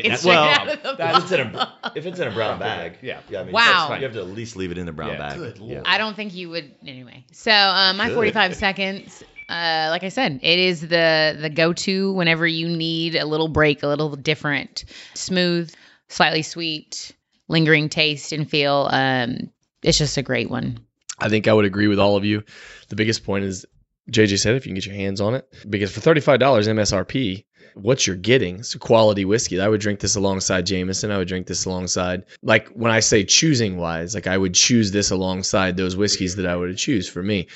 that's- 0.03 0.25
well, 0.25 0.67
if 0.69 1.23
it's 1.23 1.31
in 1.31 1.39
a 1.41 1.73
if 1.95 2.05
it's 2.05 2.19
in 2.19 2.27
a 2.27 2.31
brown 2.31 2.57
bag, 2.57 2.97
Yeah. 3.01 3.19
yeah. 3.29 3.41
I 3.41 3.43
mean, 3.43 3.53
Wow. 3.53 3.93
You 3.95 4.03
have 4.03 4.13
to 4.13 4.19
at 4.21 4.27
least 4.27 4.55
leave 4.55 4.71
it 4.71 4.77
in 4.77 4.85
the 4.85 4.91
brown 4.91 5.11
Yeah. 5.11 5.17
bag. 5.17 5.37
Good 5.37 5.57
Yeah. 5.59 5.81
I 5.85 5.97
don't 5.97 6.15
think 6.15 6.33
you 6.33 6.49
would 6.49 6.73
anyway. 6.85 7.25
So 7.31 7.51
uh, 7.51 7.93
my 7.93 8.07
Good. 8.07 8.15
45 8.15 8.55
seconds. 8.55 9.23
Uh, 9.51 9.89
like 9.89 10.05
I 10.05 10.09
said, 10.09 10.39
it 10.41 10.59
is 10.59 10.79
the 10.79 11.37
the 11.37 11.49
go 11.49 11.73
to 11.73 12.13
whenever 12.13 12.47
you 12.47 12.69
need 12.69 13.15
a 13.15 13.25
little 13.25 13.49
break, 13.49 13.83
a 13.83 13.87
little 13.87 14.15
different, 14.15 14.85
smooth, 15.13 15.73
slightly 16.07 16.41
sweet, 16.41 17.11
lingering 17.49 17.89
taste 17.89 18.31
and 18.31 18.49
feel. 18.49 18.87
Um, 18.89 19.51
it's 19.83 19.97
just 19.97 20.15
a 20.15 20.21
great 20.21 20.49
one. 20.49 20.79
I 21.19 21.27
think 21.27 21.49
I 21.49 21.53
would 21.53 21.65
agree 21.65 21.87
with 21.87 21.99
all 21.99 22.15
of 22.15 22.23
you. 22.23 22.43
The 22.87 22.95
biggest 22.95 23.25
point 23.25 23.43
is 23.43 23.65
JJ 24.09 24.39
said 24.39 24.55
if 24.55 24.65
you 24.65 24.69
can 24.69 24.75
get 24.75 24.85
your 24.85 24.95
hands 24.95 25.19
on 25.19 25.35
it 25.35 25.53
because 25.69 25.91
for 25.91 25.99
$35 25.99 26.39
MSRP, 26.39 27.43
what 27.75 28.07
you're 28.07 28.15
getting 28.15 28.59
is 28.59 28.73
a 28.73 28.79
quality 28.79 29.25
whiskey. 29.25 29.59
I 29.59 29.67
would 29.67 29.81
drink 29.81 29.99
this 29.99 30.15
alongside 30.15 30.65
Jameson. 30.65 31.11
I 31.11 31.17
would 31.17 31.27
drink 31.27 31.47
this 31.47 31.65
alongside 31.65 32.23
like 32.41 32.69
when 32.69 32.91
I 32.91 33.01
say 33.01 33.25
choosing 33.25 33.75
wise, 33.75 34.15
like 34.15 34.27
I 34.27 34.37
would 34.37 34.53
choose 34.53 34.91
this 34.91 35.11
alongside 35.11 35.75
those 35.75 35.97
whiskeys 35.97 36.37
that 36.37 36.45
I 36.45 36.55
would 36.55 36.77
choose 36.77 37.09
for 37.09 37.21
me. 37.21 37.47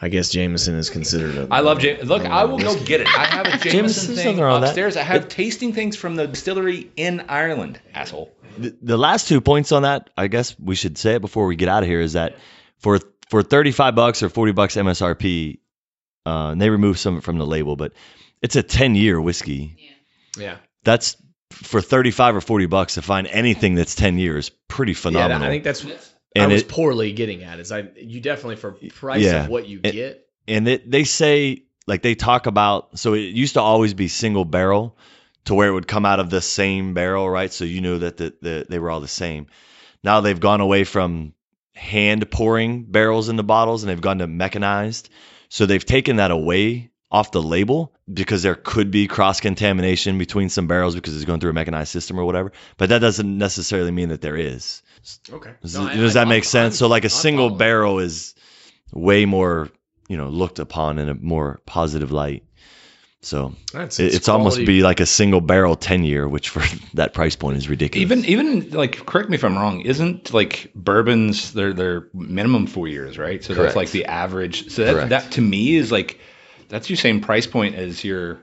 I 0.00 0.08
guess 0.08 0.30
Jameson 0.30 0.76
is 0.76 0.90
considered 0.90 1.36
a 1.36 1.48
I 1.50 1.60
love 1.60 1.80
Jameson. 1.80 2.06
Look, 2.06 2.24
I 2.24 2.44
will 2.44 2.58
go 2.58 2.78
get 2.84 3.00
it. 3.00 3.08
I 3.08 3.24
have 3.24 3.46
a 3.46 3.50
Jameson 3.58 3.70
Jameson's 3.70 4.06
thing 4.06 4.16
nothing 4.16 4.40
wrong 4.40 4.52
with 4.54 4.62
that. 4.62 4.68
upstairs. 4.68 4.96
I 4.96 5.02
have 5.02 5.28
tasting 5.28 5.72
things 5.72 5.96
from 5.96 6.14
the 6.14 6.28
distillery 6.28 6.90
in 6.96 7.24
Ireland. 7.28 7.80
Asshole. 7.94 8.32
The, 8.58 8.76
the 8.80 8.96
last 8.96 9.28
two 9.28 9.40
points 9.40 9.72
on 9.72 9.82
that, 9.82 10.10
I 10.16 10.28
guess 10.28 10.58
we 10.58 10.76
should 10.76 10.98
say 10.98 11.16
it 11.16 11.20
before 11.20 11.46
we 11.46 11.56
get 11.56 11.68
out 11.68 11.82
of 11.82 11.88
here, 11.88 12.00
is 12.00 12.12
that 12.12 12.36
for 12.78 13.00
for 13.28 13.42
35 13.42 13.94
bucks 13.94 14.22
or 14.22 14.28
40 14.28 14.52
bucks 14.52 14.76
MSRP, 14.76 15.58
uh, 16.26 16.50
and 16.50 16.60
they 16.60 16.70
remove 16.70 16.98
some 16.98 17.20
from 17.20 17.38
the 17.38 17.46
label, 17.46 17.74
but 17.76 17.92
it's 18.40 18.56
a 18.56 18.62
10 18.62 18.94
year 18.94 19.20
whiskey. 19.20 19.76
Yeah. 20.36 20.42
yeah. 20.44 20.56
That's 20.84 21.16
for 21.50 21.80
35 21.80 22.36
or 22.36 22.40
40 22.40 22.66
bucks 22.66 22.94
to 22.94 23.02
find 23.02 23.26
anything 23.26 23.74
that's 23.74 23.94
10 23.94 24.18
years, 24.18 24.50
pretty 24.68 24.94
phenomenal. 24.94 25.20
Yeah, 25.20 25.26
phenomenal. 25.26 25.48
I 25.48 25.54
think 25.54 25.64
that's 25.64 26.14
I 26.40 26.46
was 26.46 26.62
it- 26.62 26.68
poorly 26.68 27.12
getting 27.12 27.42
at 27.42 27.60
is 27.60 27.72
I 27.72 27.88
you 27.96 28.20
definitely 28.20 28.56
for 28.56 28.72
price 28.72 29.22
Yeah. 29.24 29.44
of 29.44 29.48
what 29.50 29.66
you 29.68 29.80
It- 29.82 29.92
get. 29.92 30.26
and 30.46 30.66
it, 30.68 30.90
they 30.90 31.04
say 31.04 31.62
like 31.86 32.02
they 32.02 32.14
talk 32.14 32.46
about 32.46 32.98
so 32.98 33.14
it 33.14 33.20
used 33.20 33.54
to 33.54 33.60
always 33.60 33.94
be 33.94 34.08
single 34.08 34.44
barrel 34.44 34.96
to 35.46 35.54
where 35.54 35.68
it 35.68 35.72
would 35.72 35.88
come 35.88 36.04
out 36.04 36.20
of 36.20 36.28
the 36.30 36.40
same 36.40 36.94
barrel 36.94 37.28
right 37.28 37.52
so 37.52 37.64
you 37.64 37.80
knew 37.80 37.98
that 37.98 38.16
the, 38.18 38.34
the, 38.42 38.66
they 38.68 38.78
were 38.78 38.90
all 38.90 39.00
the 39.00 39.08
same 39.08 39.46
now 40.04 40.20
they've 40.20 40.40
gone 40.40 40.60
away 40.60 40.84
from 40.84 41.32
hand 41.74 42.30
pouring 42.30 42.84
barrels 42.84 43.28
into 43.28 43.42
bottles 43.42 43.82
and 43.82 43.90
they've 43.90 44.00
gone 44.00 44.18
to 44.18 44.26
mechanized 44.26 45.08
so 45.48 45.64
they've 45.64 45.86
taken 45.86 46.16
that 46.16 46.30
away 46.30 46.90
off 47.10 47.32
the 47.32 47.42
label 47.42 47.94
because 48.12 48.42
there 48.42 48.54
could 48.54 48.90
be 48.90 49.06
cross 49.06 49.40
contamination 49.40 50.18
between 50.18 50.48
some 50.50 50.66
barrels 50.66 50.94
because 50.94 51.16
it's 51.16 51.24
going 51.24 51.40
through 51.40 51.50
a 51.50 51.54
mechanized 51.54 51.90
system 51.90 52.18
or 52.20 52.24
whatever 52.24 52.52
but 52.76 52.90
that 52.90 52.98
doesn't 52.98 53.38
necessarily 53.38 53.90
mean 53.90 54.10
that 54.10 54.20
there 54.20 54.36
is 54.36 54.82
Okay. 55.32 55.52
does, 55.62 55.74
No, 55.76 55.88
does 55.88 56.16
I- 56.16 56.20
that 56.24 56.28
make 56.28 56.44
I'm- 56.44 56.50
sense? 56.50 56.76
so 56.78 56.86
like 56.88 57.04
a 57.06 57.08
single 57.10 57.50
barrel 57.50 57.98
is 57.98 58.34
way 58.92 59.24
more, 59.24 59.70
you 60.08 60.16
know, 60.16 60.28
looked 60.28 60.58
upon 60.58 60.98
in 60.98 61.08
a 61.08 61.14
more 61.14 61.60
positive 61.66 62.10
light. 62.12 62.42
So 63.20 63.54
That's- 63.72 63.98
it, 64.00 64.14
it's, 64.14 64.28
almost 64.28 64.58
be 64.58 64.82
like 64.82 65.00
a 65.00 65.06
single 65.06 65.40
barrel 65.40 65.76
ten 65.76 66.04
year, 66.04 66.28
which 66.28 66.50
for 66.50 66.62
that 66.94 67.14
price 67.14 67.36
point 67.36 67.56
is 67.56 67.68
ridiculous. 67.68 68.02
Even 68.02 68.24
even 68.26 68.70
like 68.70 69.04
correct 69.06 69.28
me 69.30 69.34
if 69.36 69.44
I'm 69.44 69.56
wrong. 69.56 69.80
Isn't 69.80 70.32
like 70.34 70.70
bourbons 70.74 71.52
their 71.52 71.72
their 71.72 72.08
minimum 72.14 72.66
four 72.66 72.86
years, 72.86 73.18
right? 73.18 73.42
So 73.42 73.54
Correct. 73.54 73.68
that's 73.68 73.76
like 73.76 73.90
the 73.90 74.04
average. 74.06 74.70
So 74.70 74.84
that, 74.84 74.92
Correct. 74.94 75.08
that 75.10 75.30
to 75.32 75.40
me 75.40 75.74
is 75.76 75.90
like 75.90 76.18
that's 76.68 76.88
your 76.90 76.96
same 76.96 77.20
price 77.20 77.46
point 77.46 77.74
as 77.74 78.02
your 78.04 78.38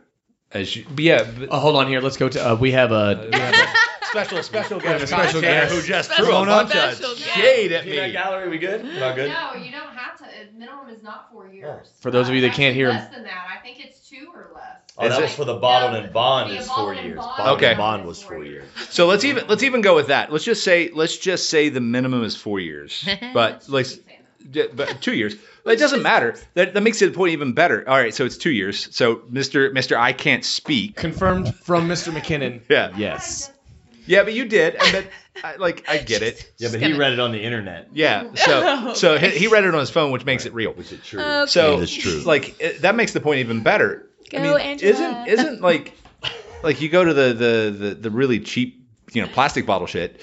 as 0.52 0.76
you. 0.76 0.86
But 0.90 1.04
yeah. 1.04 1.24
But, 1.24 1.50
Oh, 1.52 1.60
hold 1.60 1.76
on 1.76 1.88
here. 1.88 2.02
Let's 2.02 2.18
go 2.18 2.30
to. 2.30 2.52
Uh, 2.52 2.56
we 2.56 2.72
have 2.72 2.92
a. 2.92 3.30
We 3.32 3.38
have 3.40 3.54
a 3.54 3.68
special 4.10 4.44
special 4.44 4.80
have 4.80 5.02
a 5.02 5.08
special 5.08 5.42
guest. 5.42 5.74
who 5.74 5.82
just 5.82 6.10
Special- 6.10 6.26
threw 6.26 6.36
a 6.36 6.46
bunch 6.46 6.70
special 6.72 7.12
of 7.12 7.18
guest. 7.18 7.30
shade 7.36 7.72
at 7.72 7.86
me. 7.86 8.12
gallery, 8.12 8.50
we 8.50 8.58
good? 8.58 8.84
Not 8.86 9.16
good. 9.16 9.30
No, 9.30 9.54
you 9.62 9.72
don't 9.72 9.82
have 9.96 10.18
to. 10.20 10.26
Minimum 10.58 10.90
is 10.90 11.04
not 11.04 11.30
four 11.32 11.48
years. 11.50 11.88
For 12.00 12.12
those 12.12 12.30
of 12.30 12.36
you 12.36 12.42
that 12.42 12.54
can't 12.54 12.74
hear- 12.76 12.90
less 12.90 13.14
than 13.14 13.24
that. 13.24 13.46
I 13.54 13.62
think 13.62 13.84
it's 13.86 14.08
two 14.08 14.28
or 14.34 14.52
less. 14.56 14.64
Oh, 14.98 15.06
Is 15.06 15.12
that 15.12 15.20
it? 15.20 15.24
was 15.24 15.34
for 15.36 15.44
the 15.44 15.56
bottled 15.56 15.92
No, 15.92 16.00
and 16.06 16.14
bond 16.14 16.50
the 16.52 16.58
is 16.60 16.70
four 16.72 16.94
and 16.94 17.06
years. 17.06 17.18
bond 17.18 17.50
Okay. 17.58 17.72
and 17.72 17.78
bond 17.78 18.06
was 18.06 18.22
four 18.22 18.36
four 18.36 18.46
years. 18.46 18.64
years. 18.78 18.90
So 18.90 19.08
let's 19.08 19.26
even 19.26 19.46
let's 19.48 19.64
even 19.64 19.82
go 19.82 19.94
with 19.96 20.08
that. 20.08 20.32
Let's 20.32 20.46
just 20.46 20.64
say 20.64 20.90
let's 20.94 21.18
just 21.18 21.50
say 21.50 21.68
the 21.68 21.82
minimum 21.82 22.24
is 22.24 22.38
four 22.38 22.62
years, 22.62 23.06
but 23.34 23.68
like 23.68 23.86
Keep 23.88 24.06
saying 24.08 24.20
that. 24.52 24.56
Yeah, 24.56 24.64
but 24.74 25.02
two 25.02 25.14
years. 25.14 25.36
It 25.66 25.78
doesn't 25.80 26.04
matter. 26.04 26.36
That 26.54 26.74
that 26.76 26.82
makes 26.82 27.02
it 27.02 27.08
the 27.08 27.12
point 27.14 27.34
even 27.34 27.54
better. 27.54 27.88
All 27.90 27.98
right, 27.98 28.14
so 28.14 28.26
it's 28.26 28.38
two 28.38 28.52
years. 28.52 28.94
So 28.96 29.24
Mister 29.30 29.72
Mister 29.72 29.98
I 29.98 30.14
can't 30.14 30.46
speak. 30.46 30.96
confirmed 30.96 31.56
from 31.56 31.88
Mr. 31.88 32.14
MacKinnon. 32.14 32.62
Yeah. 32.70 32.92
Yes. 32.98 33.52
Yeah, 34.08 34.24
but 34.24 34.34
you 34.34 34.46
did, 34.46 34.76
and 34.76 34.92
but 34.92 35.44
I, 35.44 35.56
like 35.56 35.84
I 35.90 35.98
get 35.98 36.22
it. 36.22 36.52
Yeah, 36.58 36.70
but 36.72 36.80
he 36.82 36.94
read 36.94 37.14
it 37.14 37.20
on 37.20 37.32
the 37.32 37.42
internet. 37.42 37.90
Yeah, 37.94 38.34
so 38.36 38.94
so 38.96 39.18
he, 39.18 39.30
he 39.30 39.48
read 39.48 39.64
it 39.64 39.74
on 39.74 39.80
his 39.80 39.90
phone, 39.90 40.12
which 40.12 40.26
makes 40.26 40.46
it 40.46 40.54
real. 40.54 40.74
Which 40.74 40.92
is 40.92 41.02
true. 41.04 41.22
Okay. 41.22 41.50
So 41.50 41.80
it's 41.82 41.92
true. 41.94 42.22
Like 42.22 42.60
it, 42.62 42.82
that 42.84 42.96
makes 42.96 43.14
the 43.14 43.20
point 43.20 43.40
even 43.40 43.64
better. 43.64 44.08
Go, 44.30 44.38
I 44.38 44.42
mean, 44.42 44.60
Angela. 44.60 44.92
isn't 44.92 45.28
isn't 45.28 45.62
like 45.62 45.94
like 46.64 46.82
you 46.82 46.90
go 46.90 47.04
to 47.04 47.14
the 47.14 47.34
the 47.34 47.76
the, 47.78 47.96
the 47.96 48.12
really 48.12 48.40
cheap 48.40 48.86
you 49.14 49.22
know 49.24 49.28
plastic 49.28 49.66
bottle 49.66 49.88
shit. 49.88 50.22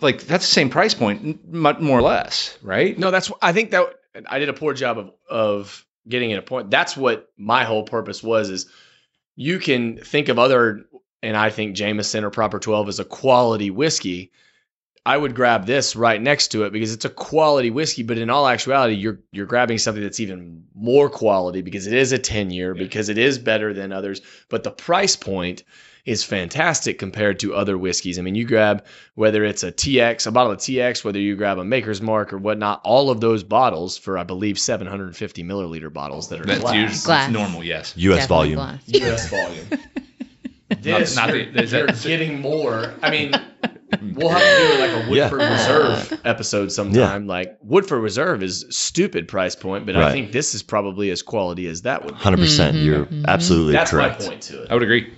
Like 0.00 0.22
that's 0.22 0.46
the 0.46 0.52
same 0.52 0.70
price 0.70 0.94
point, 0.94 1.52
more 1.52 1.98
or 1.98 2.02
less, 2.02 2.56
right? 2.62 2.96
No, 2.98 3.10
that's 3.10 3.30
I 3.42 3.52
think 3.52 3.72
that 3.72 3.97
I 4.28 4.38
did 4.38 4.48
a 4.48 4.54
poor 4.54 4.74
job 4.74 4.98
of 4.98 5.12
of 5.28 5.86
getting 6.08 6.32
an 6.32 6.38
appointment. 6.38 6.70
That's 6.70 6.96
what 6.96 7.28
my 7.36 7.64
whole 7.64 7.84
purpose 7.84 8.22
was 8.22 8.50
is 8.50 8.66
you 9.36 9.58
can 9.58 9.98
think 9.98 10.28
of 10.28 10.38
other 10.38 10.86
and 11.22 11.36
I 11.36 11.50
think 11.50 11.76
Jameson 11.76 12.24
or 12.24 12.30
Proper 12.30 12.58
12 12.58 12.88
is 12.88 13.00
a 13.00 13.04
quality 13.04 13.70
whiskey. 13.70 14.32
I 15.04 15.16
would 15.16 15.34
grab 15.34 15.64
this 15.64 15.96
right 15.96 16.20
next 16.20 16.48
to 16.48 16.64
it 16.64 16.72
because 16.72 16.92
it's 16.92 17.04
a 17.04 17.10
quality 17.10 17.70
whiskey, 17.70 18.02
but 18.02 18.18
in 18.18 18.30
all 18.30 18.46
actuality, 18.46 18.94
you're 18.94 19.20
you're 19.32 19.46
grabbing 19.46 19.78
something 19.78 20.02
that's 20.02 20.20
even 20.20 20.64
more 20.74 21.08
quality 21.08 21.62
because 21.62 21.86
it 21.86 21.94
is 21.94 22.12
a 22.12 22.18
10 22.18 22.50
year, 22.50 22.74
because 22.74 23.08
it 23.08 23.16
is 23.16 23.38
better 23.38 23.72
than 23.72 23.92
others, 23.92 24.20
but 24.50 24.64
the 24.64 24.70
price 24.70 25.16
point 25.16 25.62
is 26.08 26.24
fantastic 26.24 26.98
compared 26.98 27.38
to 27.40 27.54
other 27.54 27.76
whiskeys. 27.78 28.18
I 28.18 28.22
mean, 28.22 28.34
you 28.34 28.44
grab 28.46 28.84
whether 29.14 29.44
it's 29.44 29.62
a 29.62 29.70
TX, 29.70 30.26
a 30.26 30.30
bottle 30.30 30.52
of 30.52 30.58
TX, 30.58 31.04
whether 31.04 31.18
you 31.20 31.36
grab 31.36 31.58
a 31.58 31.64
Maker's 31.64 32.00
Mark 32.00 32.32
or 32.32 32.38
whatnot, 32.38 32.80
all 32.84 33.10
of 33.10 33.20
those 33.20 33.42
bottles 33.44 33.98
for 33.98 34.16
I 34.18 34.22
believe 34.24 34.58
750 34.58 35.44
milliliter 35.44 35.92
bottles 35.92 36.28
that 36.30 36.40
are 36.40 36.44
That's 36.44 36.60
glass. 36.60 36.74
usually 36.74 37.04
Glass. 37.04 37.30
normal, 37.30 37.62
yes. 37.64 37.92
U.S. 37.96 38.26
Definitely 38.26 38.54
volume. 38.54 38.56
glass. 38.56 38.82
U.S. 38.88 39.28
volume. 39.30 39.66
This, 40.80 41.16
not 41.16 41.30
you're, 41.34 41.50
the- 41.50 41.62
is 41.62 41.72
you're 41.72 41.86
that- 41.86 42.02
getting 42.02 42.40
more. 42.42 42.92
I 43.02 43.10
mean, 43.10 43.32
we'll 44.12 44.28
have 44.28 44.40
to 44.42 44.76
do 44.76 44.80
like 44.80 44.90
a 44.90 45.14
Yeah. 45.16 45.30
Woodford 45.30 45.40
Reserve 45.50 46.20
episode 46.26 46.70
sometime. 46.70 47.26
Like 47.26 47.56
Woodford 47.62 48.02
Reserve 48.02 48.42
is 48.42 48.66
stupid 48.68 49.28
price 49.28 49.56
point, 49.56 49.86
but 49.86 49.96
I 49.96 50.12
think 50.12 50.30
this 50.30 50.54
is 50.54 50.62
probably 50.62 51.10
as 51.10 51.22
quality 51.22 51.66
as 51.68 51.82
that 51.82 52.04
would. 52.04 52.14
Hundred 52.14 52.40
percent. 52.40 52.76
Mhm, 52.76 52.84
You're 52.84 53.06
mhm. 53.06 53.24
absolutely 53.26 53.72
That's 53.72 53.90
correct. 53.92 54.20
my 54.20 54.26
point 54.28 54.42
to 54.42 54.62
it. 54.64 54.70
I 54.70 54.74
would 54.74 54.82
agree. 54.82 55.10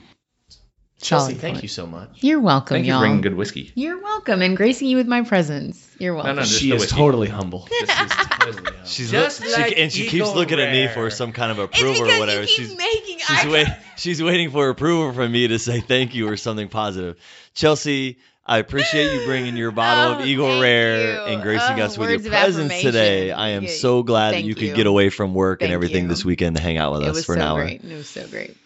Chelsea, 1.00 1.32
Solid 1.32 1.40
thank 1.40 1.54
point. 1.56 1.62
you 1.62 1.68
so 1.68 1.86
much. 1.86 2.10
You're 2.20 2.40
welcome, 2.40 2.74
Thank 2.76 2.86
you 2.86 2.92
y'all. 2.92 3.00
for 3.00 3.04
bringing 3.04 3.20
good 3.22 3.34
whiskey. 3.34 3.72
You're 3.74 4.02
welcome, 4.02 4.42
and 4.42 4.56
gracing 4.56 4.88
you 4.88 4.96
with 4.98 5.06
my 5.08 5.22
presence. 5.22 5.88
You're 5.98 6.14
welcome. 6.14 6.36
no, 6.36 6.42
just 6.42 6.60
She 6.60 6.72
is 6.72 6.86
totally 6.90 7.28
humble. 7.28 7.66
This 7.70 7.82
is 7.82 7.88
totally 8.16 8.52
humble. 8.64 8.72
She's 8.84 9.10
Just 9.10 9.40
look- 9.40 9.66
she- 9.68 9.76
and 9.76 9.90
she 9.92 10.02
keeps 10.02 10.14
Eagle 10.14 10.34
looking 10.34 10.60
at 10.60 10.72
me 10.72 10.88
for 10.88 11.08
some 11.10 11.32
kind 11.32 11.50
of 11.52 11.58
approval 11.58 11.94
because 12.04 12.16
or 12.16 12.20
whatever. 12.20 12.40
you 12.42 12.46
keep 12.46 12.56
she's 12.68 12.76
making 12.76 13.18
she's 13.18 13.30
eye 13.44 13.48
wait, 13.50 13.66
she's 13.96 14.22
waiting 14.22 14.50
for 14.50 14.68
approval 14.68 15.12
from 15.12 15.32
me 15.32 15.48
to 15.48 15.58
say 15.58 15.80
thank 15.80 16.14
you 16.14 16.28
or 16.28 16.36
something 16.36 16.68
positive. 16.68 17.16
Chelsea, 17.54 18.18
I 18.46 18.58
appreciate 18.58 19.12
you 19.14 19.24
bringing 19.26 19.56
your 19.56 19.70
bottle 19.70 20.16
Oh, 20.16 20.18
of 20.20 20.26
Eagle 20.26 20.60
Rare 20.60 21.12
you. 21.14 21.20
and 21.34 21.42
gracing 21.42 21.80
Oh, 21.80 21.84
us 21.84 21.96
with 21.96 22.10
your 22.10 22.20
presence 22.30 22.80
today. 22.82 23.30
I 23.32 23.50
am 23.50 23.66
so 23.68 24.02
glad 24.02 24.30
that 24.30 24.34
thank 24.36 24.46
you 24.46 24.54
could 24.54 24.74
get 24.74 24.86
away 24.86 25.08
from 25.08 25.32
work 25.34 25.62
and 25.62 25.72
everything 25.72 26.04
you. 26.04 26.08
this 26.08 26.24
weekend 26.26 26.56
to 26.56 26.62
hang 26.62 26.76
out 26.76 26.92
with 26.92 27.02
It 27.04 27.08
us 27.08 27.24
for 27.24 27.34
so 27.34 27.40
an 27.40 27.46
hour. 27.46 27.62
great. 27.62 27.82
It 27.84 27.94
was 27.94 28.08
so 28.08 28.26
great. 28.26 28.56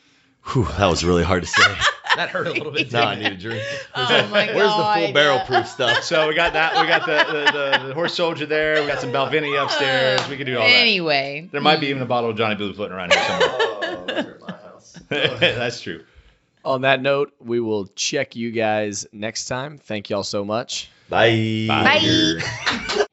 Whew, 0.52 0.64
that 0.78 0.86
was 0.86 1.04
really 1.04 1.22
hard 1.24 1.42
to 1.42 1.48
say. 1.48 1.62
That 2.16 2.30
hurt 2.30 2.46
a 2.46 2.52
little 2.52 2.70
bit. 2.70 2.92
now 2.92 3.08
I 3.08 3.16
need 3.16 3.32
a 3.32 3.36
drink. 3.36 3.62
Oh 3.96 4.28
my 4.28 4.46
god. 4.46 4.54
Where's 4.56 4.70
the 4.70 5.06
full 5.06 5.12
barrel 5.12 5.40
proof 5.46 5.66
stuff? 5.66 6.04
So 6.04 6.28
we 6.28 6.34
got 6.34 6.52
that. 6.52 6.80
We 6.80 6.86
got 6.86 7.06
the, 7.06 7.32
the, 7.32 7.78
the, 7.80 7.88
the 7.88 7.94
horse 7.94 8.14
soldier 8.14 8.46
there. 8.46 8.80
We 8.80 8.86
got 8.86 9.00
some 9.00 9.10
Balvenie 9.10 9.58
oh, 9.58 9.64
upstairs. 9.64 10.26
We 10.28 10.36
can 10.36 10.46
do 10.46 10.56
all 10.56 10.62
that. 10.62 10.70
Anyway, 10.72 11.48
There 11.50 11.60
might 11.60 11.80
be 11.80 11.88
even 11.88 12.02
a 12.02 12.06
bottle 12.06 12.30
of 12.30 12.36
Johnny 12.36 12.54
Blue 12.54 12.72
floating 12.72 12.96
around 12.96 13.12
here 13.12 13.22
somewhere. 13.24 14.38
That's 15.08 15.80
true. 15.80 16.04
On 16.64 16.80
that 16.82 17.02
note, 17.02 17.34
we 17.40 17.60
will 17.60 17.86
check 17.88 18.36
you 18.36 18.50
guys 18.50 19.06
next 19.12 19.46
time. 19.46 19.76
Thank 19.78 20.08
y'all 20.08 20.22
so 20.22 20.44
much. 20.44 20.90
Bye. 21.08 21.66
Bye. 21.68 23.03